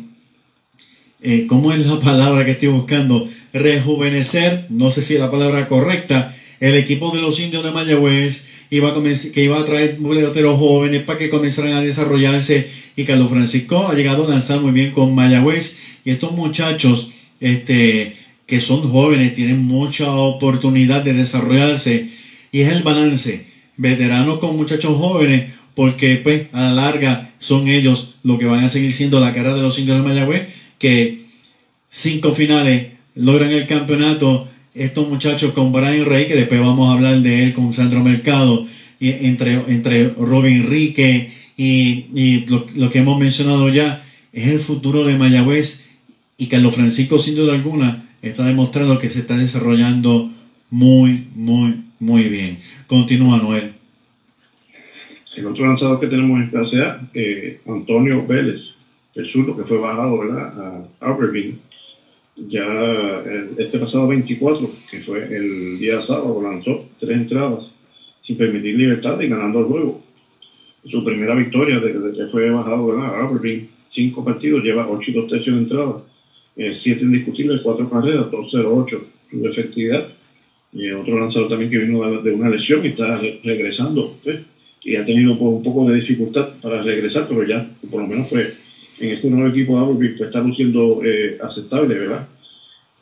eh, 1.23 1.47
¿cómo 1.47 1.73
es 1.73 1.87
la 1.87 2.01
palabra 2.01 2.45
que 2.45 2.53
estoy 2.53 2.69
buscando? 2.69 3.29
Rejuvenecer, 3.53 4.67
no 4.71 4.91
sé 4.91 5.03
si 5.03 5.15
es 5.15 5.21
la 5.21 5.31
palabra 5.31 5.69
correcta, 5.69 6.35
el 6.61 6.75
equipo 6.77 7.11
de 7.15 7.21
los 7.21 7.39
indios 7.41 7.65
de 7.65 7.71
Mayagüez 7.71 8.45
iba 8.71 8.89
a 8.89 8.95
que 9.33 9.45
iba 9.45 9.61
a 9.61 9.65
traer 9.65 9.99
peloteros 9.99 10.59
jóvenes 10.59 11.03
para 11.03 11.19
que 11.19 11.31
comenzaran 11.31 11.75
a 11.75 11.81
desarrollarse 11.81 12.69
y 12.97 13.05
Carlos 13.05 13.31
Francisco 13.31 13.89
ha 13.89 13.95
llegado 13.95 14.27
a 14.27 14.31
lanzar 14.31 14.61
muy 14.61 14.73
bien 14.73 14.93
con 14.93 15.15
Mayagüez 15.15 15.77
y 16.05 16.11
estos 16.11 16.33
muchachos 16.33 17.11
este, 17.45 18.17
que 18.47 18.61
son 18.61 18.91
jóvenes 18.91 19.35
tienen 19.35 19.63
mucha 19.63 20.11
oportunidad 20.13 21.03
de 21.03 21.13
desarrollarse. 21.13 22.09
Y 22.53 22.61
es 22.63 22.73
el 22.73 22.83
balance, 22.83 23.47
veteranos 23.77 24.39
con 24.39 24.57
muchachos 24.57 24.97
jóvenes, 24.97 25.53
porque 25.75 26.17
pues 26.17 26.47
a 26.53 26.63
la 26.63 26.73
larga 26.73 27.31
son 27.39 27.69
ellos 27.69 28.15
los 28.23 28.39
que 28.39 28.47
van 28.47 28.65
a 28.65 28.69
seguir 28.69 28.93
siendo 28.93 29.21
la 29.21 29.35
cara 29.35 29.55
de 29.55 29.63
los 29.63 29.79
indios 29.79 29.99
de 29.99 30.09
Mayagüez, 30.09 30.49
que 30.79 31.25
cinco 31.91 32.33
finales 32.33 32.87
logran 33.15 33.51
el 33.51 33.67
campeonato, 33.67 34.49
estos 34.75 35.09
muchachos 35.09 35.53
con 35.53 35.73
Brian 35.73 36.07
Rey, 36.07 36.27
que 36.27 36.35
después 36.35 36.61
vamos 36.61 36.89
a 36.89 36.95
hablar 36.95 37.21
de 37.21 37.45
él 37.45 37.55
con 37.55 37.75
Sandro 37.75 38.03
Mercado, 38.03 38.67
y 38.99 39.11
entre, 39.27 39.61
entre 39.69 40.09
Robin 40.11 40.63
Enrique 40.63 41.31
y, 41.57 42.07
y 42.15 42.47
lo, 42.47 42.67
lo 42.75 42.91
que 42.91 43.01
hemos 43.01 43.19
mencionado 43.19 43.69
ya, 43.69 44.03
es 44.33 44.47
el 44.47 44.61
futuro 44.61 45.05
de 45.05 45.19
Mayagüez 45.19 45.84
y 46.37 46.47
Carlos 46.47 46.74
Francisco 46.74 47.18
sin 47.18 47.37
duda 47.37 47.55
alguna 47.55 48.05
está 48.22 48.45
demostrando 48.47 48.99
que 48.99 49.11
se 49.11 49.20
está 49.20 49.37
desarrollando 49.37 50.30
muy, 50.70 51.28
muy, 51.35 51.82
muy 52.01 52.24
bien. 52.24 52.59
Continúa 52.87 53.39
Noel. 53.39 53.72
El 55.37 55.47
otro 55.47 55.66
lanzador 55.66 56.01
que 56.01 56.07
tenemos 56.07 56.41
en 56.41 56.49
clase 56.49 56.76
A, 56.80 57.01
eh, 57.12 57.61
Antonio 57.66 58.24
Vélez, 58.26 58.61
el 59.14 59.30
zurdo 59.30 59.57
que 59.57 59.64
fue 59.64 59.78
bajado 59.78 60.18
¿verdad? 60.18 60.87
a 61.01 61.07
Albertville, 61.07 61.57
ya 62.37 62.64
este 63.59 63.78
pasado 63.78 64.09
24, 64.09 64.70
que 64.91 65.01
fue 65.01 65.24
el 65.24 65.78
día 65.78 66.01
sábado, 66.03 66.41
lanzó 66.43 66.85
tres 66.99 67.16
entradas 67.16 67.70
sin 68.22 68.37
permitir 68.37 68.76
libertad 68.76 69.20
y 69.20 69.28
ganando 69.28 69.61
el 69.61 69.66
juego. 69.66 70.01
Su 70.91 71.05
primera 71.05 71.35
victoria 71.35 71.78
desde 71.78 72.16
que 72.16 72.30
fue 72.30 72.51
bajado 72.51 72.87
¿verdad? 72.87 73.14
a 73.14 73.26
Albertville, 73.26 73.68
cinco 73.93 74.24
partidos, 74.24 74.62
lleva 74.62 74.89
8 74.89 75.11
y 75.11 75.14
2 75.14 75.30
tercios 75.30 75.57
de 75.57 75.62
entrada, 75.62 75.97
eh, 76.57 76.79
siete 76.83 77.03
indiscutibles, 77.03 77.61
cuatro 77.63 77.89
carreras, 77.91 78.27
2-0-8 78.31 79.01
su 79.31 79.47
efectividad. 79.49 80.07
Y 80.73 80.91
otro 80.91 81.21
lanzador 81.21 81.49
también 81.49 81.71
que 81.71 81.79
vino 81.79 82.21
de 82.23 82.33
una 82.33 82.49
lesión 82.51 82.85
y 82.85 82.89
está 82.89 83.17
re- 83.19 83.39
regresando. 83.45 84.17
y 84.83 84.97
ha 84.97 85.05
tenido 85.07 85.33
un 85.33 85.63
poco 85.63 85.89
de 85.89 85.97
dificultad 85.97 86.49
para 86.61 86.83
regresar, 86.83 87.27
pero 87.29 87.43
ya 87.47 87.67
por 87.91 88.03
lo 88.03 88.09
menos 88.09 88.29
pues 88.29 88.97
en 89.01 89.11
este 89.13 89.31
nuevo 89.31 89.49
equipo 89.49 89.77
de 89.79 89.85
Aberville 89.85 90.17
pues, 90.17 90.29
está 90.29 90.41
luciendo 90.41 91.01
eh, 91.05 91.39
aceptable, 91.43 91.99
¿verdad? 91.99 92.29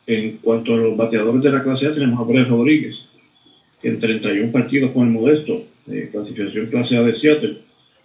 En 0.07 0.37
cuanto 0.37 0.73
a 0.73 0.77
los 0.77 0.95
bateadores 0.97 1.41
de 1.43 1.51
la 1.51 1.63
clase 1.63 1.87
A, 1.87 1.93
tenemos 1.93 2.19
a 2.19 2.23
Brett 2.31 2.47
Rodríguez, 2.47 2.95
que 3.81 3.89
en 3.89 3.99
31 3.99 4.51
partidos 4.51 4.91
con 4.91 5.07
el 5.07 5.13
Modesto, 5.13 5.61
eh, 5.91 6.09
clasificación 6.11 6.67
clase 6.67 6.95
A 6.95 7.01
de 7.03 7.19
Seattle, 7.19 7.57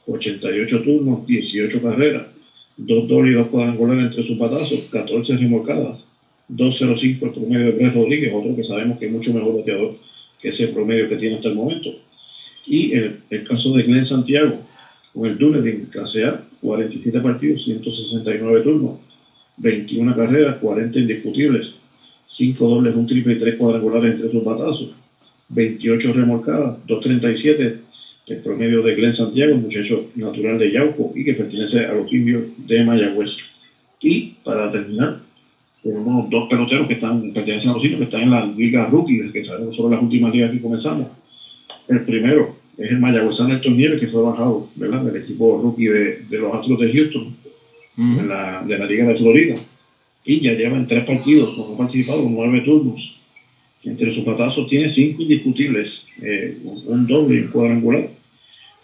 88 0.07 0.82
turnos, 0.82 1.26
18 1.26 1.82
carreras, 1.82 2.22
2 2.78 3.08
dobles 3.08 3.32
y 3.32 3.34
2 3.34 3.48
cuadrangulares 3.48 4.04
entre 4.04 4.26
sus 4.26 4.38
batazos, 4.38 4.88
14 4.90 5.36
remolcadas, 5.36 5.98
2.05 6.48 7.22
el 7.22 7.30
promedio 7.30 7.66
de 7.66 7.72
Brett 7.72 7.94
Rodríguez, 7.94 8.32
otro 8.32 8.56
que 8.56 8.64
sabemos 8.64 8.98
que 8.98 9.06
es 9.06 9.12
mucho 9.12 9.32
mejor 9.34 9.56
bateador 9.56 9.94
que 10.40 10.48
ese 10.50 10.68
promedio 10.68 11.08
que 11.08 11.16
tiene 11.16 11.36
hasta 11.36 11.48
el 11.48 11.56
momento. 11.56 11.90
Y 12.66 12.92
el, 12.92 13.16
el 13.30 13.44
caso 13.44 13.72
de 13.72 13.82
Glenn 13.82 14.06
Santiago, 14.06 14.58
Con 15.12 15.28
el 15.28 15.36
Dunedin, 15.36 15.86
clase 15.86 16.24
A, 16.24 16.40
47 16.60 17.20
partidos, 17.20 17.64
169 17.64 18.60
turnos, 18.60 18.98
21 19.56 20.14
carreras, 20.14 20.56
40 20.58 20.98
indiscutibles, 20.98 21.74
5 22.36 22.68
dobles, 22.68 22.94
un 22.94 23.06
triple 23.06 23.34
y 23.34 23.38
3 23.40 23.56
cuadrangulares 23.56 24.14
entre 24.14 24.30
sus 24.30 24.44
batazos, 24.44 24.90
28 25.48 26.12
remolcadas, 26.12 26.86
237 26.86 27.88
el 28.30 28.38
promedio 28.38 28.82
de 28.82 28.94
Glenn 28.94 29.16
Santiago, 29.16 29.56
muchacho 29.56 30.06
natural 30.16 30.58
de 30.58 30.72
Yauco 30.72 31.12
y 31.14 31.24
que 31.24 31.34
pertenece 31.34 31.86
a 31.86 31.94
los 31.94 32.12
indios 32.12 32.44
de 32.66 32.84
Mayagüez. 32.84 33.30
Y 34.00 34.34
para 34.44 34.70
terminar, 34.70 35.18
tenemos 35.82 36.28
dos 36.30 36.48
peloteros 36.48 36.86
que 36.86 36.94
están 36.94 37.32
pertenecen 37.32 37.70
a 37.70 37.72
los 37.72 37.84
indios 37.84 37.98
que 37.98 38.04
están 38.04 38.22
en 38.22 38.30
la 38.30 38.46
liga 38.46 38.86
rookie, 38.86 39.30
que 39.32 39.44
sabemos 39.44 39.74
sobre 39.76 39.94
las 39.94 40.02
últimas 40.02 40.32
ligas 40.34 40.50
que 40.50 40.60
comenzamos. 40.60 41.08
El 41.88 42.02
primero 42.02 42.56
es 42.76 42.90
el 42.90 42.98
mayagüezano 42.98 43.54
Héctor 43.54 43.72
Nieves, 43.72 44.00
que 44.00 44.06
fue 44.08 44.22
bajado 44.22 44.68
¿verdad? 44.76 45.02
del 45.02 45.22
equipo 45.22 45.60
rookie 45.62 45.86
de, 45.86 46.22
de 46.28 46.38
los 46.38 46.54
Astros 46.54 46.80
de 46.80 46.92
Houston, 46.92 47.34
de, 47.96 48.26
la, 48.26 48.62
de 48.66 48.78
la 48.78 48.86
Liga 48.86 49.06
de 49.06 49.16
Florida. 49.16 49.54
Y 50.24 50.40
ya 50.40 50.52
lleva 50.52 50.76
en 50.76 50.86
tres 50.86 51.04
partidos, 51.04 51.54
como 51.54 51.74
ha 51.74 51.78
participado 51.78 52.22
en 52.22 52.34
nueve 52.34 52.60
turnos. 52.60 53.18
Entre 53.84 54.14
sus 54.14 54.24
patazos 54.24 54.68
tiene 54.68 54.92
cinco 54.92 55.22
indiscutibles, 55.22 55.88
eh, 56.20 56.58
un 56.86 57.06
doble 57.06 57.36
y 57.36 57.40
un 57.44 57.48
cuadrangular 57.48 58.17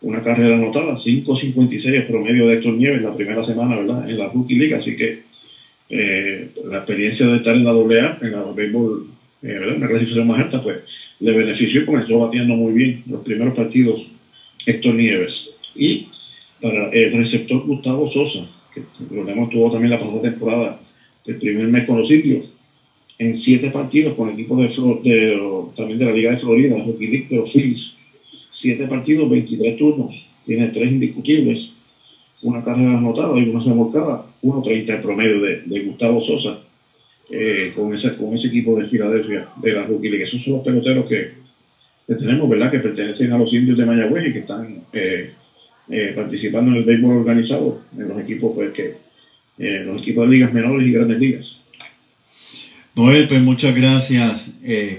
una 0.04 0.22
carrera 0.22 0.56
anotada, 0.56 0.98
5.56 0.98 1.84
el 1.86 2.06
promedio 2.06 2.46
de 2.46 2.54
Héctor 2.54 2.74
Nieves 2.74 3.02
la 3.02 3.14
primera 3.14 3.44
semana, 3.44 3.76
¿verdad? 3.76 4.08
En 4.08 4.18
la 4.18 4.28
Rookie 4.28 4.56
League, 4.56 4.74
así 4.74 4.96
que 4.96 5.20
eh, 5.88 6.48
la 6.70 6.78
experiencia 6.78 7.26
de 7.26 7.38
estar 7.38 7.54
en 7.54 7.64
la 7.64 7.70
AA, 7.70 8.18
en 8.20 8.32
la 8.32 8.44
béisbol, 8.54 9.06
eh, 9.42 9.46
¿verdad? 9.46 9.76
Una 9.76 9.88
clasificación 9.88 10.26
más 10.26 10.40
alta, 10.40 10.62
pues 10.62 10.80
le 11.20 11.32
benefició 11.32 11.82
y 11.82 11.84
comenzó 11.86 12.18
batiendo 12.18 12.54
muy 12.54 12.72
bien 12.74 13.02
los 13.08 13.22
primeros 13.22 13.54
partidos 13.54 14.06
Héctor 14.66 14.94
Nieves. 14.94 15.32
Y 15.74 16.06
para 16.60 16.90
el 16.90 17.12
receptor 17.12 17.64
Gustavo 17.64 18.10
Sosa, 18.12 18.46
que 18.74 18.82
lo 19.10 19.26
hemos 19.26 19.48
tuvo 19.50 19.70
también 19.70 19.90
la 19.90 20.00
pasada 20.00 20.20
temporada, 20.20 20.80
el 21.26 21.36
primer 21.36 21.66
mes 21.68 21.86
con 21.86 22.00
los 22.00 22.08
sitios, 22.08 22.44
en 23.18 23.40
siete 23.40 23.70
partidos 23.70 24.14
con 24.14 24.28
el 24.28 24.34
equipo 24.34 24.56
de, 24.56 24.68
de, 24.68 25.40
también 25.76 25.98
de 25.98 26.04
la 26.04 26.12
Liga 26.12 26.30
de 26.32 26.38
Florida, 26.38 26.76
Rookie 26.84 27.06
League 27.06 27.26
de 27.30 27.36
los 27.36 27.50
Phillies, 27.50 27.93
7 28.64 28.86
partidos, 28.86 29.28
23 29.28 29.76
turnos, 29.76 30.14
tiene 30.46 30.68
3 30.68 30.92
indiscutibles, 30.92 31.68
una 32.40 32.64
carrera 32.64 32.96
anotada 32.96 33.38
y 33.38 33.50
una 33.50 33.62
remolcada, 33.62 34.24
1.30 34.42 34.88
el 34.88 35.02
promedio 35.02 35.40
de, 35.42 35.80
Gustavo 35.80 36.24
Sosa 36.24 36.60
eh, 37.28 37.74
con, 37.76 37.94
ese, 37.94 38.16
con 38.16 38.34
ese 38.34 38.46
equipo 38.46 38.80
de 38.80 38.88
Filadelfia 38.88 39.46
de 39.56 39.72
la 39.72 39.82
Rookie 39.82 40.08
League. 40.08 40.24
Esos 40.24 40.42
son 40.42 40.54
los 40.54 40.62
peloteros 40.62 41.06
que, 41.06 41.32
tenemos, 42.06 42.48
¿verdad? 42.48 42.70
Que 42.70 42.78
pertenecen 42.78 43.32
a 43.32 43.38
los 43.38 43.52
indios 43.52 43.76
de 43.76 43.84
Mayagüez 43.84 44.28
y 44.28 44.32
que 44.32 44.38
están 44.38 44.78
eh, 44.94 45.30
eh, 45.90 46.12
participando 46.16 46.70
en 46.70 46.78
el 46.78 46.84
béisbol 46.84 47.18
organizado, 47.18 47.82
en 47.98 48.08
los 48.08 48.18
equipos, 48.18 48.52
pues 48.54 48.72
que, 48.72 48.94
los 49.58 50.00
equipos 50.00 50.26
de 50.26 50.34
ligas 50.36 50.54
menores 50.54 50.88
y 50.88 50.92
grandes 50.92 51.18
ligas. 51.20 51.46
Noel, 52.96 53.28
pues 53.28 53.42
muchas 53.42 53.76
gracias 53.76 54.54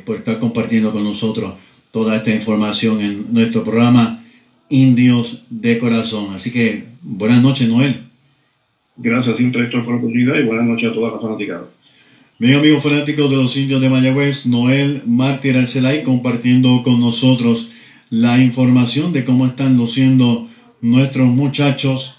por 0.05 0.17
estar 0.17 0.39
compartiendo 0.39 0.91
con 0.91 1.03
nosotros 1.03 1.64
toda 1.95 2.17
esta 2.17 2.29
información 2.29 2.99
en 2.99 3.33
nuestro 3.33 3.63
programa 3.63 4.21
Indios 4.67 5.43
de 5.49 5.79
Corazón. 5.79 6.27
Así 6.35 6.51
que 6.51 6.83
buenas 7.01 7.41
noches, 7.41 7.69
Noel. 7.69 8.01
Gracias 8.97 9.37
siempre 9.37 9.63
por 9.67 9.75
la 9.75 9.95
oportunidad 9.95 10.35
y 10.35 10.43
buenas 10.43 10.65
noches 10.65 10.91
a 10.91 10.93
todas 10.93 11.13
las 11.13 11.21
fanáticas. 11.21 11.61
Bien, 12.37 12.55
amigos 12.55 12.83
fanáticos 12.83 13.29
de 13.29 13.37
los 13.37 13.55
indios 13.55 13.79
de 13.79 13.89
Mayagüez, 13.89 14.45
Noel 14.45 15.03
Mártir 15.05 15.55
Arcelay 15.55 16.03
compartiendo 16.03 16.83
con 16.83 16.99
nosotros 16.99 17.69
la 18.09 18.39
información 18.39 19.13
de 19.13 19.23
cómo 19.23 19.45
están 19.45 19.77
luciendo 19.77 20.49
nuestros 20.81 21.29
muchachos 21.29 22.17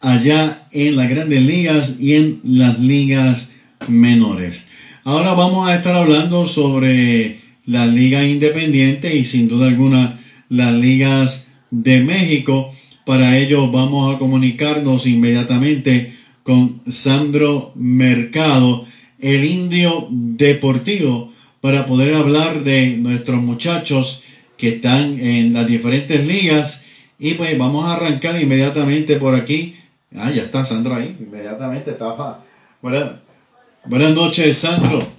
allá 0.00 0.66
en 0.72 0.96
las 0.96 1.10
grandes 1.10 1.42
ligas 1.42 1.96
y 2.00 2.14
en 2.14 2.40
las 2.42 2.78
ligas 2.78 3.50
menores. 3.86 4.64
Ahora 5.04 5.34
vamos 5.34 5.68
a 5.68 5.74
estar 5.74 5.94
hablando 5.94 6.46
sobre 6.46 7.43
la 7.66 7.86
liga 7.86 8.24
independiente 8.24 9.14
y 9.16 9.24
sin 9.24 9.48
duda 9.48 9.68
alguna 9.68 10.20
las 10.48 10.72
ligas 10.74 11.46
de 11.70 12.00
México. 12.02 12.72
Para 13.04 13.38
ello 13.38 13.70
vamos 13.70 14.14
a 14.14 14.18
comunicarnos 14.18 15.06
inmediatamente 15.06 16.14
con 16.42 16.80
Sandro 16.90 17.72
Mercado, 17.74 18.86
el 19.18 19.44
indio 19.44 20.08
deportivo, 20.10 21.32
para 21.60 21.86
poder 21.86 22.14
hablar 22.14 22.62
de 22.62 22.96
nuestros 22.98 23.42
muchachos 23.42 24.22
que 24.58 24.76
están 24.76 25.18
en 25.18 25.54
las 25.54 25.66
diferentes 25.66 26.26
ligas. 26.26 26.82
Y 27.18 27.34
pues 27.34 27.56
vamos 27.56 27.86
a 27.86 27.94
arrancar 27.94 28.40
inmediatamente 28.40 29.16
por 29.16 29.34
aquí. 29.34 29.76
Ah, 30.14 30.30
ya 30.30 30.42
está 30.42 30.64
Sandro 30.64 30.94
ahí, 30.94 31.16
inmediatamente 31.18 31.92
estaba. 31.92 32.44
Buenas 32.80 34.10
noches, 34.14 34.58
Sandro. 34.58 35.13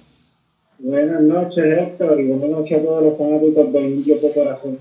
Buenas 0.78 1.22
noches, 1.22 1.64
Héctor, 1.64 2.20
y 2.20 2.24
buenas 2.26 2.50
noches 2.50 2.78
a 2.78 2.82
todos 2.82 3.02
los 3.02 3.16
fanáticos 3.16 3.72
de 3.72 3.80
Indios 3.80 4.20
de 4.20 4.30
Corazón. 4.32 4.78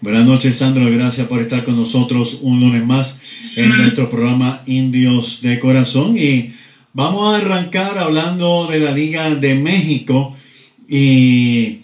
Buenas 0.00 0.26
noches, 0.26 0.56
Sandro. 0.56 0.90
Gracias 0.90 1.28
por 1.28 1.40
estar 1.40 1.62
con 1.64 1.76
nosotros 1.76 2.40
un 2.42 2.58
lunes 2.58 2.84
más 2.84 3.20
en 3.54 3.68
nuestro 3.76 4.10
programa 4.10 4.62
Indios 4.66 5.40
de 5.42 5.60
Corazón. 5.60 6.18
Y 6.18 6.50
vamos 6.92 7.32
a 7.32 7.38
arrancar 7.38 7.96
hablando 7.96 8.66
de 8.66 8.80
la 8.80 8.90
Liga 8.90 9.32
de 9.36 9.54
México 9.54 10.34
y 10.88 11.82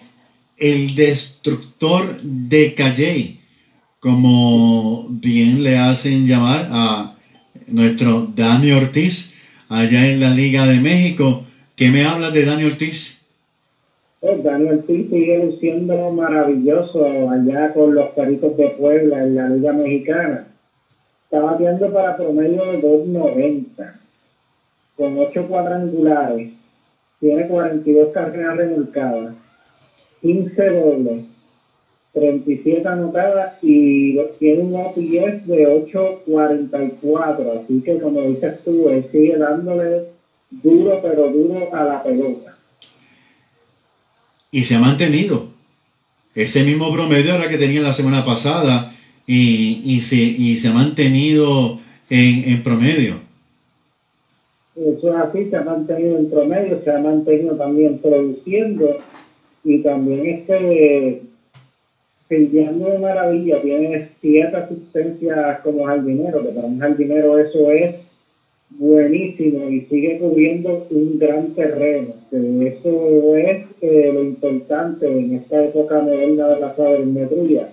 el 0.59 0.97
destructor 0.97 2.21
de 2.21 2.75
Calle, 2.75 3.37
como 4.01 5.07
bien 5.09 5.63
le 5.63 5.79
hacen 5.79 6.27
llamar 6.27 6.69
a 6.73 7.15
nuestro 7.69 8.27
Dani 8.35 8.73
Ortiz, 8.73 9.35
allá 9.69 10.09
en 10.09 10.19
la 10.19 10.31
Liga 10.31 10.67
de 10.67 10.81
México. 10.81 11.45
¿Qué 11.77 11.91
me 11.91 12.05
habla 12.05 12.33
de 12.33 12.45
Dani 12.45 12.65
Ortiz? 12.65 13.22
Pues 14.23 14.41
Daniel 14.45 14.79
Ortiz 14.79 15.11
sigue 15.11 15.45
luciendo 15.45 16.13
maravilloso 16.13 17.29
allá 17.29 17.73
con 17.75 17.93
los 17.93 18.11
Caritos 18.11 18.57
de 18.57 18.69
Puebla 18.69 19.25
en 19.25 19.35
la 19.35 19.49
Liga 19.49 19.73
Mexicana. 19.73 20.47
Está 21.25 21.41
bateando 21.41 21.93
para 21.93 22.17
promedio 22.17 22.65
de 22.67 22.81
2.90, 22.81 23.95
con 24.97 25.19
8 25.19 25.49
cuadrangulares, 25.49 26.53
tiene 27.19 27.49
42 27.49 28.13
carreras 28.13 28.59
remolcadas, 28.59 29.35
15 30.21 30.71
dobles, 30.71 31.25
37 32.13 32.87
anotadas 32.87 33.55
y 33.61 34.21
tiene 34.39 34.63
un 34.63 34.77
OPS 34.77 35.49
de 35.49 35.85
8.44. 35.85 37.61
Así 37.61 37.81
que 37.81 37.99
como 37.99 38.21
dices 38.21 38.61
tú, 38.65 38.89
él 38.89 39.05
sigue 39.11 39.37
dándole 39.37 40.05
duro 40.63 41.01
pero 41.03 41.29
duro 41.29 41.75
a 41.75 41.83
la 41.83 42.03
pelota 42.05 42.53
y 44.53 44.65
se 44.65 44.77
ha 44.77 44.79
mantenido. 44.79 45.47
Ese 46.35 46.63
mismo 46.63 46.93
promedio 46.93 47.35
era 47.35 47.49
que 47.49 47.59
tenía 47.59 47.81
la 47.81 47.93
semana 47.93 48.25
pasada 48.25 48.93
y, 49.27 50.01
se, 50.03 50.61
se 50.61 50.69
ha 50.69 50.73
mantenido 50.73 51.79
en, 52.09 52.63
promedio. 52.63 53.15
Eso 54.77 55.09
es 55.09 55.17
así, 55.17 55.51
se 55.51 55.57
ha 55.57 55.63
mantenido 55.63 56.19
en 56.19 56.31
promedio, 56.31 56.81
se 56.83 56.91
ha 56.91 56.99
mantenido 56.99 57.57
también 57.57 57.99
produciendo 57.99 58.99
y 59.65 59.79
también 59.83 60.27
este 60.27 61.23
peleando 62.29 62.87
de 62.87 62.99
maravilla, 62.99 63.61
tiene 63.61 64.09
siete 64.21 64.57
asistencias 64.57 65.61
como 65.61 65.85
jardinero, 65.85 66.43
que 66.43 66.49
para 66.49 66.67
un 66.67 66.79
jardinero 66.79 67.39
eso 67.39 67.71
es 67.71 67.95
buenísimo 68.79 69.69
y 69.69 69.83
sigue 69.83 70.19
cubriendo 70.19 70.87
un 70.91 71.19
gran 71.19 71.55
terreno. 71.55 72.15
eso 72.31 73.37
es 73.37 73.67
eh, 73.81 74.11
lo 74.13 74.23
importante 74.23 75.07
en 75.07 75.35
esta 75.35 75.65
época 75.65 76.01
moderna 76.01 76.49
de 76.49 76.61
la 76.61 76.75
sabermetría. 76.75 77.69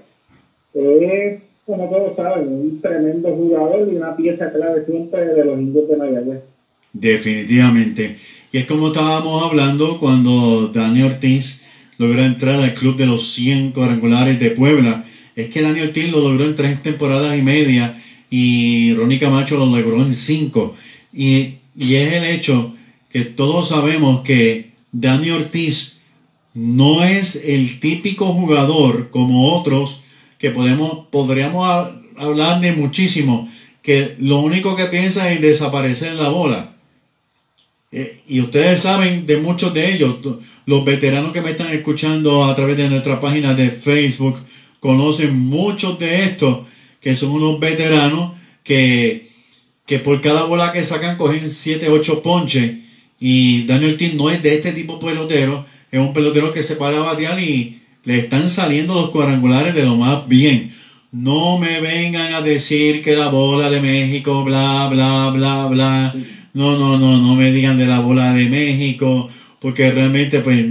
Es, 0.74 1.42
como 1.66 1.90
todos 1.90 2.16
saben, 2.16 2.48
un 2.48 2.82
tremendo 2.82 3.36
jugador 3.36 3.88
y 3.92 3.96
una 3.96 4.16
pieza 4.16 4.52
clave 4.52 4.86
siempre 4.86 5.26
de 5.26 5.46
los 5.46 5.60
indios 5.60 5.88
de 5.88 5.98
Mayagüez. 5.98 6.40
Definitivamente. 6.94 8.16
Y 8.52 8.58
es 8.58 8.66
como 8.66 8.88
estábamos 8.88 9.44
hablando 9.44 10.00
cuando 10.00 10.70
Dani 10.70 11.04
Ortiz 11.04 11.62
logró 11.98 12.24
entrar 12.24 12.56
al 12.56 12.74
club 12.74 12.98
de 12.98 13.06
los 13.06 13.34
100 13.34 13.72
cuadrangulares 13.72 14.40
de 14.40 14.52
Puebla. 14.52 15.06
Es 15.36 15.50
que 15.50 15.62
Dani 15.62 15.82
Ortiz 15.82 16.12
lo 16.12 16.22
logró 16.22 16.46
en 16.46 16.56
tres 16.56 16.82
temporadas 16.82 17.38
y 17.38 17.42
media 17.42 17.96
y 18.30 18.94
Ronnie 18.94 19.20
Camacho 19.20 19.58
lo 19.58 19.66
logró 19.66 20.02
en 20.02 20.16
cinco. 20.16 20.76
Y, 21.14 21.56
es 21.80 22.14
el 22.14 22.26
hecho 22.26 22.74
que 23.10 23.22
todos 23.22 23.70
sabemos 23.70 24.22
que 24.22 24.72
Dani 24.92 25.30
Ortiz 25.30 25.98
no 26.54 27.04
es 27.04 27.36
el 27.48 27.80
típico 27.80 28.28
jugador 28.28 29.10
como 29.12 29.54
otros 29.54 30.02
que 30.38 30.52
podemos, 30.52 31.08
podríamos 31.10 31.90
hablar 32.18 32.60
de 32.62 32.74
muchísimo, 32.74 33.50
que 33.82 34.16
lo 34.20 34.40
único 34.40 34.76
que 34.76 34.86
piensa 34.86 35.32
es 35.32 35.42
desaparecer 35.42 36.14
la 36.16 36.30
bola. 36.30 36.76
Eh, 37.92 38.22
y 38.28 38.42
ustedes 38.42 38.82
saben 38.82 39.26
de 39.26 39.38
muchos 39.38 39.74
de 39.74 39.94
ellos, 39.94 40.18
los 40.66 40.86
veteranos 40.86 41.32
que 41.32 41.42
me 41.42 41.52
están 41.52 41.72
escuchando 41.72 42.46
a 42.46 42.56
través 42.56 42.78
de 42.78 42.90
nuestra 42.90 43.20
página 43.20 43.54
de 43.54 43.72
Facebook 43.72 44.38
conocen 44.80 45.38
muchos 45.38 45.98
de 45.98 46.26
estos 46.26 46.68
que 47.02 47.16
son 47.16 47.32
unos 47.32 47.60
veteranos 47.60 48.34
que, 48.64 49.29
que 49.90 49.98
por 49.98 50.22
cada 50.22 50.44
bola 50.44 50.72
que 50.72 50.84
sacan 50.84 51.18
cogen 51.18 51.50
7, 51.50 51.90
8 51.90 52.22
ponches. 52.22 52.74
Y 53.20 53.66
Daniel 53.66 53.94
Ortiz 53.94 54.14
no 54.14 54.30
es 54.30 54.44
de 54.44 54.54
este 54.54 54.72
tipo 54.72 54.98
de 54.98 55.08
pelotero, 55.08 55.66
es 55.90 56.00
un 56.00 56.14
pelotero 56.14 56.54
que 56.54 56.62
se 56.62 56.76
para 56.76 56.98
a 56.98 57.02
batear 57.02 57.40
y 57.40 57.80
le 58.04 58.20
están 58.20 58.52
saliendo 58.52 58.94
los 58.94 59.10
cuadrangulares 59.10 59.74
de 59.74 59.86
lo 59.86 59.96
más 59.96 60.28
bien. 60.28 60.72
No 61.12 61.58
me 61.58 61.82
vengan 61.82 62.36
a 62.36 62.42
decir 62.42 63.02
que 63.02 63.16
la 63.16 63.30
bola 63.30 63.72
de 63.72 63.82
México, 63.82 64.44
bla, 64.44 64.88
bla, 64.92 65.32
bla, 65.32 65.66
bla. 65.66 66.14
No, 66.54 66.78
no, 66.78 67.00
no, 67.00 67.18
no 67.18 67.34
me 67.34 67.52
digan 67.52 67.80
de 67.80 67.88
la 67.88 68.00
bola 68.00 68.32
de 68.32 68.48
México, 68.48 69.28
porque 69.60 69.90
realmente 69.90 70.42
pues 70.42 70.68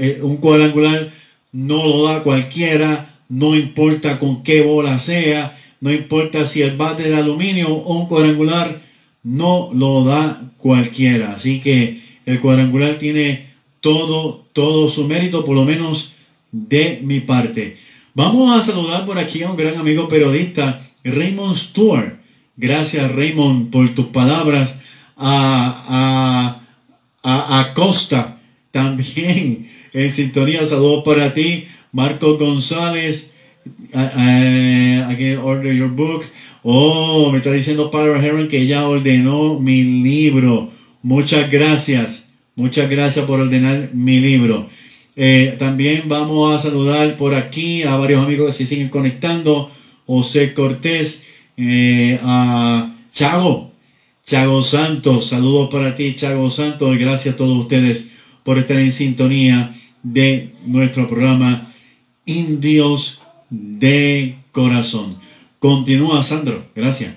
eh, 0.00 0.18
un 0.22 0.38
cuadrangular 0.38 1.08
no 1.52 1.86
lo 1.86 2.02
da 2.02 2.24
cualquiera, 2.24 3.14
no 3.28 3.54
importa 3.54 4.18
con 4.18 4.42
qué 4.42 4.62
bola 4.62 4.98
sea, 4.98 5.56
no 5.80 5.92
importa 5.92 6.46
si 6.46 6.62
el 6.62 6.76
bate 6.76 7.08
de 7.08 7.16
aluminio 7.16 7.68
o 7.68 7.98
un 7.98 8.06
cuadrangular, 8.06 8.82
no 9.22 9.70
lo 9.74 10.04
da 10.04 10.40
cualquiera. 10.58 11.32
Así 11.32 11.60
que 11.60 12.00
el 12.26 12.40
cuadrangular 12.40 12.94
tiene 12.96 13.46
todo, 13.80 14.44
todo 14.52 14.88
su 14.88 15.06
mérito, 15.06 15.44
por 15.44 15.56
lo 15.56 15.64
menos 15.64 16.12
de 16.52 17.00
mi 17.02 17.20
parte. 17.20 17.76
Vamos 18.14 18.56
a 18.56 18.62
saludar 18.62 19.06
por 19.06 19.18
aquí 19.18 19.42
a 19.42 19.50
un 19.50 19.56
gran 19.56 19.76
amigo 19.76 20.08
periodista, 20.08 20.82
Raymond 21.04 21.54
Stewart. 21.54 22.14
Gracias, 22.56 23.10
Raymond, 23.12 23.70
por 23.70 23.94
tus 23.94 24.06
palabras. 24.06 24.76
A, 25.16 26.60
a, 27.22 27.60
a, 27.60 27.74
Costa 27.74 28.40
también 28.70 29.68
en 29.92 30.10
sintonía. 30.10 30.64
Saludos 30.66 31.04
para 31.04 31.34
ti, 31.34 31.66
Marco 31.92 32.36
González. 32.38 33.29
Aquí, 33.92 35.34
order 35.34 35.74
your 35.74 35.90
book. 35.90 36.24
Oh, 36.62 37.30
me 37.32 37.38
está 37.38 37.52
diciendo 37.52 37.90
Padre 37.90 38.26
Heron 38.26 38.48
que 38.48 38.66
ya 38.66 38.86
ordenó 38.86 39.58
mi 39.58 39.82
libro. 39.82 40.70
Muchas 41.02 41.50
gracias. 41.50 42.30
Muchas 42.56 42.90
gracias 42.90 43.24
por 43.24 43.40
ordenar 43.40 43.90
mi 43.94 44.20
libro. 44.20 44.68
Eh, 45.16 45.56
también 45.58 46.04
vamos 46.06 46.54
a 46.54 46.58
saludar 46.58 47.16
por 47.16 47.34
aquí 47.34 47.82
a 47.82 47.96
varios 47.96 48.22
amigos 48.22 48.48
que 48.48 48.64
se 48.64 48.66
siguen 48.66 48.88
conectando. 48.88 49.70
José 50.06 50.54
Cortés, 50.54 51.22
eh, 51.56 52.18
a 52.22 52.92
Chago, 53.12 53.70
Chago 54.24 54.62
Santos, 54.62 55.26
saludos 55.26 55.70
para 55.70 55.94
ti, 55.94 56.14
Chago 56.16 56.50
Santos, 56.50 56.94
y 56.94 56.98
gracias 56.98 57.34
a 57.34 57.36
todos 57.36 57.56
ustedes 57.56 58.08
por 58.42 58.58
estar 58.58 58.78
en 58.78 58.92
sintonía 58.92 59.72
de 60.02 60.50
nuestro 60.66 61.06
programa 61.06 61.72
Indios 62.26 63.19
de 63.50 64.36
Corazón. 64.52 65.16
Continúa, 65.58 66.22
Sandro, 66.22 66.62
gracias. 66.74 67.14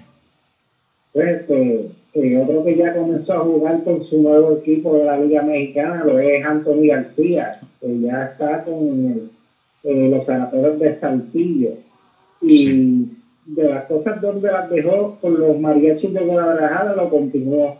Pues, 1.13 1.43
eh, 1.49 2.38
otro 2.38 2.63
que 2.63 2.75
ya 2.75 2.93
comenzó 2.93 3.34
a 3.34 3.39
jugar 3.39 3.84
con 3.84 4.03
su 4.05 4.21
nuevo 4.21 4.57
equipo 4.57 4.97
de 4.97 5.05
la 5.05 5.17
Liga 5.17 5.41
Mexicana 5.41 6.03
lo 6.03 6.19
es 6.19 6.45
Anthony 6.45 6.88
García, 6.88 7.59
que 7.79 7.99
ya 7.99 8.25
está 8.25 8.63
con 8.63 9.29
eh, 9.84 10.09
los 10.09 10.25
sanatorios 10.25 10.79
de 10.79 10.99
Saltillo. 10.99 11.71
Y 12.41 13.07
de 13.45 13.63
las 13.63 13.86
cosas 13.86 14.21
donde 14.21 14.51
las 14.51 14.69
dejó 14.69 15.17
con 15.21 15.39
los 15.39 15.59
mariachis 15.59 16.13
de 16.13 16.21
Guadalajara 16.21 16.95
lo 16.95 17.09
continuó. 17.09 17.77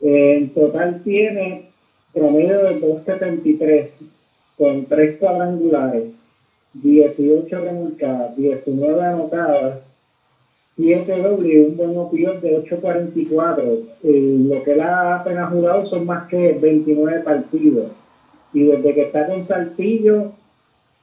Eh, 0.00 0.36
en 0.38 0.50
total 0.50 1.00
tiene 1.02 1.66
promedio 2.12 2.62
de 2.64 2.80
2.73 2.80 3.88
con 4.56 4.84
tres 4.84 5.18
cuadrangulares, 5.18 6.04
18 6.74 7.60
remolcadas, 7.60 8.36
19 8.36 9.00
anotadas 9.02 9.78
7 10.76 11.22
doble 11.22 11.54
y 11.54 11.56
un 11.58 11.76
buen 11.76 11.96
opinión 11.96 12.40
de 12.40 12.58
8.44. 12.64 13.80
Eh, 14.02 14.38
lo 14.48 14.62
que 14.62 14.72
él 14.72 14.80
ha 14.80 15.16
apenas 15.16 15.50
jugado 15.50 15.88
son 15.88 16.06
más 16.06 16.28
que 16.28 16.58
29 16.60 17.20
partidos. 17.20 17.92
Y 18.52 18.64
desde 18.64 18.94
que 18.94 19.02
está 19.02 19.26
con 19.26 19.46
Saltillo, 19.46 20.32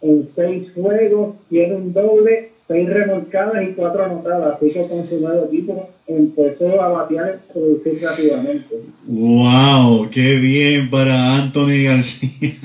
en 0.01 0.28
6 0.36 0.74
juegos, 0.74 1.36
tiene 1.49 1.76
un 1.76 1.93
doble, 1.93 2.51
6 2.67 2.89
remolcadas 2.89 3.63
y 3.63 3.74
4 3.74 4.03
anotadas. 4.03 4.55
Así 4.55 4.72
que 4.72 4.88
con 4.88 5.07
su 5.07 5.22
nuevo 5.22 5.45
equipo 5.45 5.89
empezó 6.05 6.82
a 6.82 6.89
batear 6.89 7.39
y 7.39 7.53
producir 7.53 8.01
rápidamente. 8.01 8.76
¡Wow! 9.07 10.09
¡Qué 10.09 10.36
bien 10.36 10.89
para 10.89 11.38
Anthony 11.38 11.86
García! 11.86 12.55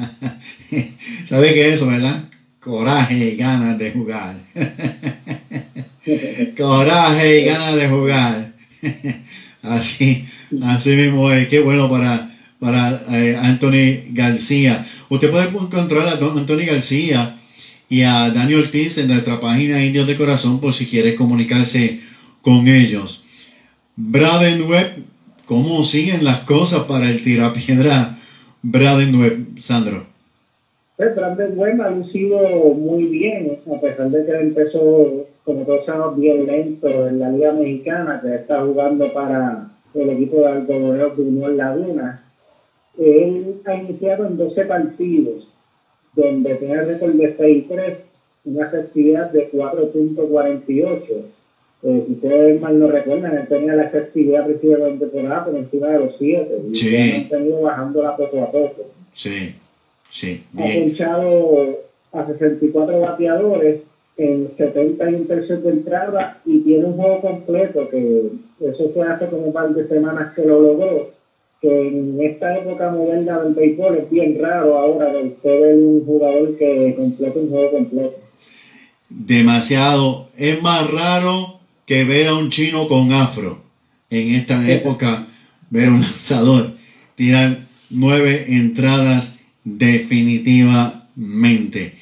¿Sabe 1.28 1.54
qué 1.54 1.68
es 1.68 1.74
eso, 1.74 1.86
verdad? 1.86 2.24
Coraje 2.66 3.14
y 3.14 3.36
ganas 3.36 3.78
de 3.78 3.92
jugar. 3.92 4.36
coraje 6.58 7.40
y 7.40 7.44
ganas 7.44 7.76
de 7.76 7.88
jugar. 7.88 8.52
así, 9.62 10.24
así 10.64 10.90
mismo 10.90 11.30
es. 11.30 11.46
Qué 11.46 11.60
bueno 11.60 11.88
para, 11.88 12.28
para 12.58 13.04
eh, 13.12 13.38
Anthony 13.40 14.10
García. 14.10 14.84
Usted 15.08 15.30
puede 15.30 15.48
encontrar 15.48 16.08
a 16.08 16.14
Anthony 16.14 16.66
García 16.66 17.38
y 17.88 18.02
a 18.02 18.30
Daniel 18.30 18.62
Ortiz 18.62 18.98
en 18.98 19.06
nuestra 19.06 19.38
página 19.38 19.84
Indios 19.84 20.08
de 20.08 20.16
Corazón 20.16 20.58
por 20.58 20.74
si 20.74 20.86
quiere 20.86 21.14
comunicarse 21.14 22.00
con 22.42 22.66
ellos. 22.66 23.22
Braden 23.94 24.62
Webb, 24.62 25.04
¿cómo 25.44 25.84
siguen 25.84 26.24
las 26.24 26.40
cosas 26.40 26.80
para 26.86 27.08
el 27.08 27.22
tirapiedra 27.22 28.18
Braden 28.62 29.14
Webb, 29.14 29.60
Sandro? 29.60 30.15
Pues 30.96 31.14
Braden 31.14 31.58
Webb 31.58 31.82
ha 31.82 31.90
lucido 31.90 32.38
muy 32.74 33.04
bien, 33.04 33.58
a 33.74 33.80
pesar 33.80 34.10
de 34.10 34.24
que 34.24 34.32
empezó 34.32 35.26
como 35.46 35.64
todos 35.64 35.86
sabemos, 35.86 36.18
bien 36.18 36.44
lento 36.44 37.06
en 37.06 37.20
la 37.20 37.30
Liga 37.30 37.52
Mexicana, 37.52 38.20
que 38.20 38.34
está 38.34 38.62
jugando 38.62 39.12
para 39.12 39.68
el 39.94 40.10
equipo 40.10 40.40
de 40.40 40.48
algodoneros 40.48 41.16
de 41.16 41.22
Unión 41.22 41.56
Laguna. 41.56 42.20
Él 42.98 43.60
ha 43.64 43.74
iniciado 43.76 44.26
en 44.26 44.36
12 44.36 44.64
partidos, 44.64 45.46
donde 46.16 46.56
tiene 46.56 46.82
récord 46.82 47.12
de 47.12 47.38
6-3, 47.38 47.96
una 48.46 48.66
efectividad 48.66 49.30
de 49.30 49.48
4.48. 49.52 51.02
Eh, 51.82 52.04
si 52.06 52.12
ustedes 52.14 52.60
mal 52.60 52.80
no 52.80 52.88
recuerdan, 52.88 53.38
él 53.38 53.46
tenía 53.46 53.76
la 53.76 53.84
efectividad 53.84 54.46
principal 54.46 54.80
de 54.80 54.90
la 54.90 54.98
temporada 54.98 55.44
por 55.44 55.54
encima 55.54 55.86
de 55.90 55.98
los 56.00 56.16
7 56.18 56.56
y 56.72 56.74
sí. 56.74 56.96
han 56.96 57.28
tenido 57.28 57.60
bajándola 57.60 58.16
poco 58.16 58.42
a 58.42 58.50
poco. 58.50 58.84
Sí, 59.14 59.54
sí. 60.10 60.44
Ha 60.58 60.62
pinchado 60.62 61.80
a 62.12 62.26
64 62.26 63.00
bateadores 63.00 63.80
en 64.16 64.48
71 64.56 65.26
tercios 65.26 65.62
de 65.62 65.70
entrada 65.70 66.40
y 66.46 66.60
tiene 66.60 66.86
un 66.86 66.94
juego 66.94 67.20
completo 67.20 67.88
que 67.90 68.30
eso 68.60 68.90
fue 68.94 69.06
hace 69.06 69.26
como 69.26 69.46
un 69.46 69.52
par 69.52 69.74
de 69.74 69.86
semanas 69.86 70.32
que 70.34 70.46
lo 70.46 70.60
logró 70.60 71.16
que 71.60 71.88
en 71.88 72.20
esta 72.20 72.56
época 72.56 72.90
moderna 72.90 73.40
del 73.40 73.54
béisbol 73.54 73.98
es 73.98 74.10
bien 74.10 74.38
raro 74.40 74.78
ahora 74.78 75.12
de 75.12 75.24
usted 75.24 75.60
ver 75.60 75.74
un 75.76 76.04
jugador 76.04 76.56
que 76.56 76.94
complete 76.96 77.38
un 77.38 77.50
juego 77.50 77.70
completo. 77.70 78.16
Demasiado. 79.08 80.28
Es 80.36 80.60
más 80.62 80.90
raro 80.90 81.60
que 81.86 82.04
ver 82.04 82.28
a 82.28 82.34
un 82.34 82.50
chino 82.50 82.88
con 82.88 83.12
afro 83.12 83.58
en 84.10 84.34
esta 84.34 84.68
época 84.70 85.26
ver 85.70 85.88
un 85.88 86.00
lanzador 86.00 86.72
tirar 87.14 87.58
nueve 87.90 88.44
entradas 88.48 89.35
definitivamente 89.66 91.92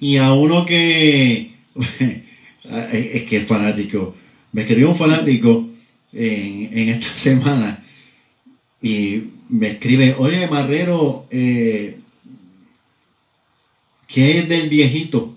y 0.00 0.16
a 0.16 0.32
uno 0.32 0.64
que 0.64 1.52
es 2.92 3.22
que 3.24 3.36
el 3.36 3.46
fanático, 3.46 4.16
me 4.52 4.62
escribió 4.62 4.90
un 4.90 4.96
fanático 4.96 5.68
en, 6.12 6.88
esta 6.88 7.08
semana 7.16 7.84
y 8.82 9.24
me 9.48 9.68
escribe, 9.68 10.16
oye 10.18 10.46
Marrero, 10.46 11.26
eh, 11.30 11.98
¿qué 14.08 14.38
es 14.38 14.48
del 14.48 14.70
viejito 14.70 15.36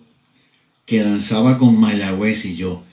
que 0.86 1.04
lanzaba 1.04 1.58
con 1.58 1.80
Mayagüez? 1.80 2.46
Y 2.46 2.56
yo, 2.56 2.84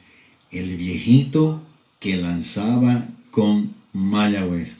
el 0.50 0.76
viejito 0.76 1.62
que 2.00 2.16
lanzaba 2.16 3.06
con 3.30 3.72
Mayagüez. 3.92 4.79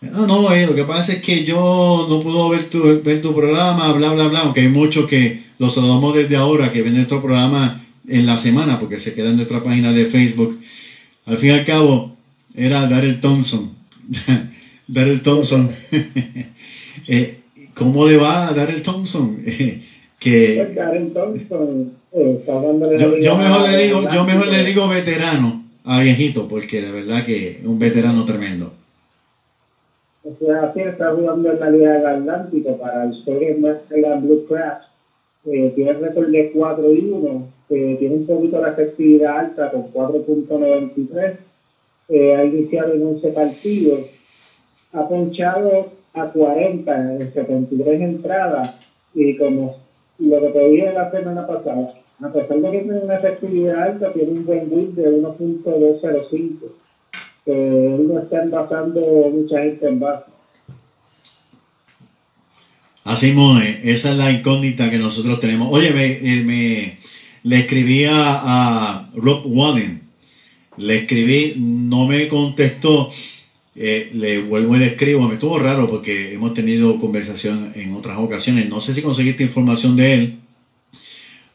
No, 0.00 0.26
no, 0.26 0.52
eh, 0.52 0.66
lo 0.66 0.74
que 0.74 0.84
pasa 0.84 1.12
es 1.12 1.22
que 1.22 1.44
yo 1.44 2.06
no 2.08 2.20
puedo 2.20 2.48
ver 2.50 2.64
tu, 2.64 3.02
ver 3.02 3.20
tu 3.20 3.34
programa, 3.34 3.92
bla, 3.92 4.12
bla, 4.12 4.28
bla, 4.28 4.40
aunque 4.40 4.60
hay 4.60 4.68
muchos 4.68 5.06
que 5.06 5.42
los 5.58 5.74
saludamos 5.74 6.14
desde 6.14 6.36
ahora, 6.36 6.72
que 6.72 6.82
ven 6.82 6.94
nuestro 6.94 7.20
programa 7.20 7.84
en 8.06 8.24
la 8.24 8.38
semana, 8.38 8.78
porque 8.78 9.00
se 9.00 9.14
queda 9.14 9.30
en 9.30 9.36
nuestra 9.36 9.62
página 9.62 9.92
de 9.92 10.06
Facebook. 10.06 10.60
Al 11.26 11.36
fin 11.36 11.50
y 11.50 11.52
al 11.52 11.64
cabo, 11.64 12.16
era 12.54 12.86
Daryl 12.86 13.20
Thompson. 13.20 13.72
Daryl 14.86 15.20
Thompson. 15.20 15.68
eh, 17.08 17.38
¿Cómo 17.74 18.06
le 18.06 18.16
va 18.16 18.48
a 18.48 18.52
Daryl 18.52 18.82
Thompson? 18.82 19.38
que 20.18 20.72
Daryl 20.74 21.12
Thompson 21.12 21.92
eh, 22.12 22.42
yo, 22.98 23.18
yo, 23.18 23.36
mejor 23.36 23.68
le 23.68 23.84
digo, 23.84 24.02
yo 24.12 24.24
mejor 24.24 24.48
le 24.48 24.64
digo 24.64 24.88
veterano 24.88 25.64
a 25.84 26.00
viejito, 26.00 26.48
porque 26.48 26.80
de 26.80 26.90
verdad 26.90 27.24
que 27.24 27.50
es 27.50 27.64
un 27.64 27.78
veterano 27.78 28.24
tremendo. 28.24 28.72
Sea, 30.36 30.64
así 30.64 30.80
está 30.80 31.14
jugando 31.14 31.52
en 31.52 31.60
la 31.60 31.70
Liga 31.70 31.94
del 31.94 32.06
Atlántico 32.06 32.76
para 32.76 33.04
el 33.04 33.12
Story 33.12 33.54
Blue 33.54 34.44
Crash 34.46 34.88
eh, 35.50 35.72
tiene 35.74 35.92
récord 35.94 36.28
de 36.28 36.50
4 36.50 36.92
y 36.92 37.10
1, 37.10 37.48
eh, 37.70 37.96
tiene 37.98 38.16
un 38.16 38.26
poquito 38.26 38.60
la 38.60 38.70
efectividad 38.70 39.38
alta 39.38 39.70
con 39.70 39.90
4.93, 39.92 41.36
eh, 42.08 42.36
ha 42.36 42.44
iniciado 42.44 42.92
en 42.92 43.06
11 43.06 43.28
partidos, 43.28 44.00
ha 44.92 45.08
ponchado 45.08 45.86
a 46.12 46.26
40 46.26 47.14
en 47.14 47.32
73 47.32 48.00
entradas 48.00 48.74
y 49.14 49.36
como 49.36 49.76
lo 50.18 50.40
que 50.40 50.48
te 50.48 50.68
dije 50.68 50.92
la 50.92 51.10
semana 51.10 51.46
pasada, 51.46 51.94
a 52.20 52.28
pesar 52.32 52.58
de 52.58 52.70
que 52.70 52.78
tiene 52.80 53.00
una 53.00 53.16
efectividad 53.16 53.82
alta, 53.82 54.12
tiene 54.12 54.32
un 54.32 54.44
buen 54.44 54.68
whip 54.70 54.94
de 54.96 55.22
1.205, 55.22 56.72
que 57.48 57.94
él 57.94 58.06
no 58.06 58.20
está 58.20 58.42
envasando 58.42 59.00
mucha 59.32 59.62
gente 59.62 59.88
en 59.88 59.98
base. 59.98 60.24
Así 63.04 63.32
Moe, 63.32 63.80
esa 63.84 64.10
es 64.10 64.18
la 64.18 64.30
incógnita 64.30 64.90
que 64.90 64.98
nosotros 64.98 65.40
tenemos. 65.40 65.68
Oye, 65.70 65.92
me, 65.92 66.04
eh, 66.04 66.98
le 67.44 67.56
escribí 67.56 68.04
a, 68.04 68.12
a 68.12 69.10
Rob 69.14 69.44
Wallen, 69.46 70.02
le 70.76 70.96
escribí, 70.96 71.54
no 71.56 72.06
me 72.06 72.28
contestó, 72.28 73.10
eh, 73.76 74.10
le 74.12 74.42
vuelvo 74.42 74.76
y 74.76 74.80
le 74.80 74.88
escribo, 74.88 75.26
me 75.26 75.34
estuvo 75.34 75.58
raro 75.58 75.88
porque 75.88 76.34
hemos 76.34 76.52
tenido 76.52 76.98
conversación 76.98 77.72
en 77.76 77.94
otras 77.94 78.18
ocasiones, 78.18 78.68
no 78.68 78.82
sé 78.82 78.92
si 78.92 79.00
conseguiste 79.00 79.42
información 79.42 79.96
de 79.96 80.12
él, 80.12 80.38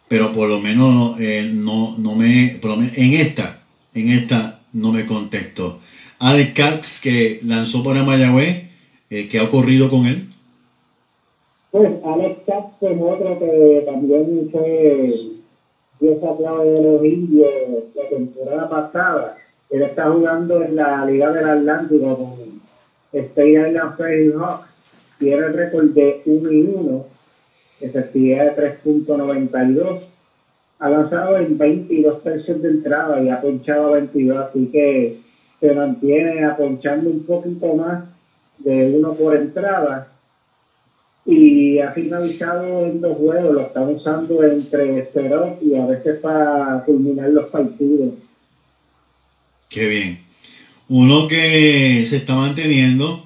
pero 0.07 0.33
por 0.33 0.49
lo 0.49 0.59
menos 0.59 1.19
eh, 1.19 1.51
no, 1.53 1.95
no 1.99 2.15
me, 2.15 2.57
por 2.59 2.71
lo 2.71 2.77
menos 2.77 2.97
en 2.97 3.13
esta, 3.13 3.61
en 3.93 4.09
esta 4.09 4.59
no 4.73 4.91
me 4.91 5.05
contestó. 5.05 5.79
Alex 6.25 6.53
Katz 6.53 7.01
que 7.01 7.41
lanzó 7.43 7.83
para 7.83 8.01
Mayagüez, 8.01 8.69
eh, 9.09 9.27
¿qué 9.27 9.39
ha 9.39 9.43
ocurrido 9.43 9.89
con 9.89 10.05
él? 10.05 10.29
Pues 11.69 11.91
Alex 12.01 12.39
Katz 12.47 12.81
es 12.81 13.01
otro 13.01 13.39
que 13.39 13.83
también 13.85 14.47
fue 14.49 15.13
pieza 15.99 16.27
clave 16.37 16.71
de 16.71 16.81
los 16.81 17.03
indios 17.03 17.49
la 17.93 18.07
temporada 18.07 18.69
pasada. 18.69 19.37
Él 19.69 19.81
está 19.81 20.09
jugando 20.11 20.63
en 20.63 20.77
la 20.77 21.05
Liga 21.05 21.29
del 21.33 21.49
Atlántico 21.49 22.15
con 22.15 22.61
State 23.11 23.51
Island 23.51 23.97
Ferry 23.97 24.31
Hawks. 24.31 24.67
Tiene 25.19 25.45
el 25.45 25.53
récord 25.53 25.89
de 25.89 26.21
1 26.25 26.51
y 26.53 26.61
1, 26.61 27.05
efectividad 27.81 28.55
de 28.55 28.77
3.92. 28.81 29.99
Ha 30.79 30.89
lanzado 30.89 31.35
en 31.35 31.57
22 31.57 32.23
tercios 32.23 32.61
de 32.61 32.69
entrada 32.69 33.21
y 33.21 33.29
ha 33.29 33.41
ponchado 33.41 33.87
a 33.87 33.91
22, 33.91 34.37
así 34.37 34.67
que 34.67 35.32
se 35.63 35.73
mantiene 35.73 36.43
aponchando 36.43 37.09
un 37.09 37.23
poquito 37.23 37.73
más 37.73 38.03
de 38.57 38.91
uno 38.97 39.13
por 39.13 39.33
entrada 39.33 40.11
y 41.25 41.79
ha 41.79 41.93
finalizado 41.93 42.85
en 42.85 42.99
dos 42.99 43.15
juegos, 43.15 43.53
lo 43.53 43.61
están 43.61 43.87
usando 43.87 44.43
entre 44.43 45.09
cero 45.13 45.57
y 45.61 45.75
a 45.75 45.85
veces 45.85 46.19
para 46.19 46.83
culminar 46.85 47.29
los 47.29 47.49
partidos. 47.49 48.09
Qué 49.69 49.87
bien. 49.87 50.19
Uno 50.89 51.29
que 51.29 52.05
se 52.05 52.17
está 52.17 52.35
manteniendo 52.35 53.25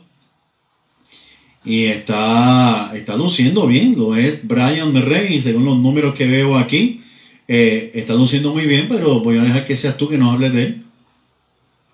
y 1.65 1.85
está, 1.85 2.91
está 2.93 3.15
luciendo 3.15 3.65
bien, 3.65 3.95
lo 3.97 4.15
es 4.15 4.47
Brian 4.47 4.93
Rey, 4.93 5.41
según 5.41 5.65
los 5.65 5.79
números 5.79 6.13
que 6.13 6.27
veo 6.27 6.55
aquí. 6.55 7.01
eh, 7.47 7.89
está 7.95 8.13
luciendo 8.13 8.53
muy 8.53 8.67
bien, 8.67 8.85
pero 8.87 9.21
voy 9.21 9.39
a 9.39 9.41
dejar 9.41 9.65
que 9.65 9.75
seas 9.75 9.97
tú 9.97 10.07
que 10.07 10.19
nos 10.19 10.35
hables 10.35 10.53
de 10.53 10.63
él. 10.63 10.86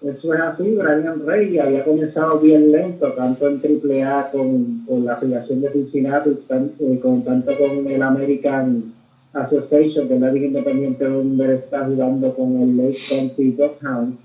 Eso 0.04 0.34
es 0.34 0.40
así, 0.42 0.76
Brian 0.76 1.26
Rey 1.26 1.58
había 1.60 1.86
comenzado 1.86 2.38
bien 2.38 2.74
lento, 2.74 3.14
tanto 3.14 3.48
en 3.48 3.62
AAA 3.64 4.32
con, 4.32 4.84
con 4.86 5.06
la 5.06 5.14
afiliación 5.14 5.62
de 5.62 5.70
Cincinnati, 5.70 6.30
eh, 6.30 7.00
con, 7.02 7.24
tanto 7.24 7.58
con 7.58 7.88
el 7.88 8.02
American 8.02 8.94
Association, 9.32 10.10
que 10.10 10.16
es 10.16 10.20
la 10.20 10.30
liga 10.30 10.48
independiente 10.48 11.06
donde 11.06 11.56
está 11.56 11.86
jugando 11.86 12.36
con 12.36 12.62
el 12.62 12.76
Lake 12.76 12.98
County 13.10 13.52
Doghound. 13.52 14.18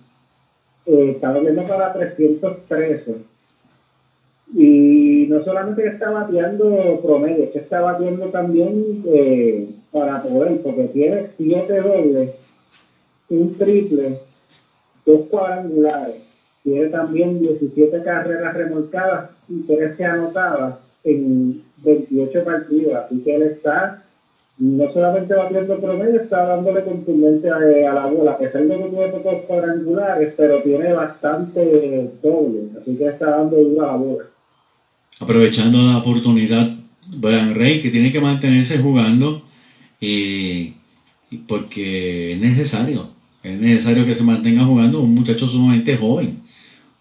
Eh, 0.86 1.10
estaba 1.10 1.38
viendo 1.38 1.62
para 1.62 1.92
313. 1.92 3.14
Y 4.54 5.26
no 5.28 5.44
solamente 5.44 5.82
que 5.82 5.90
está 5.90 6.10
bateando 6.10 7.00
promedio, 7.04 7.52
que 7.52 7.58
está 7.60 7.82
bateando 7.82 8.26
también 8.30 9.04
eh, 9.06 9.68
para 9.92 10.24
poder, 10.24 10.60
porque 10.60 10.84
tiene 10.86 11.28
siete 11.36 11.80
dobles, 11.80 12.30
un 13.28 13.54
triple, 13.56 14.18
dos 15.08 15.26
cuadrangulares, 15.28 16.16
tiene 16.62 16.86
también 16.88 17.40
17 17.40 18.02
carreras 18.02 18.54
remolcadas 18.54 19.30
y 19.48 19.60
13 19.60 20.04
anotadas 20.04 20.74
en 21.04 21.62
28 21.78 22.44
partidos, 22.44 22.94
así 22.94 23.20
que 23.22 23.34
él 23.34 23.42
está 23.42 24.02
no 24.58 24.92
solamente 24.92 25.34
batiendo 25.34 25.78
promedio, 25.78 26.20
está 26.20 26.44
dándole 26.44 26.82
contundencia 26.82 27.54
a, 27.54 27.94
la 27.94 28.06
bola, 28.06 28.32
a 28.32 28.38
pesar 28.38 28.64
de 28.64 28.76
que 28.76 28.88
tiene 28.88 29.08
pocos 29.08 29.42
cuadrangulares, 29.46 30.34
pero 30.36 30.60
tiene 30.62 30.92
bastante 30.92 32.10
doble, 32.22 32.70
así 32.80 32.96
que 32.96 33.06
está 33.06 33.30
dando 33.30 33.56
duro 33.56 33.84
a 33.84 33.86
la 33.86 33.96
bola. 33.96 34.24
Aprovechando 35.20 35.78
la 35.78 35.98
oportunidad, 35.98 36.68
Brian 37.16 37.54
Rey, 37.54 37.80
que 37.80 37.90
tiene 37.90 38.10
que 38.10 38.20
mantenerse 38.20 38.78
jugando 38.78 39.42
y, 40.00 40.74
y 41.30 41.36
porque 41.46 42.32
es 42.32 42.40
necesario, 42.40 43.08
es 43.42 43.58
necesario 43.58 44.04
que 44.04 44.14
se 44.14 44.22
mantenga 44.22 44.64
jugando 44.64 45.00
un 45.00 45.14
muchacho 45.14 45.46
sumamente 45.46 45.96
joven, 45.96 46.40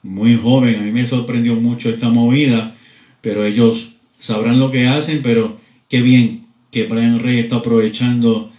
muy 0.04 0.36
joven. 0.36 0.76
A 0.76 0.84
mí 0.84 0.92
me 0.92 1.08
sorprendió 1.08 1.56
mucho 1.56 1.90
esta 1.90 2.10
movida, 2.10 2.76
pero 3.22 3.44
ellos 3.44 3.94
sabrán 4.20 4.60
lo 4.60 4.72
que 4.72 4.88
hacen, 4.88 5.22
pero 5.24 5.58
qué 5.90 6.02
bien 6.02 6.44
que 6.72 6.86
Brian 6.86 7.20
Rey 7.20 7.40
está 7.40 7.58
aprovechando 7.58 8.52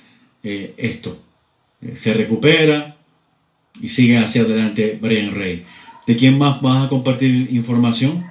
eh, 0.43 0.75
esto. 0.77 1.17
Eh, 1.83 1.95
se 1.95 2.15
recupera 2.15 2.97
y 3.81 3.89
sigue 3.89 4.19
hacia 4.19 4.43
adelante 4.43 4.99
Brian 5.01 5.35
Rey. 5.35 5.65
¿De 6.07 6.17
quién 6.17 6.39
más 6.39 6.61
vas 6.63 6.87
a 6.87 6.89
compartir 6.89 7.49
información? 7.53 8.25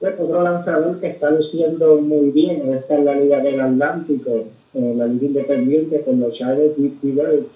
Pues 0.00 0.14
otro 0.18 0.42
lanzador 0.42 1.00
que 1.00 1.06
está 1.06 1.30
luciendo 1.30 1.98
muy 2.00 2.30
bien, 2.30 2.74
está 2.74 2.96
en 2.96 3.04
la 3.06 3.14
Liga 3.14 3.38
del 3.38 3.60
Atlántico, 3.60 4.48
en 4.74 4.98
la 4.98 5.06
Liga 5.06 5.26
Independiente 5.26 6.02
con 6.02 6.20
los 6.20 6.36
Chargers 6.36 6.76
DC 6.76 6.98
Birds. 7.02 7.46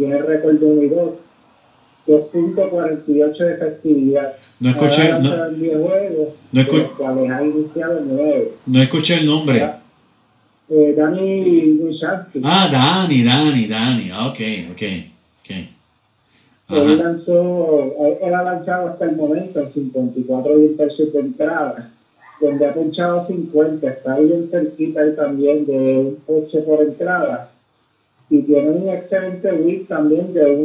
Tiene 0.00 0.16
récord 0.22 0.54
de 0.58 0.64
1 0.64 0.82
y 0.82 0.88
2, 0.88 1.10
2.48 2.06 3.36
de 3.36 3.52
efectividad. 3.52 4.32
No 4.60 4.70
escuché, 4.70 5.08
no, 5.10 5.18
lanzado 5.18 5.48
en 5.50 5.60
10 5.60 5.76
juegos, 5.76 6.28
no 6.52 6.60
escu- 6.62 6.72
de 6.72 6.78
los 6.78 6.90
cuales 6.92 7.30
ha 7.30 7.42
iniciado 7.44 8.00
9. 8.06 8.52
no 8.64 8.82
escuché 8.82 9.14
el 9.18 9.26
nombre. 9.26 9.70
Eh, 10.70 10.94
Dani 10.96 11.72
Wishansky. 11.82 12.40
Ah, 12.44 12.68
Dani, 12.72 13.22
Dani, 13.24 13.66
Dani. 13.66 14.10
Ah, 14.10 14.28
ok, 14.28 14.40
ok. 14.72 14.82
Él, 16.70 16.98
lanzó, 16.98 17.92
él- 18.22 18.32
ha 18.34 18.42
lanzado 18.42 18.88
hasta 18.88 19.04
el 19.04 19.16
momento 19.16 19.60
en 19.60 19.70
54 19.70 20.52
y 20.62 20.64
un 20.64 20.76
tercio 20.78 21.06
de 21.10 21.20
entrada, 21.20 21.90
donde 22.40 22.64
ha 22.66 22.72
punchado 22.72 23.26
50, 23.26 23.86
está 23.90 24.14
ahí 24.14 24.24
bien 24.24 24.48
cerquita 24.50 25.02
él 25.02 25.14
también 25.14 25.66
de 25.66 25.98
un 25.98 26.14
coche 26.26 26.60
por 26.60 26.80
entrada, 26.80 27.50
y 28.30 28.42
tiene 28.42 28.70
un 28.70 28.88
excelente 28.88 29.52
whip 29.52 29.88
también 29.88 30.32
de 30.32 30.56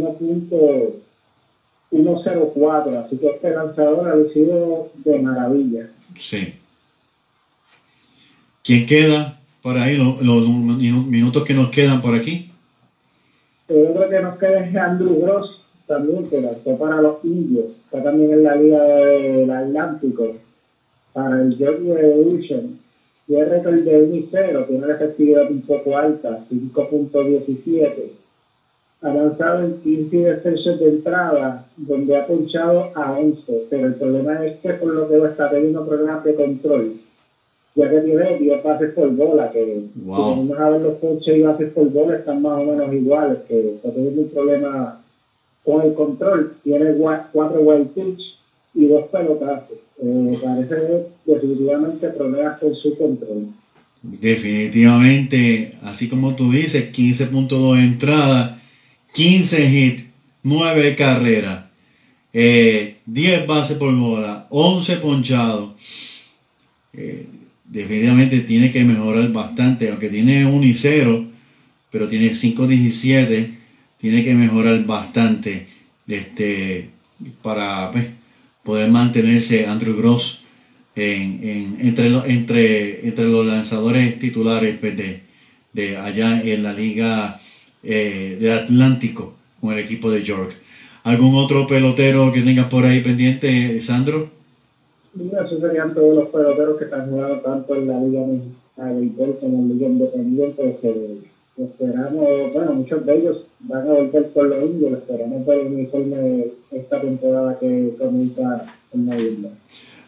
1.104, 1.92 3.06
así 3.06 3.18
que 3.18 3.28
este 3.30 3.50
lanzador 3.52 4.08
ha 4.08 4.16
lucido 4.16 4.92
de 5.04 5.20
maravilla. 5.20 5.90
Sí. 6.20 6.54
¿Quién 8.64 8.86
queda 8.86 9.40
por 9.62 9.78
ahí? 9.78 9.98
Los, 9.98 10.22
los 10.22 10.44
minu- 10.48 11.06
minutos 11.06 11.44
que 11.44 11.54
nos 11.54 11.70
quedan 11.70 12.02
por 12.02 12.16
aquí. 12.16 12.52
El 13.68 13.88
otro 13.88 14.10
que 14.10 14.20
nos 14.22 14.38
queda 14.38 14.66
es 14.66 14.76
Andrew 14.76 15.20
Gross, 15.22 15.62
también 15.88 16.28
que 16.30 16.42
lanzó 16.42 16.78
para 16.78 17.02
los 17.02 17.24
indios, 17.24 17.66
está 17.86 18.04
también 18.04 18.32
en 18.34 18.44
la 18.44 18.56
Liga 18.56 18.84
del 18.84 19.50
Atlántico, 19.52 20.36
para 21.14 21.42
el 21.42 21.56
Georgia 21.58 22.00
Evolution. 22.00 22.80
Tiene 23.28 23.46
récord 23.46 23.80
de 23.80 24.04
1 24.04 24.16
y 24.16 24.28
0, 24.32 24.66
tiene 24.68 24.88
la 24.88 24.94
efectividad 24.96 25.50
un 25.50 25.62
poco 25.62 25.98
alta, 25.98 26.40
5.17. 26.50 28.12
Ha 29.02 29.14
lanzado 29.14 29.64
en 29.66 29.78
15 29.82 30.34
tercios 30.44 30.80
de 30.80 30.90
entrada, 30.90 31.66
donde 31.76 32.16
ha 32.18 32.26
punchado 32.28 32.90
a 32.96 33.12
11, 33.18 33.66
pero 33.70 33.88
el 33.88 33.96
problema 33.96 34.46
es 34.46 34.58
que 34.60 34.74
por 34.74 34.94
lo 34.94 35.08
que 35.08 35.18
está 35.28 35.50
teniendo 35.50 35.86
problemas 35.86 36.24
de 36.24 36.36
control, 36.36 36.94
ya 37.76 37.90
que 37.90 38.02
tiene 38.02 38.38
10 38.38 38.64
bases 38.64 38.94
por 38.94 39.10
bola, 39.10 39.52
que 39.52 39.84
Wow. 40.06 40.16
si 40.16 40.22
vamos 40.50 40.60
a 40.60 40.70
ver 40.70 40.82
los 40.82 40.94
coches 40.98 41.36
y 41.38 41.42
bases 41.42 41.74
por 41.74 41.90
bola 41.92 42.18
están 42.18 42.42
más 42.42 42.60
o 42.60 42.64
menos 42.66 42.94
iguales, 42.94 43.40
que 43.48 43.70
está 43.72 43.92
teniendo 43.92 44.22
un 44.22 44.30
problema 44.30 45.02
con 45.64 45.82
el 45.82 45.94
control. 45.94 46.54
Tiene 46.64 46.94
gua- 46.96 47.26
cuatro 47.34 47.60
wild 47.62 47.90
pitch 47.90 48.22
y 48.76 48.88
dos 48.88 49.08
pelotazos. 49.08 49.80
Eh, 49.98 50.40
parece 50.44 51.08
definitivamente 51.26 52.10
problemas 52.10 52.60
con 52.60 52.76
su 52.76 52.98
control. 52.98 53.48
Definitivamente, 54.02 55.76
así 55.82 56.10
como 56.10 56.36
tú 56.36 56.52
dices, 56.52 56.92
15.2 56.92 57.80
entradas, 57.80 58.60
15 59.14 59.66
hits, 59.66 60.04
9 60.44 60.96
carreras, 60.96 61.66
eh, 62.34 62.98
10 63.06 63.48
bases 63.48 63.78
por 63.78 63.96
bola, 63.96 64.46
11 64.50 64.98
ponchados. 64.98 65.72
Eh, 66.94 67.26
definitivamente 67.66 68.42
tiene 68.42 68.72
que 68.72 68.84
mejorar 68.84 69.32
bastante, 69.32 69.90
aunque 69.90 70.10
tiene 70.10 70.46
1 70.46 70.66
y 70.66 70.74
0, 70.74 71.26
pero 71.90 72.08
tiene 72.08 72.34
5-17, 72.34 73.56
tiene 73.98 74.24
que 74.24 74.36
mejorar 74.36 74.86
bastante 74.86 75.68
este, 76.08 76.90
para 77.42 77.90
pues, 77.92 78.06
poder 78.66 78.90
mantenerse 78.90 79.68
Andrew 79.68 79.96
Gross 79.96 80.42
en, 80.96 81.78
entre, 81.80 82.08
entre, 82.08 83.08
entre 83.08 83.26
los 83.26 83.46
lanzadores 83.46 84.18
titulares 84.18 84.78
pues, 84.80 84.98
de, 84.98 85.22
de, 85.74 85.98
allá 85.98 86.42
en 86.42 86.64
la 86.64 86.74
liga 86.74 87.40
eh, 87.84 88.38
del 88.40 88.52
Atlántico 88.52 89.36
con 89.62 89.74
el 89.74 89.80
equipo 89.80 90.10
de 90.10 90.24
York. 90.24 90.56
¿Algún 91.04 91.36
otro 91.36 91.68
pelotero 91.68 92.32
que 92.32 92.42
tengas 92.42 92.68
por 92.68 92.84
ahí 92.86 93.02
pendiente, 93.02 93.80
Sandro? 93.80 94.30
Mira, 95.14 95.46
esos 95.46 95.62
serían 95.62 95.94
todos 95.94 96.16
los 96.16 96.30
peloteros 96.30 96.80
que 96.80 96.86
están 96.86 97.10
jugando 97.10 97.40
tanto 97.42 97.76
en 97.76 97.88
la 97.88 98.00
Liga 98.02 98.22
Mexicana 98.26 99.32
como 99.40 99.60
en 99.60 99.70
la 99.70 99.74
Liga 99.76 99.88
Independiente. 99.88 101.35
Esperamos, 101.58 102.54
bueno, 102.54 102.74
muchos 102.74 103.06
de 103.06 103.18
ellos 103.18 103.38
van 103.62 103.88
a 103.88 103.94
volver 103.94 104.30
por 104.30 104.48
los 104.48 104.64
indios. 104.64 105.00
Esperamos 105.00 105.46
ver 105.46 105.60
el 105.60 105.68
uniforme 105.68 106.46
esta 106.72 107.00
temporada 107.00 107.58
que 107.60 107.94
comienza 107.98 108.66
en 108.94 109.06
noviembre. 109.06 109.52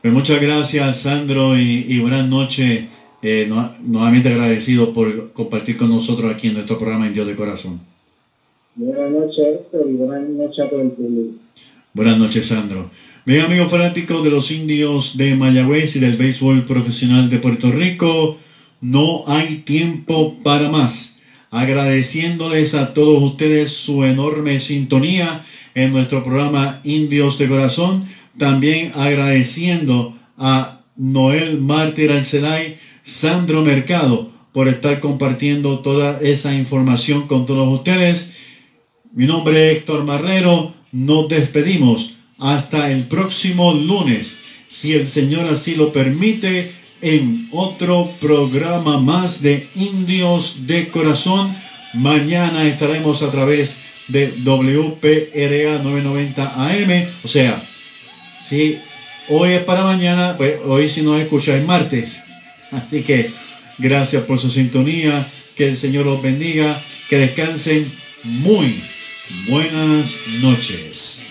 Pues 0.02 0.14
muchas 0.14 0.42
gracias, 0.42 0.98
Sandro, 0.98 1.58
y, 1.58 2.00
buenas 2.02 2.28
noches. 2.28 2.86
Eh, 3.24 3.50
nuevamente 3.84 4.30
agradecido 4.30 4.94
por 4.94 5.32
compartir 5.32 5.76
con 5.76 5.90
nosotros 5.90 6.32
aquí 6.32 6.48
en 6.48 6.54
nuestro 6.54 6.78
programa 6.78 7.10
Dios 7.10 7.26
de 7.26 7.36
Corazón. 7.36 7.80
Buenas 8.76 9.10
noches, 9.10 9.40
Héctor, 9.40 9.88
y 9.90 9.94
buenas 9.94 10.30
noches 10.30 10.66
a 10.66 10.70
todo 10.70 10.82
el 10.82 10.92
público. 10.92 11.34
Buenas 11.94 12.20
noches, 12.20 12.46
Sandro. 12.46 12.92
Bien, 13.26 13.42
amigos 13.42 13.72
fanáticos 13.72 14.24
de 14.24 14.30
los 14.30 14.52
indios 14.52 15.18
de 15.18 15.36
Mayagüez 15.36 15.96
y 15.96 16.00
del 16.00 16.16
béisbol 16.16 16.64
profesional 16.66 17.30
de 17.30 17.40
Puerto 17.40 17.72
Rico, 17.72 18.38
no 18.82 19.24
hay 19.28 19.64
tiempo 19.66 20.38
para 20.44 20.70
más. 20.70 21.17
Agradeciéndoles 21.52 22.74
a 22.74 22.94
todos 22.94 23.24
ustedes 23.24 23.72
su 23.72 24.04
enorme 24.04 24.60
sintonía 24.60 25.42
en 25.76 25.94
nuestro 25.94 26.24
programa 26.24 26.82
Indios 26.84 27.38
de 27.38 27.48
Corazón. 27.48 28.06
También 28.38 28.92
agradeciendo 28.96 30.18
a 30.38 30.82
Noel 30.96 31.60
Mártir 31.60 32.12
Alceday, 32.12 32.78
Sandro 33.04 33.62
Mercado, 33.62 34.30
por 34.52 34.68
estar 34.68 35.00
compartiendo 35.00 35.80
toda 35.80 36.20
esa 36.20 36.54
información 36.54 37.28
con 37.28 37.46
todos 37.46 37.74
ustedes. 37.74 38.34
Mi 39.14 39.26
nombre 39.26 39.72
es 39.72 39.78
Héctor 39.78 40.04
Marrero. 40.04 40.74
Nos 40.92 41.30
despedimos 41.30 42.16
hasta 42.40 42.92
el 42.92 43.06
próximo 43.06 43.74
lunes, 43.74 44.38
si 44.68 44.94
el 44.94 45.08
Señor 45.08 45.48
así 45.48 45.76
lo 45.76 45.92
permite, 45.92 46.72
en 47.02 47.50
otro 47.52 48.10
programa 48.20 49.00
más 49.00 49.42
de 49.42 49.68
Indios 49.76 50.68
de 50.68 50.88
Corazón. 50.90 51.54
Mañana 51.94 52.66
estaremos 52.66 53.22
a 53.22 53.32
través 53.32 53.76
de 54.08 54.28
WPRA 54.44 55.84
990 55.84 56.66
AM. 56.66 57.06
O 57.24 57.28
sea, 57.28 57.62
si 58.48 58.78
hoy 59.30 59.52
es 59.52 59.64
para 59.64 59.84
mañana, 59.84 60.36
pues 60.38 60.56
hoy 60.66 60.90
si 60.90 61.02
no 61.02 61.18
escucha 61.18 61.56
es 61.56 61.66
martes. 61.66 62.20
Así 62.72 63.02
que 63.02 63.30
gracias 63.78 64.24
por 64.24 64.40
su 64.40 64.50
sintonía. 64.50 65.28
Que 65.56 65.70
el 65.70 65.78
Señor 65.78 66.06
los 66.06 66.22
bendiga. 66.22 66.80
Que 67.10 67.18
descansen 67.18 67.90
muy 68.24 68.80
buenas 69.48 70.14
noches. 70.42 71.22